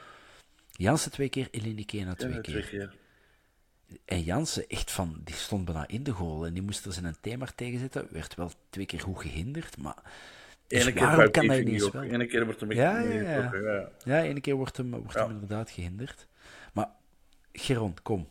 Jansen 0.70 1.11
twee 1.11 1.28
keer, 1.28 1.49
Elinike 1.51 2.14
twee 2.16 2.33
ja, 2.33 2.41
keer. 2.41 2.43
twee 2.43 2.68
keer. 2.68 2.95
En 4.05 4.22
Jansen, 4.22 4.66
echt 4.68 4.91
van, 4.91 5.20
die 5.24 5.34
stond 5.34 5.64
bijna 5.64 5.88
in 5.88 6.03
de 6.03 6.11
goal 6.11 6.47
en 6.47 6.53
die 6.55 6.62
moest 6.62 6.84
er 6.84 6.93
zijn 6.93 7.16
thema 7.20 7.47
tegen 7.55 7.78
zetten. 7.78 8.07
Werd 8.11 8.34
wel 8.34 8.51
twee 8.70 8.86
keer 8.86 9.01
goed 9.01 9.20
gehinderd, 9.20 9.78
maar... 9.78 9.97
Dus 10.66 10.82
Ene 10.82 10.93
keer 10.93 11.30
kan 11.30 11.45
ineens 11.45 11.82
ook. 11.84 11.93
wel? 11.93 12.03
Ene 12.03 12.26
keer 12.26 12.45
wordt 12.45 12.61
hem 12.61 12.70
echt 12.70 12.80
Ja, 12.80 12.99
ja, 12.99 13.09
niet 13.09 13.26
ja. 13.26 13.34
getrokken, 13.34 13.62
ja. 13.72 13.88
Ja, 14.05 14.22
ene 14.22 14.41
keer 14.41 14.55
wordt 14.55 14.76
hem, 14.76 14.91
wordt 14.91 15.12
Ja. 15.12 15.22
hem 15.22 15.30
inderdaad 15.30 15.70
gehinderd. 15.70 16.26
Maar, 16.72 16.88
Geron, 17.53 17.95
kom. 18.03 18.28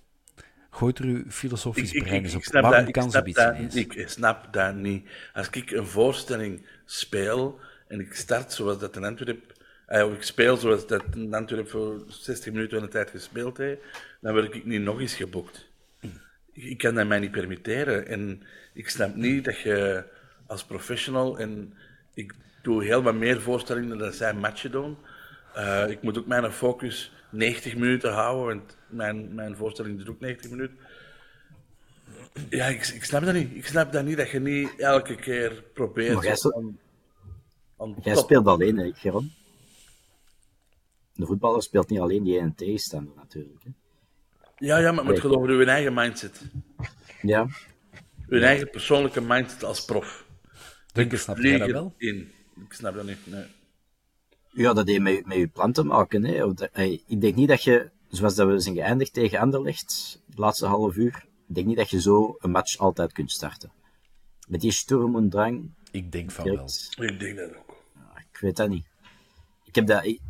Gooi 0.69 0.93
er 0.95 1.03
uw 1.05 1.23
filosofisch 1.29 1.91
brein 1.91 2.23
eens 2.23 2.35
op. 2.35 2.43
snap 2.43 2.61
Waarom 2.61 2.79
dat, 2.79 2.95
ik 2.95 3.01
snap 3.01 3.11
zoiets 3.11 3.37
dat, 3.37 3.55
ineens? 3.55 3.75
Ik 3.75 4.09
snap 4.09 4.53
dat 4.53 4.75
niet. 4.75 5.09
Als 5.33 5.49
ik 5.49 5.71
een 5.71 5.87
voorstelling 5.87 6.65
speel 6.85 7.59
en 7.87 7.99
ik 7.99 8.13
start 8.13 8.53
zoals 8.53 8.79
dat 8.79 8.95
in 8.95 9.03
Antwerpen 9.03 9.41
of 9.89 10.13
ik 10.13 10.23
speel 10.23 10.57
zoals 10.57 10.87
dat 10.87 11.15
natuurlijk 11.15 11.69
voor 11.69 12.03
60 12.07 12.53
minuten 12.53 12.77
in 12.77 12.83
de 12.83 12.89
tijd 12.89 13.09
gespeeld 13.09 13.57
heeft, 13.57 13.81
dan 14.21 14.33
word 14.33 14.53
ik 14.53 14.65
niet 14.65 14.81
nog 14.81 14.99
eens 14.99 15.15
geboekt. 15.15 15.67
Ik 16.53 16.77
kan 16.77 16.95
dat 16.95 17.07
mij 17.07 17.19
niet 17.19 17.31
permitteren. 17.31 18.07
En 18.07 18.43
ik 18.73 18.89
snap 18.89 19.15
niet 19.15 19.45
dat 19.45 19.59
je 19.59 20.03
als 20.47 20.63
professional, 20.63 21.39
en 21.39 21.73
ik 22.13 22.33
doe 22.61 22.83
heel 22.83 23.03
wat 23.03 23.15
meer 23.15 23.41
voorstellingen 23.41 23.97
dan 23.97 24.11
zij 24.11 24.33
matchen 24.33 24.71
doen. 24.71 24.97
Eh, 25.53 25.89
ik 25.89 26.01
moet 26.01 26.17
ook 26.17 26.25
mijn 26.25 26.51
focus 26.51 27.13
90 27.29 27.75
minuten 27.75 28.13
houden, 28.13 28.57
want 28.57 28.77
mijn, 28.87 29.35
mijn 29.35 29.55
voorstelling 29.55 29.95
duurt 29.95 30.09
ook 30.09 30.19
90 30.19 30.51
minuten. 30.51 30.77
Ja, 32.49 32.65
ik, 32.65 32.87
ik 32.87 33.03
snap 33.03 33.23
dat 33.23 33.33
niet. 33.33 33.55
Ik 33.55 33.65
snap 33.65 33.91
dat 33.91 34.05
niet, 34.05 34.17
dat 34.17 34.29
je 34.29 34.39
niet 34.39 34.75
elke 34.77 35.15
keer 35.15 35.63
probeert... 35.73 36.13
Maar 36.13 36.23
jij, 38.01 38.15
speelt 38.15 38.47
alleen, 38.47 38.77
hè, 38.77 38.91
Geron? 38.93 39.31
De 41.19 41.25
voetballer 41.25 41.61
speelt 41.63 41.89
niet 41.89 41.99
alleen 41.99 42.23
die 42.23 42.39
ene 42.39 42.53
tegenstander, 42.55 43.13
natuurlijk. 43.15 43.63
Hè. 43.63 43.69
Ja, 44.57 44.77
ja, 44.77 44.91
maar 44.91 45.05
het 45.05 45.19
gaat 45.19 45.31
over 45.31 45.49
uw 45.49 45.65
eigen 45.65 45.93
mindset. 45.93 46.41
Ja, 47.21 47.47
Uw 48.27 48.41
eigen 48.41 48.69
persoonlijke 48.69 49.21
mindset 49.21 49.63
als 49.63 49.85
prof. 49.85 50.25
Duncan, 50.93 51.17
snap 51.17 51.37
jij 51.37 51.57
dat 51.57 51.69
wel? 51.71 51.93
in. 51.97 52.31
Ik 52.65 52.73
snap 52.73 52.95
dat 52.95 53.05
niet, 53.05 53.17
nee. 53.27 53.45
ja 54.51 54.73
dat 54.73 54.87
heeft 54.87 54.99
met, 55.01 55.25
met 55.25 55.37
je 55.37 55.47
plan 55.47 55.71
te 55.71 55.83
maken. 55.83 56.23
Hè. 56.23 56.45
Ik 57.07 57.21
denk 57.21 57.35
niet 57.35 57.47
dat 57.47 57.63
je, 57.63 57.89
zoals 58.09 58.35
dat 58.35 58.47
we 58.47 58.59
zijn 58.59 58.75
geëindigd 58.75 59.13
tegen 59.13 59.39
Anderlecht, 59.39 60.21
de 60.25 60.41
laatste 60.41 60.65
half 60.65 60.95
uur, 60.95 61.25
ik 61.47 61.55
denk 61.55 61.67
niet 61.67 61.77
dat 61.77 61.89
je 61.89 62.01
zo 62.01 62.35
een 62.39 62.51
match 62.51 62.77
altijd 62.77 63.11
kunt 63.11 63.31
starten. 63.31 63.71
Met 64.47 64.61
die 64.61 64.71
sturm 64.71 65.15
en 65.15 65.29
drang, 65.29 65.69
Ik 65.91 66.11
denk 66.11 66.31
van 66.31 66.45
wel. 66.45 66.69
Ik 66.97 67.19
denk 67.19 67.37
dat 67.37 67.55
ook. 67.55 67.75
ik 68.31 68.37
weet 68.39 68.55
dat 68.55 68.69
niet. 68.69 68.85
Ik 69.63 69.75
heb 69.75 69.87
dat, 69.87 70.05
ik- 70.05 70.21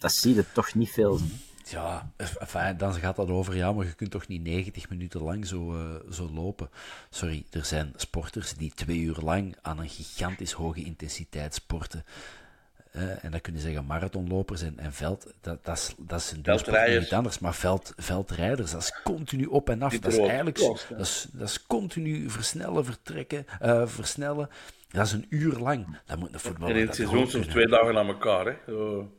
dat 0.00 0.12
zie 0.12 0.34
je 0.34 0.44
toch 0.52 0.74
niet 0.74 0.90
veel. 0.90 1.18
hè. 1.18 1.24
Ja, 1.64 2.12
enfin, 2.16 2.76
dan 2.76 2.94
gaat 2.94 3.16
dat 3.16 3.28
over, 3.28 3.56
ja, 3.56 3.72
maar 3.72 3.86
je 3.86 3.92
kunt 3.94 4.10
toch 4.10 4.26
niet 4.26 4.42
90 4.42 4.88
minuten 4.88 5.22
lang 5.22 5.46
zo, 5.46 5.74
eh, 5.76 6.12
zo 6.12 6.30
lopen. 6.34 6.70
Sorry, 7.10 7.44
er 7.50 7.64
zijn 7.64 7.92
sporters 7.96 8.54
die 8.54 8.72
twee 8.74 8.98
uur 8.98 9.16
lang 9.22 9.56
aan 9.62 9.78
een 9.78 9.88
gigantisch 9.88 10.52
hoge 10.52 10.84
intensiteit 10.84 11.54
sporten. 11.54 12.04
Eh, 12.90 13.24
en 13.24 13.30
dat 13.30 13.40
kunnen 13.40 13.62
zeggen 13.62 13.84
marathonlopers 13.86 14.62
en, 14.62 14.78
en 14.78 14.92
veld, 14.92 15.32
dat, 15.40 15.64
dat, 15.64 15.76
is, 15.76 15.94
dat 15.98 16.20
is 16.20 16.30
een 16.30 16.42
duursport 16.42 17.00
niet 17.00 17.12
anders, 17.12 17.38
maar 17.38 17.54
veld, 17.54 17.92
veldrijders, 17.96 18.70
dat 18.70 18.82
is 18.82 19.00
continu 19.04 19.44
op 19.44 19.70
en 19.70 19.82
af. 19.82 19.90
Die 19.90 20.00
Dat 20.00 20.12
is 20.12 20.18
eigenlijk 20.18 20.58
dat 20.58 21.00
is, 21.00 21.26
dat 21.32 21.48
is 21.48 21.66
continu 21.66 22.30
versnellen, 22.30 22.84
vertrekken, 22.84 23.46
eh, 23.60 23.86
versnellen. 23.86 24.48
Dat 24.88 25.06
is 25.06 25.12
een 25.12 25.26
uur 25.28 25.58
lang. 25.58 25.98
Dat 26.06 26.18
moet 26.18 26.32
een 26.32 26.40
voetballer 26.40 26.74
En 26.74 26.80
in 26.80 26.86
het 26.86 26.96
seizoen 26.96 27.28
soms 27.28 27.46
twee 27.46 27.66
dagen 27.68 27.98
aan 27.98 28.06
elkaar. 28.06 28.46
Hè. 28.46 28.54
Zo. 28.66 29.10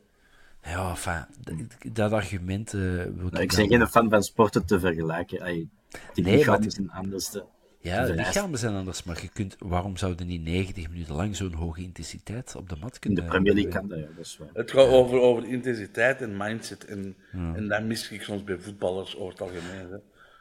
Ja, 0.64 0.90
enfin, 0.90 1.26
dat, 1.40 1.96
dat 1.96 2.12
argument... 2.12 2.74
eh, 2.74 2.80
wil 2.80 3.06
Nou, 3.32 3.42
ik 3.44 3.54
ben 3.56 3.68
geen 3.68 3.88
fan 3.88 4.10
van 4.10 4.24
sporten 4.24 4.66
te 4.66 4.80
vergelijken. 4.80 5.42
Ay, 5.42 5.68
die 6.14 6.24
Nee, 6.24 6.24
maar 6.24 6.38
lichamen 6.38 6.72
zijn 6.72 6.92
anders. 6.92 7.30
te- 7.30 7.44
Ja, 7.80 8.06
de 8.06 8.14
lichamen 8.14 8.60
zijn 8.60 8.76
anders, 8.76 9.04
maar 9.04 9.22
je 9.22 9.28
kunt, 9.34 9.56
waarom 9.60 9.98
zouden 9.98 10.28
niet 10.28 10.44
90 10.44 10.90
minuten 10.90 11.16
lang 11.16 11.36
zo'n 11.36 11.54
hoge 11.54 11.82
intensiteit 11.82 12.56
op 12.56 12.70
de 12.70 12.76
mat 12.82 12.94
In 12.94 13.00
kunnen 13.00 13.24
de 13.24 13.30
Premier 13.30 13.54
League 13.54 13.72
kan 13.72 13.88
dat, 13.88 14.00
ja, 14.00 14.06
dat 14.16 14.26
is 14.26 14.38
waar. 14.38 14.48
Het 14.54 14.72
gaat 14.72 14.88
over, 14.88 15.20
over 15.20 15.46
intensiteit 15.48 16.22
en 16.22 16.38
mindset. 16.38 16.86
En, 16.86 17.16
en 17.32 17.68
dat 17.68 17.84
mis 17.84 18.10
ik 18.12 18.22
soms 18.22 18.44
bij 18.44 18.58
voetballers 18.60 19.16
over 19.18 19.32
het 19.32 19.42
algemeen. 19.42 19.90
Hè. 19.92 19.98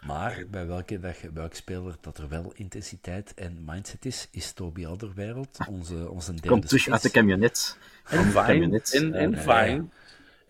Maar 0.07 0.45
bij 0.51 0.67
welke, 0.67 1.01
dat 1.01 1.19
je- 1.19 1.31
welke 1.33 1.57
speler 1.57 1.97
dat 2.01 2.19
er 2.19 2.29
wel 2.29 2.53
intensiteit 2.55 3.35
en 3.35 3.59
mindset 3.67 4.05
is, 4.05 4.29
is 4.31 4.53
Toby 4.53 4.87
Alderweireld, 4.87 5.59
onze, 5.69 6.11
onze 6.11 6.33
derde 6.33 6.49
Komt 6.49 6.69
terug 6.69 6.89
uit 6.89 7.03
de 7.03 7.11
camionet. 7.11 7.77
En 8.05 8.19
de 8.25 8.31
fijn. 8.31 8.47
camionet. 8.47 8.95
En, 8.95 9.15
en 9.15 9.39
fijn. 9.39 9.93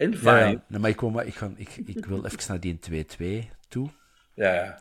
En 0.00 0.10
Ja, 0.10 0.16
fijn. 0.18 0.50
ja. 0.52 0.62
Nee, 0.66 0.80
maar 0.80 0.90
ik, 0.90 0.96
kom, 0.96 1.12
maar 1.12 1.26
ik, 1.26 1.34
ga, 1.34 1.52
ik, 1.56 1.76
ik 1.76 2.04
wil 2.06 2.24
even 2.24 2.38
naar 2.48 2.60
die 2.60 2.78
2-2 3.44 3.48
toe. 3.68 3.90
Ja, 4.34 4.54
ja. 4.54 4.80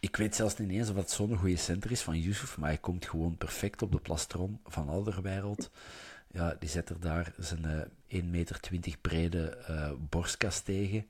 Ik 0.00 0.16
weet 0.16 0.34
zelfs 0.34 0.56
niet 0.56 0.70
eens 0.70 0.88
of 0.88 0.94
dat 0.94 1.10
zo'n 1.10 1.36
goede 1.36 1.56
center 1.56 1.90
is 1.90 2.02
van 2.02 2.18
Yusuf, 2.20 2.58
maar 2.58 2.68
hij 2.68 2.78
komt 2.78 3.06
gewoon 3.06 3.36
perfect 3.36 3.82
op 3.82 3.92
de 3.92 3.98
plastron 3.98 4.60
van 4.64 4.88
Alderweireld. 4.88 5.70
Ja, 6.30 6.56
die 6.58 6.68
zet 6.68 6.88
er 6.88 7.00
daar 7.00 7.32
zijn 7.38 7.64
eh 8.08 8.20
1,20 8.22 8.28
meter 8.30 8.60
brede 9.00 9.46
eh 9.48 9.92
borstkast 10.08 10.64
tegen. 10.64 11.06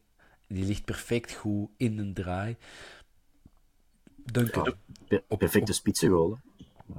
Die 0.47 0.65
ligt 0.65 0.85
perfect 0.85 1.33
goed 1.33 1.71
in 1.77 1.99
een 1.99 2.15
draai. 2.15 2.57
Duncan, 4.17 4.75
Per- 5.09 5.23
perfecte 5.39 5.73
spitsengoal. 5.73 6.39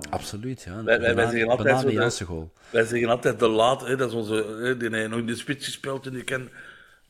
Absoluut. 0.09 0.61
Ja. 0.61 0.73
Wij- 0.75 0.83
wij- 0.83 0.99
wij 0.99 1.13
Banaan- 1.15 1.31
zeggen 1.31 1.49
altijd 1.49 1.75
zo 1.75 1.81
de 1.85 1.91
dat- 1.91 2.01
Jansen 2.01 2.25
goal. 2.25 2.51
Wij 2.69 2.83
zeggen 2.85 3.09
altijd 3.09 3.39
de 3.39 3.47
laat, 3.47 3.87
hè, 3.87 3.95
dat 3.95 4.09
is 4.09 4.15
onze, 4.15 4.33
hè, 4.61 4.77
die 4.77 4.89
heeft 4.95 5.09
nog 5.09 5.19
in 5.19 5.25
de 5.25 5.35
spits 5.35 5.65
gespeeld 5.65 6.05
en 6.05 6.13
die 6.13 6.23
kan... 6.23 6.49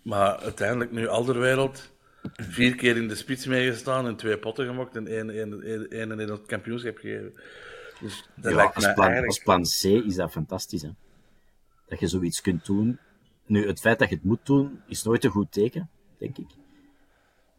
Maar 0.01 0.38
uiteindelijk 0.38 0.91
nu 0.91 1.07
Alderwereld, 1.07 1.91
vier 2.34 2.76
keer 2.76 2.95
in 2.97 3.07
de 3.07 3.15
spits 3.15 3.45
meegestaan 3.45 4.07
en 4.07 4.15
twee 4.15 4.38
potten 4.38 4.65
gemaakt 4.67 4.95
en 4.95 5.07
één, 5.07 5.30
één, 5.30 5.63
één, 5.63 5.89
één 5.89 6.19
in 6.19 6.30
het 6.30 6.45
kampioenschap 6.45 6.97
gegeven. 6.97 7.34
Dus 8.01 8.30
dat 8.36 8.51
Ja, 8.51 8.57
lijkt 8.57 8.76
als, 8.76 8.84
plan, 8.93 9.05
eigenlijk... 9.07 9.28
als 9.28 9.39
plan 9.39 9.61
C 9.63 10.05
is 10.05 10.15
dat 10.15 10.32
fantastisch. 10.32 10.82
Hè? 10.82 10.89
Dat 11.88 11.99
je 11.99 12.07
zoiets 12.07 12.41
kunt 12.41 12.65
doen. 12.65 12.99
Nu, 13.45 13.67
het 13.67 13.80
feit 13.80 13.99
dat 13.99 14.09
je 14.09 14.15
het 14.15 14.23
moet 14.23 14.45
doen, 14.45 14.82
is 14.88 15.03
nooit 15.03 15.23
een 15.23 15.32
goed 15.32 15.51
teken, 15.51 15.89
denk 16.17 16.38
ik. 16.38 16.47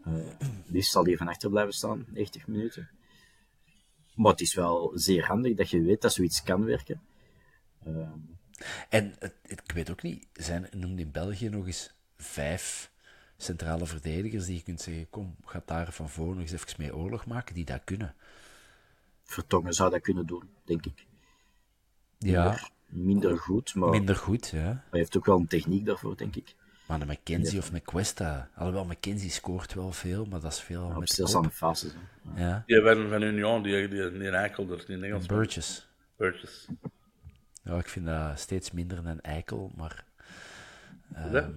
Eh 0.04 0.12
dus 0.66 0.90
zal 0.90 1.04
hij 1.04 1.16
van 1.16 1.28
achter 1.28 1.50
blijven 1.50 1.72
staan, 1.72 2.04
90 2.08 2.46
minuten. 2.46 2.88
Maar 4.16 4.30
het 4.30 4.40
is 4.40 4.54
wel 4.54 4.92
zeer 4.94 5.26
handig 5.26 5.56
dat 5.56 5.70
je 5.70 5.80
weet 5.80 6.02
dat 6.02 6.12
zoiets 6.12 6.42
kan 6.42 6.64
werken. 6.64 7.00
Ehm, 7.84 8.18
En 8.88 9.14
ik 9.46 9.72
weet 9.74 9.90
ook 9.90 10.02
niet, 10.02 10.26
zijn, 10.32 10.68
noemde 10.70 11.02
in 11.02 11.10
België 11.10 11.48
nog 11.48 11.66
eens 11.66 11.94
vijf 12.16 12.90
centrale 13.36 13.86
verdedigers 13.86 14.46
die 14.46 14.54
je 14.54 14.62
kunt 14.62 14.80
zeggen, 14.80 15.10
kom, 15.10 15.36
ga 15.44 15.62
daar 15.64 15.92
van 15.92 16.08
voor 16.08 16.26
nog 16.34 16.40
eens 16.40 16.52
even 16.52 16.74
mee 16.78 16.96
oorlog 16.96 17.26
maken, 17.26 17.54
die 17.54 17.64
dat 17.64 17.84
kunnen. 17.84 18.14
Vertongen 19.24 19.72
zou 19.72 19.90
dat 19.90 20.00
kunnen 20.00 20.26
doen, 20.26 20.50
denk 20.64 20.86
ik. 20.86 21.06
Ja, 22.18 22.58
Minder 22.86 23.38
goed, 23.38 23.74
maar 23.74 23.90
minder 23.90 24.16
goed, 24.16 24.48
ja. 24.48 24.84
hij 24.90 24.98
heeft 24.98 25.16
ook 25.16 25.24
wel 25.24 25.36
een 25.36 25.46
techniek 25.46 25.86
daarvoor, 25.86 26.16
denk 26.16 26.36
ik. 26.36 26.54
Maar 26.86 26.98
de 26.98 27.06
McKenzie 27.06 27.58
of 27.58 27.72
McQuesta, 27.72 28.48
alhoewel 28.54 28.84
McKenzie 28.84 29.30
scoort 29.30 29.74
wel 29.74 29.92
veel, 29.92 30.24
maar 30.24 30.40
dat 30.40 30.52
is 30.52 30.60
veel 30.60 30.84
Op 30.84 30.98
met 30.98 31.06
de 31.06 31.12
stilstaande 31.12 31.50
fases. 31.50 31.92
hè. 32.28 32.48
Ja, 32.48 32.62
Die 32.66 32.80
van, 32.82 33.08
van 33.08 33.22
Union, 33.22 33.62
die, 33.62 33.88
die, 33.88 34.18
die 34.18 34.30
Eikel, 34.30 34.66
die 34.66 34.86
in 34.86 35.04
Engels. 35.04 35.26
Burgess. 35.26 35.88
Burgess. 36.16 36.68
Ja, 37.62 37.76
ik 37.76 37.88
vind 37.88 38.06
dat 38.06 38.40
steeds 38.40 38.70
minder 38.70 39.02
dan 39.02 39.20
Eikel, 39.20 39.72
maar... 39.76 40.04
Ehm, 41.14 41.50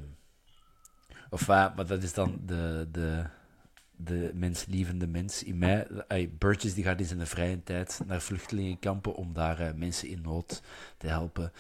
of 1.29 1.47
ja, 1.47 1.73
maar 1.75 1.85
dat 1.85 2.03
is 2.03 2.13
dan 2.13 2.41
de, 2.45 2.87
de, 2.91 3.25
de 4.05 4.31
menslievende 4.33 5.07
mens 5.07 5.43
in 5.43 5.57
mij. 5.57 5.87
Burgess 6.37 6.73
die 6.73 6.83
gaat 6.83 6.99
in 6.99 7.05
zijn 7.05 7.27
vrije 7.27 7.63
tijd 7.63 7.99
naar 8.07 8.21
vluchtelingenkampen 8.21 9.15
om 9.15 9.33
daar 9.33 9.59
eh, 9.59 9.73
mensen 9.75 10.07
in 10.07 10.21
nood 10.21 10.61
te 10.97 11.07
helpen. 11.07 11.51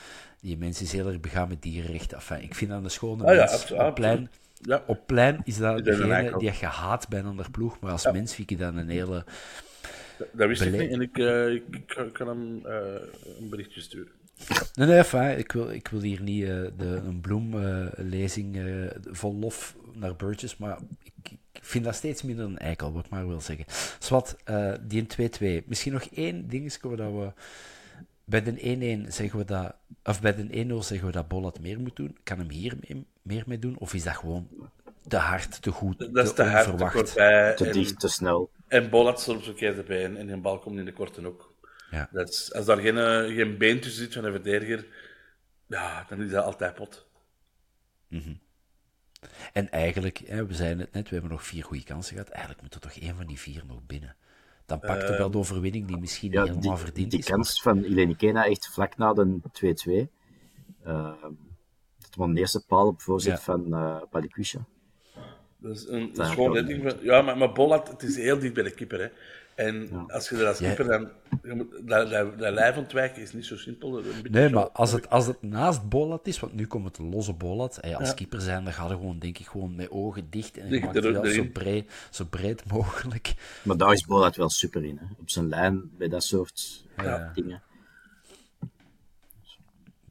Die 0.41 0.57
mens 0.57 0.81
is 0.81 0.91
heel 0.91 1.07
erg 1.07 1.19
begaan 1.19 1.47
met 1.47 1.61
dierenrechten. 1.61 2.17
Enfin, 2.17 2.41
ik 2.41 2.55
vind 2.55 2.71
dat 2.71 2.83
een 2.83 2.89
schone 2.89 3.23
Ah 3.23 3.37
mens. 3.37 3.71
op, 3.71 3.95
plein, 3.95 4.29
Ja. 4.61 4.83
op 4.87 5.07
plein 5.07 5.41
is 5.43 5.57
dat 5.57 5.83
degene 5.85 6.37
die 6.37 6.51
je 6.59 6.65
haat 6.65 7.07
bij 7.07 7.19
een 7.19 7.25
ander 7.25 7.51
ploeg, 7.51 7.79
maar 7.79 7.91
als 7.91 8.11
mens 8.11 8.35
vind 8.35 8.51
ik 8.51 8.57
dat 8.59 8.75
een 8.75 8.89
hele... 8.89 9.25
Dat 10.31 10.47
wist 10.47 10.61
ik 10.61 10.71
niet 10.71 10.91
en 10.91 11.01
ik, 11.01 11.17
eh, 11.17 11.53
ik, 11.53 11.63
kan- 12.13 12.27
hem 12.27 12.65
eh, 12.65 12.77
een 13.39 13.49
berichtje 13.49 13.81
sturen. 13.81 14.11
Nee, 14.73 14.87
nee, 14.87 14.97
enfin, 14.97 15.37
ik, 15.37 15.51
wil, 15.51 15.69
ik 15.69 15.87
wil 15.87 16.01
hier 16.01 16.21
niet 16.21 16.45
de, 16.45 17.01
een 17.05 17.21
bloemlezing 17.21 18.57
eh 18.57 18.89
vol 19.11 19.35
lof 19.35 19.75
naar 19.93 20.15
Burgess, 20.15 20.57
maar 20.57 20.77
ik, 21.03 21.37
ik 21.61 21.65
vind 21.65 21.83
dat 21.85 21.95
steeds 21.95 22.21
minder 22.23 22.45
een 22.45 22.57
eikel, 22.57 22.93
wat 22.93 23.05
ik 23.05 23.11
maar 23.11 23.27
wil 23.27 23.41
zeggen. 23.41 23.65
Zwat, 23.99 24.37
eh 24.43 24.73
die 24.81 25.07
in 25.17 25.61
2-2. 25.63 25.65
Misschien 25.67 25.93
nog 25.93 26.03
één 26.03 26.47
dingetje 26.47 26.95
dat 26.95 27.11
we... 27.11 27.31
Bij 28.23 28.43
de 28.43 29.03
1-1 29.05 29.07
zeggen 29.07 29.39
we 29.39 29.45
dat... 29.45 29.75
Of 30.03 30.21
bij 30.21 30.35
de 30.35 30.65
1-0 30.65 30.73
zeggen 30.77 31.07
we 31.07 31.11
dat 31.11 31.27
Bollat 31.27 31.59
meer 31.59 31.79
moet 31.79 31.95
doen. 31.95 32.17
Kan 32.23 32.37
hem 32.37 32.49
hier 32.49 32.77
mee- 32.87 33.05
meer 33.21 33.43
mee 33.47 33.59
doen? 33.59 33.77
Of 33.77 33.93
is 33.93 34.03
dat 34.03 34.15
gewoon 34.17 34.47
te 35.07 35.17
hard, 35.17 35.61
te 35.61 35.71
goed, 35.71 35.99
Dat 36.13 36.25
is 36.25 36.33
te 36.33 36.43
hard, 36.43 36.63
te 36.63 36.71
onverwacht? 36.71 36.95
kortbij. 36.95 37.53
Te 37.55 37.65
en- 37.65 37.73
dicht, 37.73 37.99
te 37.99 38.07
snel. 38.07 38.49
En 38.67 38.89
Bollat 38.89 39.21
soms 39.21 39.43
verkeerd 39.43 39.77
erbij 39.77 40.03
en, 40.03 40.17
en 40.17 40.29
een 40.29 40.41
bal 40.41 40.59
komt 40.59 40.79
in 40.79 40.85
de 40.85 40.93
korte 40.93 41.21
hoek. 41.21 41.53
Ja. 41.91 42.09
Dat 42.11 42.29
is, 42.29 42.53
als 42.53 42.65
daar 42.65 42.77
geen, 42.77 42.97
eh, 42.97 43.35
geen 43.35 43.57
been 43.57 43.79
tussen 43.79 44.03
zit 44.03 44.13
van 44.13 44.23
een 44.25 44.31
verdediger, 44.31 44.85
ja, 45.67 46.05
dan 46.09 46.21
is 46.21 46.31
dat 46.31 46.43
altijd 46.45 46.73
pot. 46.75 47.07
En 49.53 49.69
eigenlijk, 49.71 50.17
hè, 50.17 50.45
we 50.45 50.53
zeiden 50.53 50.79
het 50.79 50.93
net, 50.93 51.07
we 51.07 51.13
hebben 51.13 51.31
nog 51.31 51.43
vier 51.45 51.63
goede 51.63 51.83
kansen 51.83 52.13
gehad. 52.13 52.29
Eigenlijk 52.29 52.61
moet 52.61 52.73
er 52.73 52.79
toch 52.79 52.91
één 52.91 53.15
van 53.15 53.25
die 53.27 53.39
vier 53.39 53.63
nog 53.67 53.85
binnen. 53.85 54.15
Dan 54.65 54.79
pakt 54.79 55.03
er 55.09 55.17
wel 55.17 55.31
de 55.31 55.37
overwinning 55.37 55.87
die 55.87 55.97
misschien 55.97 56.31
Ja, 56.31 56.41
niet 56.43 56.49
helemaal 56.49 56.75
die, 56.75 56.85
verdiend 56.85 57.11
die 57.11 57.19
is. 57.19 57.25
kans 57.25 57.61
van 57.61 57.83
Ileni 57.83 58.15
Kena 58.15 58.45
echt 58.45 58.67
vlak 58.67 58.97
na 58.97 59.13
de 59.13 59.39
2-2. 59.51 60.09
Uh, 60.87 61.13
dat 61.97 62.15
was 62.15 62.29
de 62.33 62.39
eerste 62.39 62.65
paal 62.67 62.87
op 62.87 63.01
voorzet 63.01 63.31
Ja. 63.33 63.39
van 63.39 63.73
eh 63.73 64.01
Palikwisha. 64.09 64.65
Dat 65.57 65.75
is 65.75 65.87
een, 65.87 66.13
Dat 66.13 66.33
redding. 66.35 66.89
van- 66.91 66.99
Ja, 67.03 67.21
maar, 67.21 67.37
maar 67.37 67.51
Bollat, 67.51 67.87
het 67.87 68.03
is 68.03 68.15
heel 68.15 68.39
dicht 68.39 68.53
bij 68.53 68.63
de 68.63 68.71
keeper. 68.73 68.99
Hè. 68.99 69.07
En 69.59 69.89
als 70.07 70.29
je 70.29 70.37
er 70.37 70.47
als 70.47 70.57
keeper 70.57 70.85
dan... 70.87 71.09
Dat, 71.85 72.09
dat, 72.09 72.39
dat 72.39 72.53
lijf 72.53 72.77
ontwijken 72.77 73.21
is 73.21 73.33
niet 73.33 73.45
zo 73.45 73.57
simpel. 73.57 73.97
Een 73.97 74.03
beetje 74.03 74.29
Nee, 74.29 74.49
maar 74.49 74.69
als 74.69 74.91
het, 74.91 75.09
als 75.09 75.25
het 75.27 75.41
naast 75.41 75.89
Bolat 75.89 76.27
is, 76.27 76.39
want 76.39 76.53
nu 76.53 76.67
komt 76.67 76.85
het 76.85 76.97
een 76.97 77.09
losse 77.09 77.33
Bolat. 77.33 77.77
Hey, 77.81 77.95
als 77.95 78.07
Ja. 78.07 78.13
keeper 78.13 78.41
zijn, 78.41 78.63
dan 78.63 78.73
ga 78.73 78.83
je 78.83 78.89
gewoon, 78.89 79.19
denk 79.19 79.37
ik, 79.37 79.45
gewoon 79.47 79.75
met 79.75 79.89
ogen 79.91 80.27
dicht 80.29 80.57
en 80.57 80.63
je 80.63 80.69
Dicht 80.71 80.83
maakt 80.83 80.95
het 80.95 81.05
er- 81.05 81.13
wel 81.13 81.25
zo 81.25 81.43
breed, 81.53 81.91
zo 82.09 82.25
breed 82.25 82.63
mogelijk. 82.71 83.33
Maar 83.63 83.77
daar 83.77 83.93
is 83.93 84.05
Bolat 84.05 84.35
wel 84.35 84.49
super 84.49 84.83
in, 84.85 84.97
hè. 84.97 85.05
op 85.19 85.29
zijn 85.29 85.49
lijn, 85.49 85.89
bij 85.97 86.07
dat 86.07 86.23
soort 86.23 86.85
Ja. 86.97 87.31
dingen. 87.35 87.61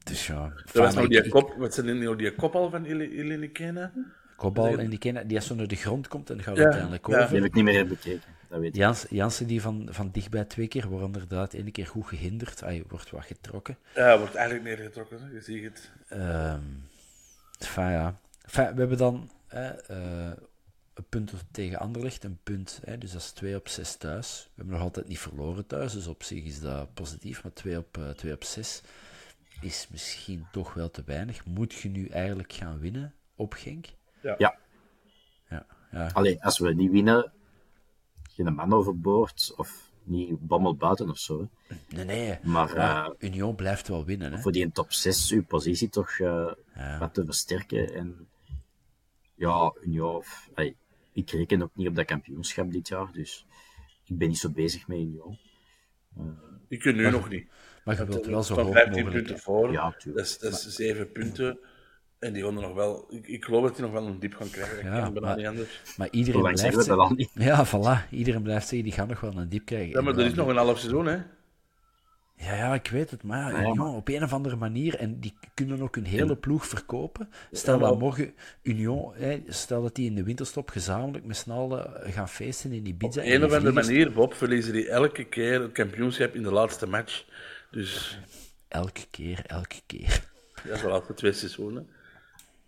Dus 0.03 0.27
ja, 0.27 0.53
Er 0.73 0.81
was 0.81 0.95
ik- 0.95 1.09
die 1.09 1.23
ik- 1.23 1.29
kop, 1.31 1.53
wat 1.57 1.73
zijn 1.73 1.99
nou 1.99 2.15
die 2.15 2.35
kop 2.35 2.55
al 2.55 2.69
van 2.69 2.83
Kena? 3.53 3.91
Kopbal 4.35 4.77
en 4.77 4.89
die, 4.89 4.99
kennen, 4.99 5.27
die 5.27 5.37
als 5.37 5.47
zo 5.47 5.55
naar 5.55 5.67
de 5.67 5.75
grond 5.75 6.07
komt 6.07 6.29
en 6.29 6.35
dan 6.35 6.45
gaat 6.45 6.55
Ja, 6.57 6.63
uiteindelijk 6.63 7.07
ja. 7.07 7.15
over. 7.15 7.27
Die 7.27 7.37
heb 7.37 7.45
ik 7.47 7.53
niet 7.53 7.63
meer 7.63 7.87
bekeken, 7.87 8.21
dat 8.49 8.59
weet 8.59 8.75
ik. 8.75 8.75
Jans, 8.75 9.05
Jansen 9.09 9.47
die 9.47 9.61
van, 9.61 9.87
van 9.89 10.11
dichtbij 10.11 10.45
twee 10.45 10.67
keer 10.67 10.87
wordt 10.87 11.05
inderdaad 11.05 11.53
één 11.53 11.71
keer 11.71 11.87
goed 11.87 12.07
gehinderd. 12.07 12.59
Hij 12.59 12.83
wordt 12.87 13.09
wat 13.09 13.25
getrokken. 13.25 13.77
Ja, 13.95 14.17
wordt 14.17 14.35
eigenlijk 14.35 14.65
neergetrokken, 14.65 15.21
hè. 15.21 15.33
je 15.33 15.41
ziet 15.41 15.63
het. 15.63 15.91
Ehm 16.07 16.61
enfin, 17.59 17.91
ja. 17.91 18.19
Enfin, 18.43 18.73
we 18.73 18.79
hebben 18.79 18.97
dan 18.97 19.29
hè, 19.47 19.67
eh, 19.67 20.31
een 20.93 21.05
punt 21.09 21.33
tegen 21.51 21.79
Anderlecht, 21.79 22.23
een 22.23 22.39
punt. 22.43 22.79
Hè, 22.83 22.97
dus 22.97 23.11
dat 23.11 23.21
is 23.21 23.31
2 23.31 23.55
op 23.55 23.67
6 23.67 23.95
thuis. 23.95 24.43
We 24.43 24.51
hebben 24.55 24.73
nog 24.73 24.83
altijd 24.83 25.07
niet 25.07 25.19
verloren 25.19 25.65
thuis, 25.65 25.93
dus 25.93 26.07
op 26.07 26.23
zich 26.23 26.43
is 26.43 26.59
dat 26.59 26.93
positief. 26.93 27.43
Maar 27.43 27.53
2 27.53 27.77
op, 27.77 27.97
eh 27.97 28.09
2 28.09 28.33
op 28.33 28.43
6 28.43 28.81
is 29.61 29.87
misschien 29.91 30.47
toch 30.51 30.73
wel 30.73 30.89
te 30.89 31.03
weinig. 31.05 31.45
Moet 31.45 31.73
je 31.73 31.89
nu 31.89 32.07
eigenlijk 32.07 32.53
gaan 32.53 32.79
winnen 32.79 33.13
op 33.35 33.53
Genk? 33.53 33.85
Ja. 34.21 34.35
Ja. 34.37 34.57
Ja, 35.49 35.65
ja. 35.91 36.09
Allee, 36.13 36.43
als 36.43 36.59
we 36.59 36.73
niet 36.73 36.91
winnen, 36.91 37.31
geen 38.45 38.53
man 38.53 38.73
overboord, 38.73 39.53
of 39.55 39.91
niet 40.03 40.39
bommel 40.39 40.75
buiten 40.75 41.09
of 41.09 41.17
zo. 41.17 41.49
hè. 41.67 41.75
Nee, 41.95 42.05
nee. 42.05 42.37
Maar 42.43 42.75
eh, 42.75 43.09
Union 43.17 43.55
blijft 43.55 43.87
wel 43.87 44.05
winnen. 44.05 44.31
Hè? 44.31 44.39
voor 44.39 44.51
die 44.51 44.61
in 44.61 44.71
top 44.71 44.91
6 44.91 45.31
uw 45.31 45.43
positie 45.43 45.89
toch 45.89 46.19
eh, 46.19 46.99
wat 46.99 47.13
te 47.13 47.25
versterken. 47.25 47.93
En 47.93 48.27
ja, 49.35 49.73
Union, 49.81 50.23
ik 51.13 51.29
reken 51.29 51.61
ook 51.61 51.75
niet 51.75 51.87
op 51.87 51.95
dat 51.95 52.05
kampioenschap 52.05 52.71
dit 52.71 52.87
jaar, 52.87 53.11
dus 53.11 53.45
ik 54.05 54.17
ben 54.17 54.27
niet 54.27 54.37
zo 54.37 54.49
bezig 54.49 54.87
met 54.87 54.97
Union. 54.97 55.37
Die 56.67 56.79
kunnen 56.79 57.03
nu 57.03 57.11
nog 57.11 57.29
niet. 57.29 57.49
Maar 57.83 57.97
je 57.97 58.05
wilt 58.05 58.25
wel 58.25 58.43
zo 58.43 58.55
hoog 58.55 58.71
15 58.71 59.03
mogelijk. 59.03 59.25
punten 59.25 59.43
voor. 59.43 59.71
Ja, 59.71 59.89
dat, 59.89 59.99
tuurlijk. 59.99 60.25
is, 60.25 60.39
dat 60.39 60.53
is 60.53 60.75
7 60.75 61.11
punten. 61.11 61.59
En 62.19 62.33
die 62.33 62.43
gaan 62.43 62.55
er 62.55 62.61
nog 62.61 62.73
wel... 62.73 63.05
Ik, 63.09 63.27
ik 63.27 63.45
geloof 63.45 63.63
dat 63.63 63.75
die 63.75 63.83
nog 63.83 63.93
wel 63.93 64.05
een 64.07 64.19
diep 64.19 64.33
gaan 64.35 64.49
krijgen. 64.49 64.85
Ja, 64.91 65.09
maar- 65.09 65.35
niet 65.37 65.45
anders. 65.45 65.81
Maar 65.97 66.07
iedereen 66.11 66.41
blijft 66.41 66.59
zeggen 66.59 66.99
al 66.99 67.09
niet? 67.09 67.29
Ja, 67.33 67.65
voilà. 67.67 68.09
Iedereen 68.09 68.41
blijft 68.41 68.67
zeggen, 68.67 68.83
die 68.83 68.91
gaan 68.97 69.07
nog 69.07 69.19
wel 69.19 69.37
een 69.37 69.49
diep 69.49 69.65
krijgen. 69.65 69.89
Ja, 69.89 70.01
maar 70.01 70.17
er 70.17 70.25
is 70.25 70.33
nog 70.33 70.47
een 70.47 70.55
half 70.57 70.79
seizoen, 70.79 71.05
hè. 71.05 71.17
Ja, 72.35 72.55
ja, 72.55 72.73
ik 72.73 72.87
weet 72.87 73.11
het. 73.11 73.23
Maar, 73.23 73.51
ja, 73.51 73.61
Ja, 73.61 73.73
ja, 73.73 73.89
op 73.95 74.07
een 74.07 74.23
of 74.23 74.33
andere 74.33 74.55
manier, 74.55 74.95
en 74.95 75.19
die 75.19 75.33
kunnen 75.53 75.81
ook 75.81 75.95
hun 75.95 76.05
hele 76.05 76.35
ploeg 76.35 76.65
verkopen. 76.65 77.29
Stel 77.51 77.79
Ja, 77.79 77.87
dat 77.87 77.99
morgen 77.99 78.33
Union, 78.61 79.13
hè, 79.15 79.41
stel 79.47 79.81
dat 79.81 79.95
die 79.95 80.05
in 80.09 80.15
de 80.15 80.23
winterstop 80.23 80.69
gezamenlijk 80.69 81.25
met 81.25 81.37
z'n 81.37 81.51
allen 81.51 81.91
gaan 82.11 82.29
feesten 82.29 82.71
in 82.71 82.85
Ibiza. 82.85 83.19
Op 83.21 83.25
en 83.27 83.33
een 83.33 83.39
die 83.39 83.49
of 83.49 83.55
andere 83.55 83.73
manier, 83.73 84.11
Bob, 84.11 84.33
verliezen 84.33 84.73
die 84.73 84.89
elke 84.89 85.23
keer 85.23 85.61
het 85.61 85.71
kampioenschap 85.71 86.33
in 86.35 86.43
de 86.43 86.51
laatste 86.51 86.87
match. 86.87 87.25
Dus 87.71 88.19
Elke 88.67 89.05
keer, 89.11 89.43
elke 89.45 89.81
keer. 89.85 90.23
dat 90.63 90.75
is 90.75 90.81
wel 90.81 90.91
altijd 90.91 91.17
twee 91.17 91.31
seizoenen. 91.31 91.89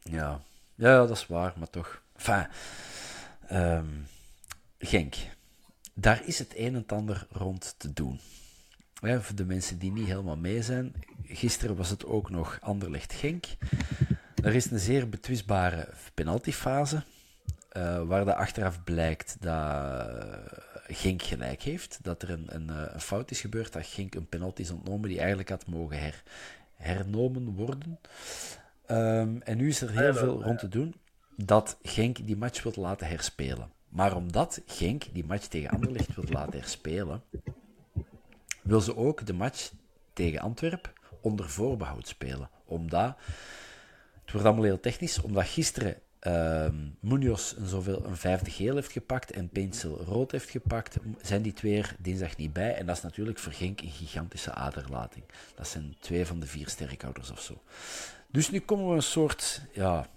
Ja. 0.04 0.42
ja, 0.76 0.98
dat 0.98 1.18
is 1.18 1.28
waar, 1.28 1.54
maar 1.58 1.70
toch. 1.70 2.02
Ehm, 3.48 3.86
Genk. 4.80 5.16
Daar 5.94 6.22
is 6.26 6.40
het 6.40 6.54
een 6.56 6.76
en 6.76 6.84
ander 6.88 7.28
rond 7.32 7.76
te 7.78 7.94
doen. 7.94 8.20
Voor 8.94 9.36
de 9.36 9.46
mensen 9.46 9.80
die 9.80 9.92
niet 9.92 10.08
helemaal 10.08 10.38
mee 10.38 10.62
zijn, 10.64 10.94
gisteren 11.24 11.76
was 11.76 11.90
het 11.90 12.06
ook 12.06 12.30
nog 12.30 12.58
Anderlecht-Genk. 12.62 13.46
Er 14.44 14.56
is 14.56 14.72
een 14.72 14.80
zeer 14.80 15.10
betwistbare 15.10 15.90
penaltyfase, 16.14 17.04
eh, 17.70 18.04
waar 18.04 18.26
de 18.26 18.36
achteraf 18.36 18.84
blijkt 18.84 19.36
dat 19.40 19.54
eh, 19.54 20.38
Genk 20.88 21.22
gelijk 21.22 21.62
heeft. 21.62 22.00
Dat 22.02 22.22
er 22.22 22.30
een, 22.30 22.46
een, 22.56 22.70
eh, 22.70 22.94
een 22.94 23.02
fout 23.02 23.32
is 23.32 23.42
gebeurd, 23.42 23.74
dat 23.74 23.86
Genk 23.86 24.16
een 24.16 24.30
penalty 24.30 24.62
is 24.62 24.72
ontnomen 24.72 25.10
die 25.10 25.20
eigenlijk 25.20 25.50
had 25.50 25.68
mogen 25.68 26.00
her, 26.00 26.24
hernomen 26.76 27.54
worden. 27.56 28.00
Ehm, 28.92 29.38
en 29.44 29.58
nu 29.58 29.68
is 29.68 29.82
er 29.82 29.92
heel 29.92 30.14
veel 30.14 30.44
rond 30.44 30.60
te 30.60 30.68
doen 30.68 30.96
dat 31.36 31.78
Genk 31.82 32.28
die 32.28 32.38
match 32.38 32.64
wil 32.64 32.74
laten 32.76 33.08
herspelen. 33.08 33.72
Maar 33.90 34.16
omdat 34.16 34.62
Genk 34.66 35.04
die 35.14 35.26
match 35.26 35.46
tegen 35.46 35.70
Anderlecht 35.70 36.16
wil 36.16 36.26
laten 36.30 36.60
herspelen, 36.60 37.24
wil 38.62 38.82
ze 38.82 38.98
ook 38.98 39.26
de 39.26 39.34
match 39.34 39.72
tegen 40.14 40.40
Antwerpen 40.40 40.92
onder 41.22 41.50
voorbehoud 41.50 42.08
spelen. 42.08 42.50
Omdat, 42.66 43.16
het 44.22 44.32
wordt 44.32 44.48
allemaal 44.48 44.66
heel 44.66 44.80
technisch, 44.80 45.22
omdat 45.22 45.46
gisteren 45.46 45.96
ehm 46.20 46.76
Munoz 47.00 47.54
een, 47.58 47.68
zoveel, 47.68 48.06
een 48.06 48.18
vijfde 48.18 48.52
geel 48.52 48.76
heeft 48.76 48.92
gepakt 48.92 49.32
en 49.32 49.50
Peensel 49.50 50.04
rood 50.04 50.32
heeft 50.32 50.50
gepakt, 50.50 50.98
zijn 51.22 51.42
die 51.42 51.54
twee 51.54 51.78
er 51.78 51.96
dinsdag 52.00 52.38
niet 52.38 52.54
bij. 52.54 52.76
En 52.76 52.86
dat 52.86 52.96
is 52.96 53.04
natuurlijk 53.04 53.40
voor 53.40 53.52
Genk 53.52 53.82
een 53.82 53.92
gigantische 53.92 54.54
aderlating. 54.54 55.24
Dat 55.56 55.68
zijn 55.68 55.96
twee 56.00 56.26
van 56.26 56.40
de 56.40 56.48
vier 56.48 56.70
sterkhouders 56.70 57.32
of 57.32 57.42
zo. 57.42 57.62
Dus 58.32 58.50
nu 58.50 58.60
komen 58.60 58.90
we 58.90 58.96
een 58.96 59.04
soort, 59.04 59.62
ja, 59.74 60.10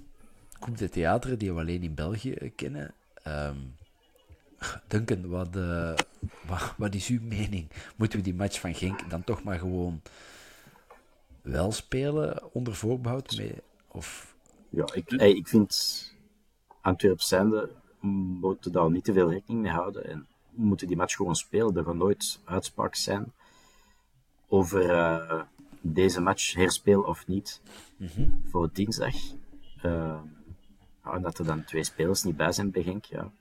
Coupe 0.58 0.78
de 0.78 0.88
Theater 0.88 1.38
die 1.38 1.52
we 1.52 1.60
alleen 1.60 1.82
in 1.82 1.94
België 1.94 2.52
kennen. 2.56 2.94
Ehm 3.22 3.56
Duncan, 4.88 5.28
wat, 5.28 5.56
eh, 5.56 5.94
wat, 6.46 6.74
wat 6.76 6.94
is 6.94 7.08
uw 7.08 7.20
mening? 7.22 7.68
Moeten 7.96 8.18
we 8.18 8.24
die 8.24 8.34
match 8.34 8.60
van 8.60 8.74
Genk 8.74 9.10
dan 9.10 9.24
toch 9.24 9.42
maar 9.42 9.58
gewoon 9.58 10.02
wel 11.42 11.72
spelen 11.72 12.54
onder 12.54 12.74
voorbehoud? 12.74 13.36
Mee, 13.36 13.54
of, 13.88 14.34
Ja, 14.68 14.84
ik, 14.92 15.04
hey, 15.06 15.32
ik 15.32 15.48
vind 15.48 16.12
Antwerp 16.80 17.20
zijnde 17.20 17.70
moeten 18.00 18.72
daar 18.72 18.90
niet 18.90 19.04
te 19.04 19.12
veel 19.12 19.30
rekening 19.30 19.62
mee 19.62 19.72
houden 19.72 20.04
en 20.04 20.26
moeten 20.50 20.86
die 20.86 20.96
match 20.96 21.16
gewoon 21.16 21.36
spelen. 21.36 21.76
Er 21.76 21.84
gaan 21.84 21.96
nooit 21.96 22.40
uitspraak 22.44 22.94
zijn 22.94 23.32
over 24.48 24.90
eh, 24.90 25.42
deze 25.92 26.20
match 26.20 26.54
herspeel 26.54 27.02
of 27.02 27.26
niet 27.26 27.60
voor 28.44 28.70
dinsdag. 28.72 29.14
En 31.02 31.22
dat 31.22 31.38
er 31.38 31.44
dan 31.44 31.64
twee 31.64 31.84
spelers 31.84 32.22
niet 32.22 32.36
bij 32.36 32.52
zijn 32.52 32.70
bij 32.70 32.82
Genk, 32.82 33.04
ja, 33.04 33.32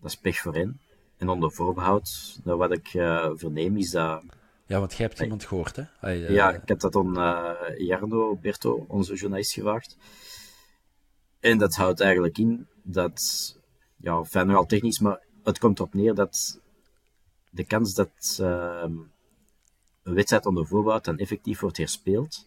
dat 0.00 0.10
is 0.10 0.16
pech 0.16 0.38
voor 0.38 0.54
hen. 0.54 0.80
En 1.16 1.28
onder 1.28 1.52
voorbehoud, 1.52 2.38
nou, 2.44 2.58
wat 2.58 2.72
ik 2.72 2.94
eh, 2.94 3.30
verneem 3.34 3.76
is 3.76 3.90
dat 3.90 4.22
ja, 4.68 4.78
want 4.78 4.94
jij 4.94 5.06
hebt 5.06 5.20
iemand 5.20 5.44
gehoord, 5.44 5.76
hè? 5.76 5.82
Ai, 6.00 6.24
eh, 6.24 6.34
ja, 6.34 6.50
ik 6.50 6.68
heb 6.68 6.80
dat 6.80 6.96
aan 6.96 7.18
eh 7.18 7.78
Jarno 7.78 8.36
Berto, 8.36 8.84
onze 8.88 9.14
journalist, 9.14 9.52
gevraagd. 9.52 9.96
En 11.40 11.58
dat 11.58 11.74
houdt 11.74 12.00
eigenlijk 12.00 12.38
in 12.38 12.66
dat, 12.82 13.56
ja, 13.96 14.24
fijn 14.24 14.46
nogal 14.46 14.66
technisch, 14.66 14.98
maar 14.98 15.20
het 15.42 15.58
komt 15.58 15.78
erop 15.78 15.94
neer 15.94 16.14
dat 16.14 16.60
de 17.50 17.64
kans 17.64 17.94
dat 17.94 18.38
ehm, 18.40 18.92
een 20.08 20.14
wedstrijd 20.14 20.46
onder 20.46 20.66
voorbehoud 20.66 21.04
dan 21.04 21.18
effectief 21.18 21.60
wordt 21.60 21.76
herspeeld, 21.76 22.46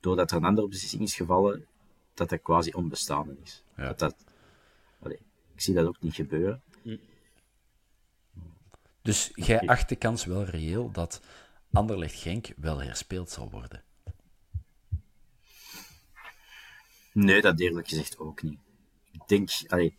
doordat 0.00 0.30
er 0.30 0.36
een 0.36 0.44
andere 0.44 0.68
beslissing 0.68 1.02
is 1.02 1.14
gevallen, 1.14 1.66
dat 2.14 2.28
dat 2.28 2.42
quasi 2.42 2.72
onbestaande 2.72 3.36
is. 3.42 3.62
Ja. 3.76 3.86
Dat 3.86 3.98
dat, 3.98 4.14
allee, 5.02 5.18
ik 5.54 5.60
zie 5.60 5.74
dat 5.74 5.86
ook 5.86 6.00
niet 6.00 6.14
gebeuren. 6.14 6.62
Dus 9.02 9.30
jij 9.34 9.60
acht 9.60 9.88
de 9.88 9.96
kans 9.96 10.24
wel 10.24 10.44
reëel 10.44 10.90
dat 10.90 11.20
Anderlecht-Genk 11.72 12.52
wel 12.56 12.82
herspeeld 12.82 13.30
zal 13.30 13.50
worden. 13.50 13.82
Nee, 17.12 17.40
dat 17.40 17.60
eerlijk 17.60 17.88
gezegd 17.88 18.18
ook 18.18 18.42
niet. 18.42 18.58
Ik 19.12 19.22
denk, 19.26 19.50
allee, 19.66 19.96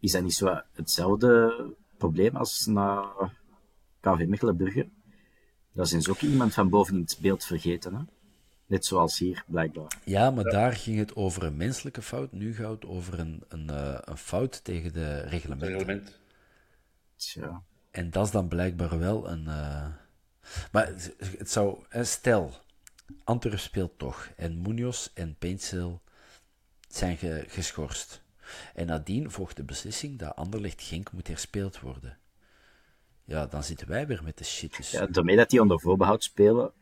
is 0.00 0.12
dat 0.12 0.22
niet 0.22 0.34
zo 0.34 0.60
hetzelfde 0.72 1.54
probleem 1.96 2.36
als 2.36 2.66
na 2.66 3.12
KV 4.00 4.26
Mechelen-Brugge? 4.26 4.88
Daar 5.78 5.86
zijn 5.86 6.02
ze 6.02 6.10
ook 6.10 6.20
iemand 6.20 6.54
van 6.54 6.68
boven 6.68 6.94
in 6.94 7.00
het 7.00 7.18
beeld 7.20 7.44
vergeten, 7.44 7.94
hè? 7.94 8.00
Net 8.66 8.84
zoals 8.86 9.18
hier, 9.18 9.44
blijkbaar. 9.46 9.98
Ja, 10.04 10.30
maar 10.30 10.44
daar 10.44 10.72
ging 10.72 10.98
het 10.98 11.16
over 11.16 11.42
een 11.42 11.56
menselijke 11.56 12.02
fout. 12.02 12.32
Nu 12.32 12.54
gaat 12.54 12.70
het 12.70 12.84
over 12.86 13.18
een, 13.18 13.42
een, 13.48 13.70
eh, 13.70 13.98
een 14.00 14.16
fout 14.16 14.64
tegen 14.64 14.92
de 14.92 15.20
reglementen. 15.20 15.68
Reglement. 15.68 16.18
Tja. 17.16 17.62
En 17.90 18.10
dat 18.10 18.24
is 18.26 18.30
dan 18.32 18.48
blijkbaar 18.48 18.98
wel 18.98 19.28
een. 19.30 19.46
eh, 19.48 19.86
Maar 20.72 20.86
het- 20.86 21.14
het 21.38 21.50
zou. 21.50 21.84
Stel, 22.02 22.54
Antwerp 23.24 23.58
speelt 23.58 23.98
toch. 23.98 24.28
En 24.36 24.60
Munoz 24.62 25.08
en 25.14 25.36
Peensel 25.38 26.02
zijn 26.88 27.16
ge- 27.16 27.44
geschorst. 27.48 28.22
En 28.74 28.86
nadien 28.86 29.30
volgt 29.30 29.56
de 29.56 29.64
beslissing 29.64 30.18
dat 30.18 30.36
Anderlecht 30.36 30.82
Genk 30.82 31.12
moet 31.12 31.26
herspeeld 31.28 31.80
worden. 31.80 32.18
Ja, 33.28 33.46
dan 33.46 33.62
zitten 33.62 33.88
wij 33.88 34.06
weer 34.06 34.20
met 34.24 34.38
de 34.38 34.44
shit. 34.44 34.76
Dus 34.76 34.90
Ja, 34.90 35.06
daarmee 35.06 35.36
dat 35.36 35.50
die 35.50 35.60
onder 35.60 35.80
voorbehoud 35.80 36.22
spelen, 36.24 36.72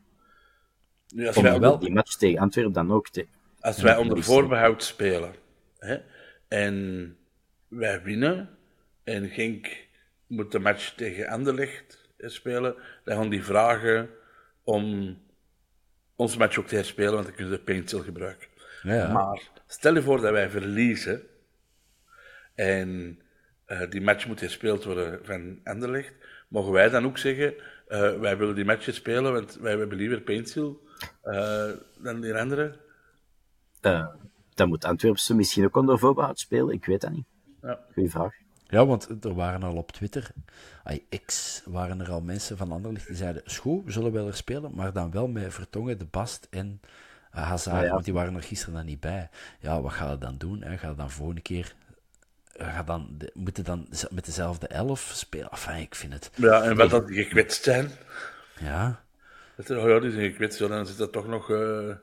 Nu, 1.08 1.26
als 1.26 1.36
wij, 1.36 1.60
wel- 1.60 1.78
die 1.78 1.92
match 1.92 2.16
tegen 2.16 2.38
Antwerpen 2.38 2.72
dan 2.72 2.92
ook 2.92 3.08
te... 3.08 3.26
als 3.60 3.80
wij 3.82 3.96
onder 3.96 4.22
voorbehoud 4.22 4.82
spelen 4.82 5.34
hè, 5.78 5.98
en 6.48 7.16
wij 7.68 8.02
winnen 8.02 8.58
en 9.04 9.28
Genk 9.28 9.86
moet 10.26 10.52
de 10.52 10.58
match 10.58 10.94
tegen 10.94 11.28
Anderlecht 11.28 12.08
spelen, 12.18 12.74
dan 13.04 13.16
gaan 13.16 13.28
die 13.30 13.44
vragen 13.44 14.10
om 14.64 15.18
onze 16.16 16.38
match 16.38 16.58
ook 16.58 16.66
te 16.66 16.74
herspelen, 16.74 17.12
want 17.12 17.24
dan 17.26 17.34
kunnen 17.34 17.54
ze 17.54 17.60
Paintsil 17.62 18.02
gebruiken. 18.02 18.48
Ja. 18.82 19.12
Maar 19.12 19.42
stel 19.66 19.94
je 19.94 20.02
voor 20.02 20.20
dat 20.20 20.32
wij 20.32 20.50
verliezen 20.50 21.22
en 22.54 23.20
eh, 23.64 23.90
die 23.90 24.00
match 24.00 24.26
moet 24.26 24.40
gespeeld 24.40 24.84
worden 24.84 25.20
van 25.24 25.60
Anderlecht, 25.64 26.12
mogen 26.56 26.72
wij 26.72 26.88
dan 26.88 27.04
ook 27.04 27.18
zeggen, 27.18 27.54
eh, 27.88 28.18
wij 28.18 28.36
willen 28.36 28.54
die 28.54 28.64
match 28.64 28.94
spelen, 28.94 29.32
want 29.32 29.54
wij 29.60 29.76
hebben 29.76 29.96
liever 29.96 30.20
Paintsil 30.20 30.80
uh, 31.24 31.70
dan 31.98 32.20
die 32.20 32.34
andere? 32.34 32.76
Uh, 33.82 34.06
dan 34.54 34.68
moet 34.68 34.84
Antwerpse 34.84 35.34
misschien 35.34 35.64
ook 35.64 35.76
onder 35.76 35.98
voorbehoud 35.98 36.38
spelen, 36.38 36.74
ik 36.74 36.84
weet 36.84 37.00
dat 37.00 37.10
niet. 37.10 37.26
Ja. 37.62 37.78
Goeie 37.92 38.10
vraag. 38.10 38.34
Ja, 38.68 38.86
want 38.86 39.24
er 39.24 39.34
waren 39.34 39.62
al 39.62 39.76
op 39.76 39.92
Twitter, 39.92 40.30
X, 41.24 41.62
waren 41.64 42.00
er 42.00 42.10
al 42.10 42.20
mensen 42.20 42.56
van 42.56 42.72
Anderlecht 42.72 43.06
die 43.06 43.16
zeiden, 43.16 43.42
schoe, 43.44 43.84
we 43.84 43.92
zullen 43.92 44.12
wel 44.12 44.26
er 44.26 44.34
spelen, 44.34 44.70
maar 44.74 44.92
dan 44.92 45.10
wel 45.10 45.28
met 45.28 45.54
Vertongen, 45.54 45.98
De 45.98 46.06
Bast 46.10 46.46
en 46.50 46.80
Hazard, 47.30 47.76
Ah, 47.76 47.82
ja. 47.82 47.90
want 47.90 48.04
die 48.04 48.14
waren 48.14 48.34
er 48.34 48.42
gisteren 48.42 48.74
dan 48.74 48.84
niet 48.84 49.00
bij. 49.00 49.28
Ja, 49.60 49.80
wat 49.80 49.92
ga 49.92 50.10
je 50.10 50.18
dan 50.18 50.36
doen? 50.38 50.62
Hè? 50.62 50.78
Ga 50.78 50.88
je 50.88 50.94
dan 50.94 51.10
volgende 51.10 51.40
keer, 51.40 51.74
ga 52.58 52.82
dan, 52.82 53.14
de, 53.18 53.30
moeten 53.34 53.64
dan 53.64 53.88
met 54.10 54.24
dezelfde 54.24 54.66
elf 54.66 55.10
spelen? 55.14 55.50
Enfin, 55.50 55.76
ik 55.76 55.94
vind 55.94 56.12
het... 56.12 56.30
Ja, 56.34 56.62
en 56.62 56.76
wat 56.76 56.90
dat 56.90 57.06
die 57.06 57.22
gekwetst 57.22 57.62
zijn. 57.62 57.90
Ja, 58.58 59.04
Dat 59.56 59.70
oh 59.70 59.88
ja, 59.88 60.00
die 60.00 60.10
zijn 60.10 60.30
gekwetst, 60.30 60.58
ja, 60.58 60.66
dan 60.66 60.86
zit 60.86 60.98
dat 60.98 61.12
toch 61.12 61.26
nog 61.26 61.50
uh, 61.50 61.94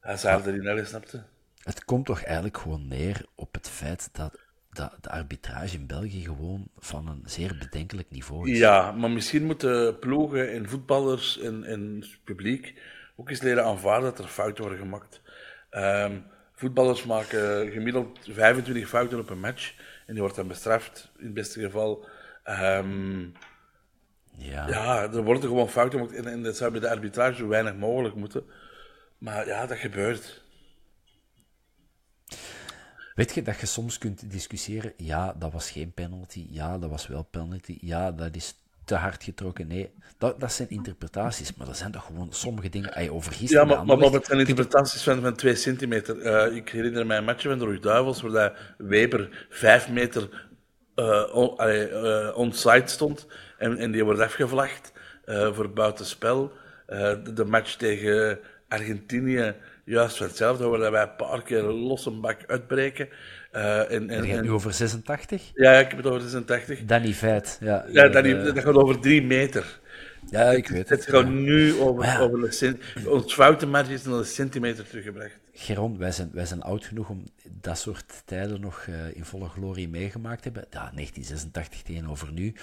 Hazard 0.00 0.46
erin, 0.46 0.66
hè, 0.66 0.84
snapte? 0.84 1.22
het 1.62 1.84
komt 1.84 2.06
toch 2.06 2.22
eigenlijk 2.22 2.58
gewoon 2.58 2.88
neer 2.88 3.24
op 3.34 3.54
het 3.54 3.68
feit 3.68 4.08
dat, 4.12 4.38
dat 4.70 4.96
de 5.00 5.10
arbitrage 5.10 5.76
in 5.76 5.86
België 5.86 6.22
gewoon 6.22 6.68
van 6.78 7.08
een 7.08 7.22
zeer 7.24 7.56
bedenkelijk 7.58 8.10
niveau 8.10 8.50
is. 8.50 8.58
Ja, 8.58 8.92
maar 8.92 9.10
misschien 9.10 9.44
moeten 9.44 9.98
ploegen 9.98 10.52
en 10.52 10.68
voetballers 10.68 11.38
en, 11.38 11.64
en 11.64 11.96
het 12.00 12.18
publiek 12.24 12.74
ook 13.16 13.30
eens 13.30 13.42
leren 13.42 13.64
aanvaarden 13.64 14.10
dat 14.10 14.18
er 14.18 14.30
fouten 14.30 14.64
worden 14.64 14.82
gemaakt. 14.82 15.20
Um, 15.70 16.24
voetballers 16.60 17.04
maken 17.04 17.70
gemiddeld 17.70 18.18
25 18.22 18.88
fouten 18.88 19.18
op 19.18 19.30
een 19.30 19.40
match 19.40 19.74
en 20.06 20.12
die 20.12 20.20
wordt 20.20 20.36
dan 20.36 20.48
bestraft, 20.48 21.10
in 21.18 21.24
het 21.24 21.34
beste 21.34 21.60
geval. 21.60 22.08
Um, 22.48 23.32
ja. 24.36 24.68
ja, 24.68 25.02
er 25.02 25.22
worden 25.22 25.42
gewoon 25.42 25.68
fouten 25.68 25.98
gemaakt 25.98 26.16
en, 26.16 26.32
en 26.32 26.42
dat 26.42 26.56
zou 26.56 26.70
bij 26.70 26.80
de 26.80 26.90
arbitrage 26.90 27.34
zo 27.34 27.48
weinig 27.48 27.74
mogelijk 27.74 28.14
moeten. 28.14 28.44
Maar 29.18 29.46
ja, 29.46 29.66
dat 29.66 29.78
gebeurt. 29.78 30.42
Weet 33.14 33.34
je 33.34 33.42
dat 33.42 33.60
je 33.60 33.66
soms 33.66 33.98
kunt 33.98 34.30
discussiëren, 34.30 34.92
ja, 34.96 35.32
dat 35.32 35.52
was 35.52 35.70
geen 35.70 35.92
penalty, 35.92 36.46
ja, 36.50 36.78
dat 36.78 36.90
was 36.90 37.06
wel 37.06 37.22
penalty, 37.22 37.78
ja, 37.80 38.12
dat 38.12 38.36
is 38.36 38.54
te 38.84 38.94
hard 38.94 39.24
getrokken. 39.24 39.66
Nee, 39.66 39.90
dat, 40.18 40.40
dat 40.40 40.52
zijn 40.52 40.70
interpretaties, 40.70 41.54
maar 41.54 41.66
dat 41.66 41.76
zijn 41.76 41.92
toch 41.92 42.06
gewoon 42.06 42.32
sommige 42.32 42.68
dingen. 42.68 43.10
Over 43.10 43.36
ja, 43.38 43.64
maar, 43.64 43.84
maar, 43.84 43.98
maar 43.98 44.10
het 44.10 44.26
zijn 44.26 44.38
interpretaties 44.38 45.02
van, 45.02 45.20
van 45.20 45.34
twee 45.34 45.54
centimeter. 45.54 46.16
Uh, 46.16 46.56
ik 46.56 46.68
herinner 46.68 47.06
mij 47.06 47.16
een 47.16 47.24
match 47.24 47.42
van 47.42 47.58
de 47.58 47.64
Rug 47.64 47.80
Duivels, 47.80 48.20
waar 48.20 48.30
dat 48.30 48.52
Weber 48.78 49.46
vijf 49.50 49.88
meter 49.88 50.48
uh, 50.96 51.34
on, 51.34 51.56
uh, 51.60 52.36
onside 52.36 52.88
stond 52.88 53.26
en, 53.58 53.76
en 53.76 53.90
die 53.90 54.04
wordt 54.04 54.20
afgevlacht 54.20 54.92
voor 55.26 55.70
buitenspel. 55.72 56.52
De, 56.86 57.32
de 57.34 57.44
match 57.44 57.74
tegen 57.76 58.38
Argentinië 58.68 59.54
juist 59.84 60.16
van 60.16 60.26
hetzelfde, 60.26 60.66
waar 60.66 60.90
wij 60.90 61.02
een 61.02 61.16
paar 61.16 61.42
keer 61.42 61.62
los 61.62 62.06
een 62.06 62.20
bak 62.20 62.38
uitbreken. 62.46 63.08
Uh, 63.54 63.92
en, 63.92 64.10
en, 64.10 64.42
nu 64.42 64.50
over 64.50 64.72
86? 64.72 65.50
Ja, 65.54 65.78
ik 65.78 65.88
heb 65.88 65.96
het 65.96 66.06
over 66.06 66.20
86. 66.20 66.84
Danny 66.84 67.12
Feit, 67.12 67.58
ja. 67.60 67.84
Ja, 67.92 68.08
Danny, 68.08 68.30
uh, 68.30 68.44
dat 68.44 68.58
gaat 68.58 68.74
over 68.74 69.00
drie 69.00 69.22
meter. 69.22 69.80
Ja, 70.30 70.50
ik 70.50 70.68
weet 70.68 70.88
het. 70.88 71.06
Het 71.06 71.14
gaat 71.14 71.24
ja. 71.24 71.30
nu 71.30 71.80
over, 71.80 72.04
ja. 72.04 72.18
over 72.18 72.44
een 72.44 72.52
centimeter. 72.52 73.12
Ons 73.12 73.34
foutenmarge 73.34 73.92
is 73.92 74.04
een 74.04 74.24
centimeter 74.24 74.88
teruggebracht. 74.88 75.38
Geron, 75.52 75.98
wij 75.98 76.12
zijn, 76.12 76.30
wij 76.32 76.46
zijn 76.46 76.62
oud 76.62 76.84
genoeg 76.84 77.08
om 77.08 77.24
dat 77.60 77.78
soort 77.78 78.22
tijden 78.24 78.60
nog 78.60 78.86
uh, 78.88 79.16
in 79.16 79.24
volle 79.24 79.48
glorie 79.48 79.88
meegemaakt 79.88 80.42
te 80.42 80.50
hebben. 80.52 80.66
Ja, 80.70 80.90
1986 80.94 81.82
tegenover 81.82 82.32
nu. 82.32 82.54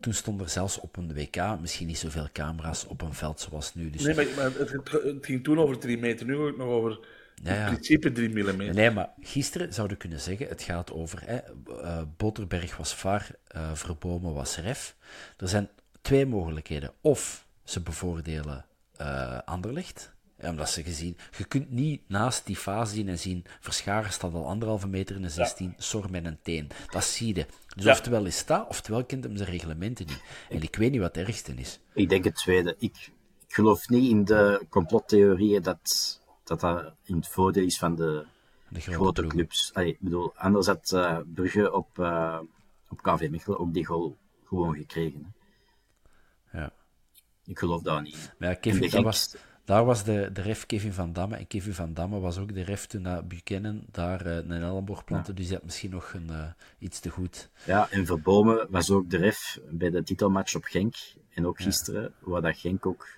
Toen 0.00 0.14
stonden 0.14 0.46
er 0.46 0.52
zelfs 0.52 0.80
op 0.80 0.96
een 0.96 1.14
WK 1.14 1.60
misschien 1.60 1.86
niet 1.86 1.98
zoveel 1.98 2.28
camera's 2.32 2.86
op 2.88 3.02
een 3.02 3.14
veld 3.14 3.40
zoals 3.40 3.74
nu. 3.74 3.90
Dus... 3.90 4.02
Nee, 4.02 4.14
maar, 4.14 4.26
maar 4.36 4.50
het, 4.58 4.72
het, 4.72 5.24
ging 5.26 5.44
toen 5.44 5.58
over 5.58 5.78
3 5.78 5.98
meter, 5.98 6.26
nu 6.26 6.36
ook 6.36 6.56
nog 6.56 6.68
over 6.68 6.98
ja, 7.42 7.54
ja. 7.54 7.66
in 7.66 7.72
principe 7.72 8.12
3 8.12 8.28
mm. 8.28 8.74
Nee, 8.74 8.90
maar 8.90 9.10
gisteren 9.20 9.72
zouden 9.72 9.96
we 9.96 10.02
kunnen 10.02 10.20
zeggen, 10.20 10.48
het 10.48 10.62
gaat 10.62 10.92
over, 10.92 11.22
hè, 11.24 11.38
uh, 11.68 12.02
Boterberg 12.16 12.76
was 12.76 12.94
VAR, 12.94 13.30
uh, 13.56 13.74
Verbomen 13.74 14.34
was 14.34 14.56
ref. 14.56 14.96
Er 15.36 15.48
zijn 15.48 15.68
twee 16.00 16.26
mogelijkheden. 16.26 16.92
Of 17.00 17.46
ze 17.64 17.80
bevoordelen 17.80 18.64
uh, 19.00 19.38
Anderlicht, 19.44 20.12
omdat 20.38 20.70
ze 20.70 20.82
gezien, 20.82 21.16
je 21.36 21.44
kunt 21.44 21.70
niet 21.70 22.02
naast 22.08 22.46
die 22.46 22.56
fase 22.56 22.94
zien 22.94 23.08
en 23.08 23.18
zien, 23.18 23.44
Verscharen 23.60 24.12
staat 24.12 24.34
al 24.34 24.46
anderhalve 24.46 24.88
meter 24.88 25.16
in 25.16 25.22
de 25.22 25.28
16, 25.28 25.66
ja. 25.66 25.82
Sor 25.82 26.10
met 26.10 26.24
een 26.24 26.38
teen. 26.42 26.70
Dat 26.90 27.04
zie 27.04 27.34
je. 27.34 27.46
Dus 27.74 27.84
ja. 27.84 27.92
oftewel 27.92 28.24
is 28.24 28.46
dat, 28.46 28.68
oftewel 28.68 29.04
kent 29.04 29.24
hem 29.24 29.36
zijn 29.36 29.50
reglementen 29.50 30.06
niet. 30.06 30.22
En 30.48 30.62
ik 30.62 30.76
weet 30.76 30.90
niet 30.90 31.00
wat 31.00 31.14
het 31.14 31.26
ergste 31.26 31.54
is. 31.54 31.80
Ik 31.94 32.08
denk 32.08 32.24
het 32.24 32.34
tweede. 32.34 32.74
Ik, 32.78 33.10
ik 33.46 33.54
geloof 33.54 33.88
niet 33.88 34.10
in 34.10 34.24
de 34.24 34.66
complottheorieën 34.68 35.62
dat, 35.62 36.19
dat 36.50 36.60
dat 36.60 36.94
in 37.02 37.16
het 37.16 37.28
voordeel 37.28 37.64
is 37.64 37.78
van 37.78 37.94
de, 37.94 38.26
de 38.68 38.80
grote, 38.80 38.96
grote 38.96 39.26
clubs. 39.26 39.70
Allee, 39.74 39.88
ik 39.88 40.00
bedoel, 40.00 40.32
anders 40.36 40.66
had 40.66 40.92
uh, 40.94 41.18
Brugge 41.34 41.72
op, 41.72 41.98
uh, 41.98 42.40
op 42.88 43.02
KV 43.02 43.28
Mechelen 43.30 43.58
ook 43.58 43.74
die 43.74 43.86
goal 43.86 44.16
gewoon 44.44 44.74
gekregen. 44.74 45.34
Hè. 46.44 46.60
Ja. 46.60 46.72
Ik 47.44 47.58
geloof 47.58 47.82
daar 47.82 48.02
niet. 48.02 48.34
Maar 48.38 48.48
ja, 48.48 48.54
Kevin, 48.54 48.90
dat 48.90 49.02
was, 49.02 49.36
daar 49.64 49.84
was 49.84 50.04
de, 50.04 50.30
de 50.32 50.40
ref 50.40 50.66
Kevin 50.66 50.92
van 50.92 51.12
Damme. 51.12 51.36
En 51.36 51.46
Kevin 51.46 51.74
van 51.74 51.94
Damme 51.94 52.20
was 52.20 52.38
ook 52.38 52.54
de 52.54 52.62
ref 52.62 52.86
toen 52.86 53.02
naar 53.02 53.26
Buchanan 53.26 53.84
daar 53.90 54.26
uh, 54.26 54.36
een 54.36 54.52
Ellenborg 54.52 55.04
plantte. 55.04 55.30
Ja. 55.30 55.36
Dus 55.36 55.46
hij 55.46 55.54
had 55.54 55.64
misschien 55.64 55.90
nog 55.90 56.12
een, 56.12 56.28
uh, 56.30 56.50
iets 56.78 57.00
te 57.00 57.10
goed. 57.10 57.50
Ja, 57.64 57.90
en 57.90 58.06
Verbomen 58.06 58.66
was 58.70 58.90
ook 58.90 59.10
de 59.10 59.16
ref 59.16 59.58
bij 59.70 59.90
de 59.90 60.02
titelmatch 60.02 60.54
op 60.54 60.64
Genk. 60.64 60.94
En 61.30 61.46
ook 61.46 61.60
gisteren, 61.60 62.02
ja. 62.02 62.30
waar 62.30 62.42
dat 62.42 62.56
Genk 62.56 62.86
ook 62.86 63.08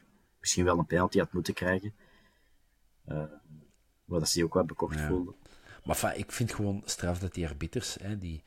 misschien 0.41 0.65
wel 0.65 0.79
een 0.79 0.87
penalty 0.87 1.19
had 1.19 1.33
moeten 1.33 1.55
krijgen. 1.55 1.95
Uh, 3.09 3.23
waar 4.05 4.21
dat 4.21 4.29
ze 4.29 4.45
ook 4.45 4.55
wat 4.55 4.67
bekocht 4.67 4.99
ja. 4.99 5.09
voelde. 5.09 5.35
Maar 5.85 5.97
enfin, 5.97 6.19
ik 6.19 6.33
vind 6.33 6.55
gewoon 6.55 6.83
straf 6.85 7.19
dat 7.19 7.35
die 7.35 7.49
arbiters, 7.49 7.97
hè, 8.01 8.19
die 8.19 8.43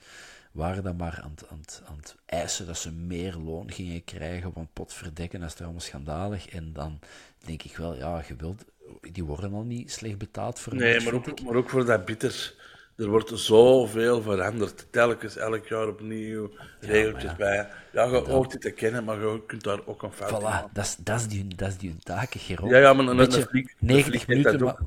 waren 0.51 0.83
dan 0.83 0.95
maar 0.95 1.19
aan 1.23 1.31
het, 1.31 1.47
aan, 1.47 1.59
het, 1.59 1.81
aan 1.85 1.97
het 1.97 2.15
eisen 2.25 2.65
dat 2.65 2.77
ze 2.77 2.91
meer 2.91 3.35
loon 3.35 3.71
gingen 3.71 4.03
krijgen, 4.03 4.53
want 4.53 4.73
potverdekken, 4.73 5.39
dat 5.39 5.49
is 5.49 5.55
toch 5.55 5.63
allemaal 5.63 5.81
schandalig. 5.81 6.49
En 6.49 6.73
dan 6.73 6.99
denk 7.45 7.63
ik 7.63 7.77
wel, 7.77 7.95
ja, 7.95 8.23
je 8.27 8.35
wilt, 8.35 8.65
die 9.01 9.23
worden 9.23 9.53
al 9.53 9.63
niet 9.63 9.91
slecht 9.91 10.17
betaald 10.17 10.59
voor 10.59 10.75
Nee, 10.75 11.01
maar 11.01 11.13
ook, 11.13 11.41
maar 11.41 11.55
ook 11.55 11.69
voor 11.69 11.85
de 11.85 11.91
arbiters. 11.91 12.55
Er 12.95 13.07
wordt 13.07 13.39
zoveel 13.39 14.21
veranderd. 14.21 14.87
Telkens, 14.89 15.37
elk 15.37 15.67
jaar 15.67 15.87
opnieuw, 15.87 16.51
regeltjes 16.79 17.31
ja, 17.31 17.35
bij. 17.35 17.69
Ja, 17.91 18.03
je 18.03 18.15
hoort 18.15 18.51
dit 18.51 18.61
te 18.61 18.71
kennen, 18.71 19.03
maar 19.03 19.19
je 19.19 19.41
kunt 19.47 19.63
daar 19.63 19.79
ook 19.85 20.03
een 20.03 20.11
fout 20.11 20.41
voilà. 20.41 20.73
Dat 20.73 20.85
is, 20.85 20.95
dat 20.99 21.19
is 21.19 21.27
die, 21.27 21.55
dat 21.55 21.67
is 21.67 21.77
die 21.77 21.95
taken, 22.03 22.39
Geron. 22.39 22.69
Ja, 22.69 22.77
ja, 22.77 22.93
maar 22.93 23.07
een, 23.07 23.17
beetje 23.17 23.41
een 23.41 23.47
fliek, 23.47 23.75
90, 23.79 24.27
minuten, 24.27 24.63
ma 24.63 24.77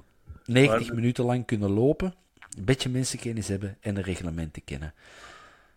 90 0.44 0.92
minuten 0.92 1.24
lang 1.24 1.46
kunnen 1.46 1.70
lopen, 1.70 2.14
een 2.56 2.64
beetje 2.64 2.88
mensenkennis 2.88 3.48
hebben 3.48 3.76
en 3.80 3.94
de 3.94 4.02
reglementen 4.02 4.64
kennen. 4.64 4.94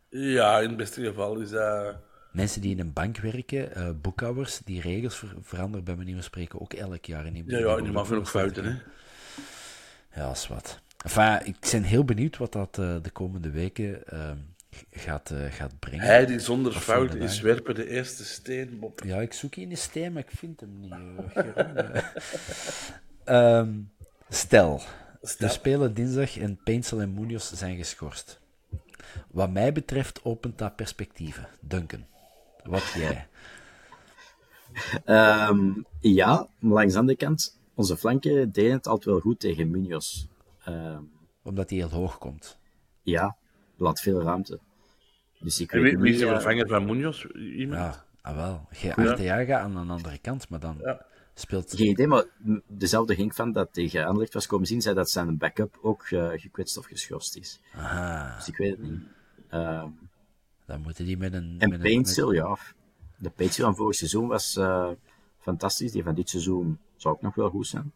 Ja, 0.09 0.59
in 0.59 0.67
het 0.67 0.77
beste 0.77 1.03
geval 1.03 1.39
is 1.39 1.49
dat... 1.49 1.95
Mensen 2.31 2.61
die 2.61 2.71
in 2.71 2.79
een 2.79 2.93
bank 2.93 3.17
werken, 3.17 3.69
uh, 3.77 3.89
boekhouders, 4.01 4.61
die 4.65 4.81
regels 4.81 5.15
ver 5.15 5.33
veranderen 5.41 5.85
bij 5.85 5.95
manier 5.95 6.13
van 6.13 6.23
spreken 6.23 6.61
ook 6.61 6.73
elk 6.73 7.05
jaar. 7.05 7.25
In 7.25 7.43
ja, 7.45 7.57
ja, 7.57 7.75
die 7.75 7.91
maken 7.91 8.17
ook 8.17 8.27
fouten, 8.27 8.65
hè. 8.65 8.75
Ja, 10.21 10.31
is 10.31 10.47
wat. 10.47 10.79
Enfin, 11.03 11.45
ik 11.45 11.55
ben 11.71 11.83
heel 11.83 12.03
benieuwd 12.03 12.37
wat 12.37 12.51
dat 12.51 12.77
uh, 12.79 12.95
de 13.01 13.09
komende 13.09 13.49
weken 13.49 14.03
uh, 14.13 14.31
gaat, 14.91 15.31
uh, 15.31 15.51
gaat 15.51 15.79
brengen. 15.79 16.05
Hij 16.05 16.25
die 16.25 16.39
zonder 16.39 16.73
fout 16.73 17.15
is, 17.15 17.41
werpen 17.41 17.75
de 17.75 17.89
eerste 17.89 18.23
steen, 18.23 18.79
Bob. 18.79 19.03
Ja, 19.03 19.21
ik 19.21 19.33
zoek 19.33 19.55
in 19.55 19.69
de 19.69 19.75
steen, 19.75 20.13
maar 20.13 20.21
ik 20.21 20.37
vind 20.37 20.59
hem 20.59 20.79
niet. 20.79 20.93
um, 23.25 23.91
stel, 24.29 24.81
stel, 25.21 25.47
we 25.47 25.53
spelen 25.53 25.93
dinsdag 25.93 26.37
en 26.37 26.59
Painsel 26.63 27.01
en 27.01 27.13
Munoz 27.13 27.53
zijn 27.53 27.77
geschorst. 27.77 28.39
Wat 29.27 29.51
mij 29.51 29.73
betreft 29.73 30.19
opent 30.23 30.57
dat 30.57 30.75
perspectieven. 30.75 31.47
Duncan, 31.59 32.05
wat 32.63 32.93
jij? 32.95 33.27
Um, 35.05 35.85
ja, 35.99 36.47
maar 36.59 36.73
langs 36.73 36.93
de 36.93 36.99
andere 36.99 37.17
kant, 37.17 37.59
onze 37.73 37.97
flanken 37.97 38.51
deden 38.51 38.73
het 38.73 38.87
altijd 38.87 39.05
wel 39.05 39.19
goed 39.19 39.39
tegen 39.39 39.71
Munoz. 39.71 40.25
Um, 40.67 41.11
Omdat 41.43 41.69
hij 41.69 41.79
heel 41.79 41.89
hoog 41.89 42.17
komt. 42.17 42.57
Ja, 43.01 43.35
laat 43.75 44.01
veel 44.01 44.21
ruimte. 44.21 44.59
Dus 45.39 45.59
ik 45.59 45.71
weet 45.71 45.83
wie, 45.83 45.97
wie 45.97 46.13
is 46.13 46.19
de 46.19 46.27
vervanger 46.27 46.67
van 46.67 46.85
Munoz? 46.85 47.25
Iemand? 47.33 47.81
Ja, 47.81 48.05
ah, 48.21 48.35
wel. 48.35 48.67
Arteaga 48.95 49.59
aan 49.59 49.75
een 49.75 49.89
andere 49.89 50.17
kant, 50.17 50.49
maar 50.49 50.59
dan 50.59 50.77
ja. 50.81 51.05
speelt... 51.33 51.73
Geen 51.75 51.89
idee, 51.89 52.07
maar 52.07 52.25
dezelfde 52.67 53.15
Genk 53.15 53.33
van 53.33 53.51
dat 53.51 53.73
tegen 53.73 54.05
Anderlecht 54.05 54.33
was 54.33 54.47
komen 54.47 54.67
zien, 54.67 54.81
zei 54.81 54.95
dat 54.95 55.09
zijn 55.09 55.37
backup 55.37 55.79
ook 55.81 56.09
uh, 56.09 56.29
gekwetst 56.35 56.77
of 56.77 56.85
geschorst 56.85 57.37
is. 57.37 57.59
Aha. 57.75 58.35
Dus 58.35 58.47
ik 58.47 58.57
weet 58.57 58.71
het 58.71 58.81
niet. 58.81 59.01
Um, 59.51 60.09
dan 60.65 60.81
moeten 60.81 61.05
die 61.05 61.17
met 61.17 61.33
een... 61.33 61.55
En 61.59 61.69
met 61.69 61.79
een- 61.79 61.85
Paintsel, 61.85 62.27
met- 62.27 62.35
ja. 62.35 62.57
De 63.17 63.29
Paintsel 63.29 63.63
van 63.63 63.75
vorig 63.75 63.95
seizoen 63.95 64.27
was 64.27 64.55
eh, 64.55 64.89
fantastisch. 65.39 65.91
Die 65.91 66.03
van 66.03 66.15
dit 66.15 66.29
seizoen 66.29 66.79
zou 66.95 67.15
ook 67.15 67.21
nog 67.21 67.35
wel 67.35 67.49
goed 67.49 67.67
zijn. 67.67 67.91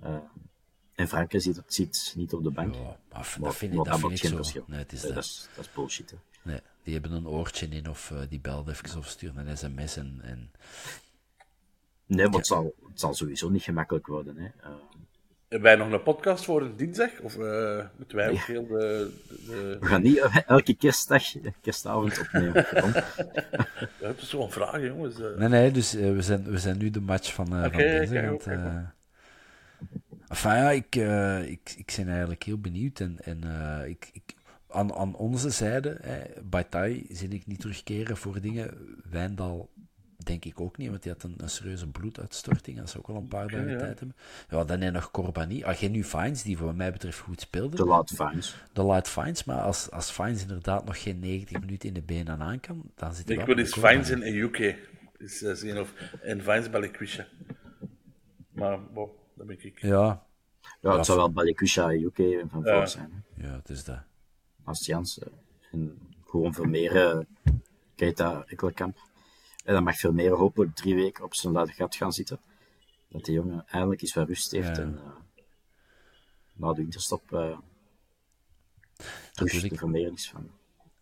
Eh, 0.00 0.16
en 0.96 1.08
Franke 1.08 1.40
zit, 1.40 1.62
zit 1.66 2.12
niet 2.16 2.32
op 2.32 2.42
de 2.44 2.50
bank. 2.50 2.74
Ja, 2.74 2.80
maar 3.12 3.24
f- 3.24 3.38
Maar- 3.38 3.48
dat 3.48 3.56
vind 3.58 3.70
ik, 3.72 3.76
maar 3.76 3.86
dat 3.90 4.00
dat 4.00 4.10
vind 4.10 4.12
ik 4.12 4.18
maakt 4.18 4.20
zo. 4.20 4.28
geen 4.28 4.36
verschil. 4.36 4.64
Nee, 4.66 4.78
het 4.78 4.92
is 4.92 5.02
Nee, 5.02 5.12
dat. 5.12 5.22
dat, 5.22 5.24
is, 5.32 5.48
dat 5.56 5.64
is 5.64 5.72
bullshit. 5.72 6.10
hè. 6.10 6.16
Nee, 6.42 6.60
die 6.82 6.92
hebben 6.92 7.12
een 7.12 7.26
oortje 7.28 7.66
in 7.68 7.88
of 7.90 8.10
eh, 8.10 8.18
die 8.28 8.40
belt 8.40 8.68
even 8.68 8.98
of 8.98 9.06
sturen 9.06 9.48
een 9.48 9.56
sms 9.56 9.96
en... 9.96 10.20
en 10.22 10.50
Nee, 12.06 12.26
maar 12.26 12.36
het 12.36 12.46
zal, 12.46 12.74
het 12.88 13.00
zal 13.00 13.14
sowieso 13.14 13.48
niet 13.48 13.62
gemakkelijk 13.62 14.06
worden. 14.06 14.36
Hè. 14.36 14.44
Eh, 14.44 14.70
Hebben 15.48 15.76
wij 15.76 15.76
nog 15.86 15.92
een 15.92 16.02
podcast 16.02 16.44
voor 16.44 16.62
een 16.62 16.76
dinsdag? 16.76 17.10
Of 17.20 17.36
eh, 17.38 17.84
moeten 17.96 18.16
wij 18.16 18.30
ook 18.30 18.38
heel 18.38 18.66
de... 18.66 19.12
de, 19.46 19.76
we 19.80 19.86
gaan 19.86 20.02
niet 20.02 20.18
elke 20.46 20.74
kerstdag, 20.74 21.22
kerstavond 21.60 22.18
opnemen. 22.20 22.54
Het 23.98 24.20
is 24.20 24.28
gewoon 24.30 24.50
vragen, 24.50 24.84
jongens. 24.86 25.16
Nee, 25.36 25.48
nee, 25.48 25.70
dus 25.70 25.92
we, 25.92 26.22
zijn, 26.22 26.44
we 26.50 26.58
zijn 26.58 26.78
nu 26.78 26.90
de 26.90 27.00
match 27.00 27.34
van, 27.34 27.46
eh 27.56 27.58
Oké, 27.58 27.68
van 27.70 27.78
deze. 27.78 28.12
kijk 28.12 28.26
want, 28.28 28.42
kijk 28.42 28.58
eh, 28.58 28.76
enfin, 30.36 30.62
ja, 30.62 30.70
ik, 30.70 30.96
eh, 30.96 31.50
ik, 31.50 31.74
ik 31.76 31.92
ben 31.96 32.08
eigenlijk 32.08 32.42
heel 32.42 32.58
benieuwd. 32.58 33.00
En, 33.00 33.18
en 33.22 33.44
eh, 33.44 33.88
ik, 33.88 34.10
ik, 34.12 34.34
aan, 34.68 34.94
aan 34.94 35.14
onze 35.16 35.50
zijde, 35.50 35.98
hè, 36.02 36.42
Baitai 36.42 37.06
zie 37.10 37.28
ik 37.28 37.46
niet 37.46 37.60
terugkeren 37.60 38.16
voor 38.16 38.40
dingen. 38.40 38.70
Wijndal 39.10 39.70
denk 40.16 40.44
ik 40.44 40.60
ook 40.60 40.76
niet, 40.76 40.88
want 40.90 41.02
die 41.02 41.12
had 41.12 41.22
een, 41.22 41.34
een 41.36 41.50
serieuze 41.50 41.88
bloeduitstorting. 41.88 42.78
Dat 42.78 42.90
ze 42.90 42.98
ook 42.98 43.08
al 43.08 43.16
een 43.16 43.28
paar 43.28 43.48
dagen 43.48 43.70
ja. 43.70 43.78
tijd 43.78 43.98
hebben. 43.98 44.16
Ja, 44.50 44.64
dan 44.64 44.80
heb 44.80 44.80
je 44.80 44.90
nog 44.90 45.10
Corbani. 45.10 45.64
Ah, 45.64 45.76
geen 45.76 45.90
nu 45.90 46.04
Fines, 46.04 46.42
die 46.42 46.56
voor 46.56 46.74
mij 46.74 46.92
betreft 46.92 47.18
goed 47.18 47.40
speelde. 47.40 47.76
Te 47.76 47.84
laat 47.84 48.10
Fines. 48.10 48.56
De 48.72 48.86
Light 48.86 49.08
Fines, 49.08 49.44
maar 49.44 49.60
als, 49.60 49.90
als 49.90 50.10
Fines 50.10 50.42
inderdaad 50.42 50.84
nog 50.84 51.02
geen 51.02 51.18
90 51.18 51.60
minuten 51.60 51.88
in 51.88 51.94
de 51.94 52.02
benen 52.02 52.40
aan 52.40 52.60
kan, 52.60 52.82
dan 52.94 53.14
zit 53.14 53.28
hij 53.28 53.36
Ik 53.36 53.46
wel 53.46 53.54
wil 53.54 53.64
eens. 53.64 53.74
Fines 53.74 54.10
in 54.10 54.34
UK. 54.34 54.76
Is, 55.18 55.42
eh, 55.42 55.54
zien 55.54 55.78
of, 55.78 55.92
en 56.22 56.42
Fines 56.42 56.70
Balikwisha. 56.70 57.26
Maar, 58.52 58.78
bon, 58.92 59.10
dat 59.36 59.46
ben 59.46 59.64
ik. 59.64 59.80
Ja, 59.80 60.26
Ja, 60.80 60.96
het 60.96 61.06
zou 61.06 61.18
wel 61.18 61.32
Balikusha 61.32 61.90
UK 61.92 62.16
van 62.50 62.62
Ja. 62.64 62.76
voor 62.78 62.88
zijn. 62.88 63.24
Hè. 63.34 63.46
ja, 63.46 63.52
het 63.54 63.68
is 63.68 63.84
dat. 63.84 64.02
Als 64.64 64.86
Jans. 64.86 65.18
eh, 65.18 65.28
En 65.72 65.98
gewoon 66.26 66.54
Vermeeren, 66.54 67.26
Keita, 67.94 68.44
Ekkelkamp. 68.46 68.96
En 69.64 69.74
dan 69.74 69.82
mag 69.84 69.96
Vermeeren 69.98 70.36
hopelijk 70.38 70.74
drie 70.74 70.94
weken 70.94 71.24
op 71.24 71.34
zijn 71.34 71.52
laat 71.52 71.70
gat 71.70 71.94
gaan 71.96 72.12
zitten. 72.12 72.40
Dat 73.08 73.24
die 73.24 73.34
jongen 73.34 73.64
eindelijk 73.68 74.02
eens 74.02 74.14
wat 74.14 74.28
rust 74.28 74.50
heeft. 74.50 74.76
Ja. 74.76 74.82
En 74.82 74.98
eh, 75.04 75.10
na 76.52 76.72
de 76.72 76.80
winterstop 76.80 77.32
uh, 77.32 77.58
de 79.32 79.68
Vermeeren 79.76 80.12
is 80.12 80.30
van. 80.30 80.50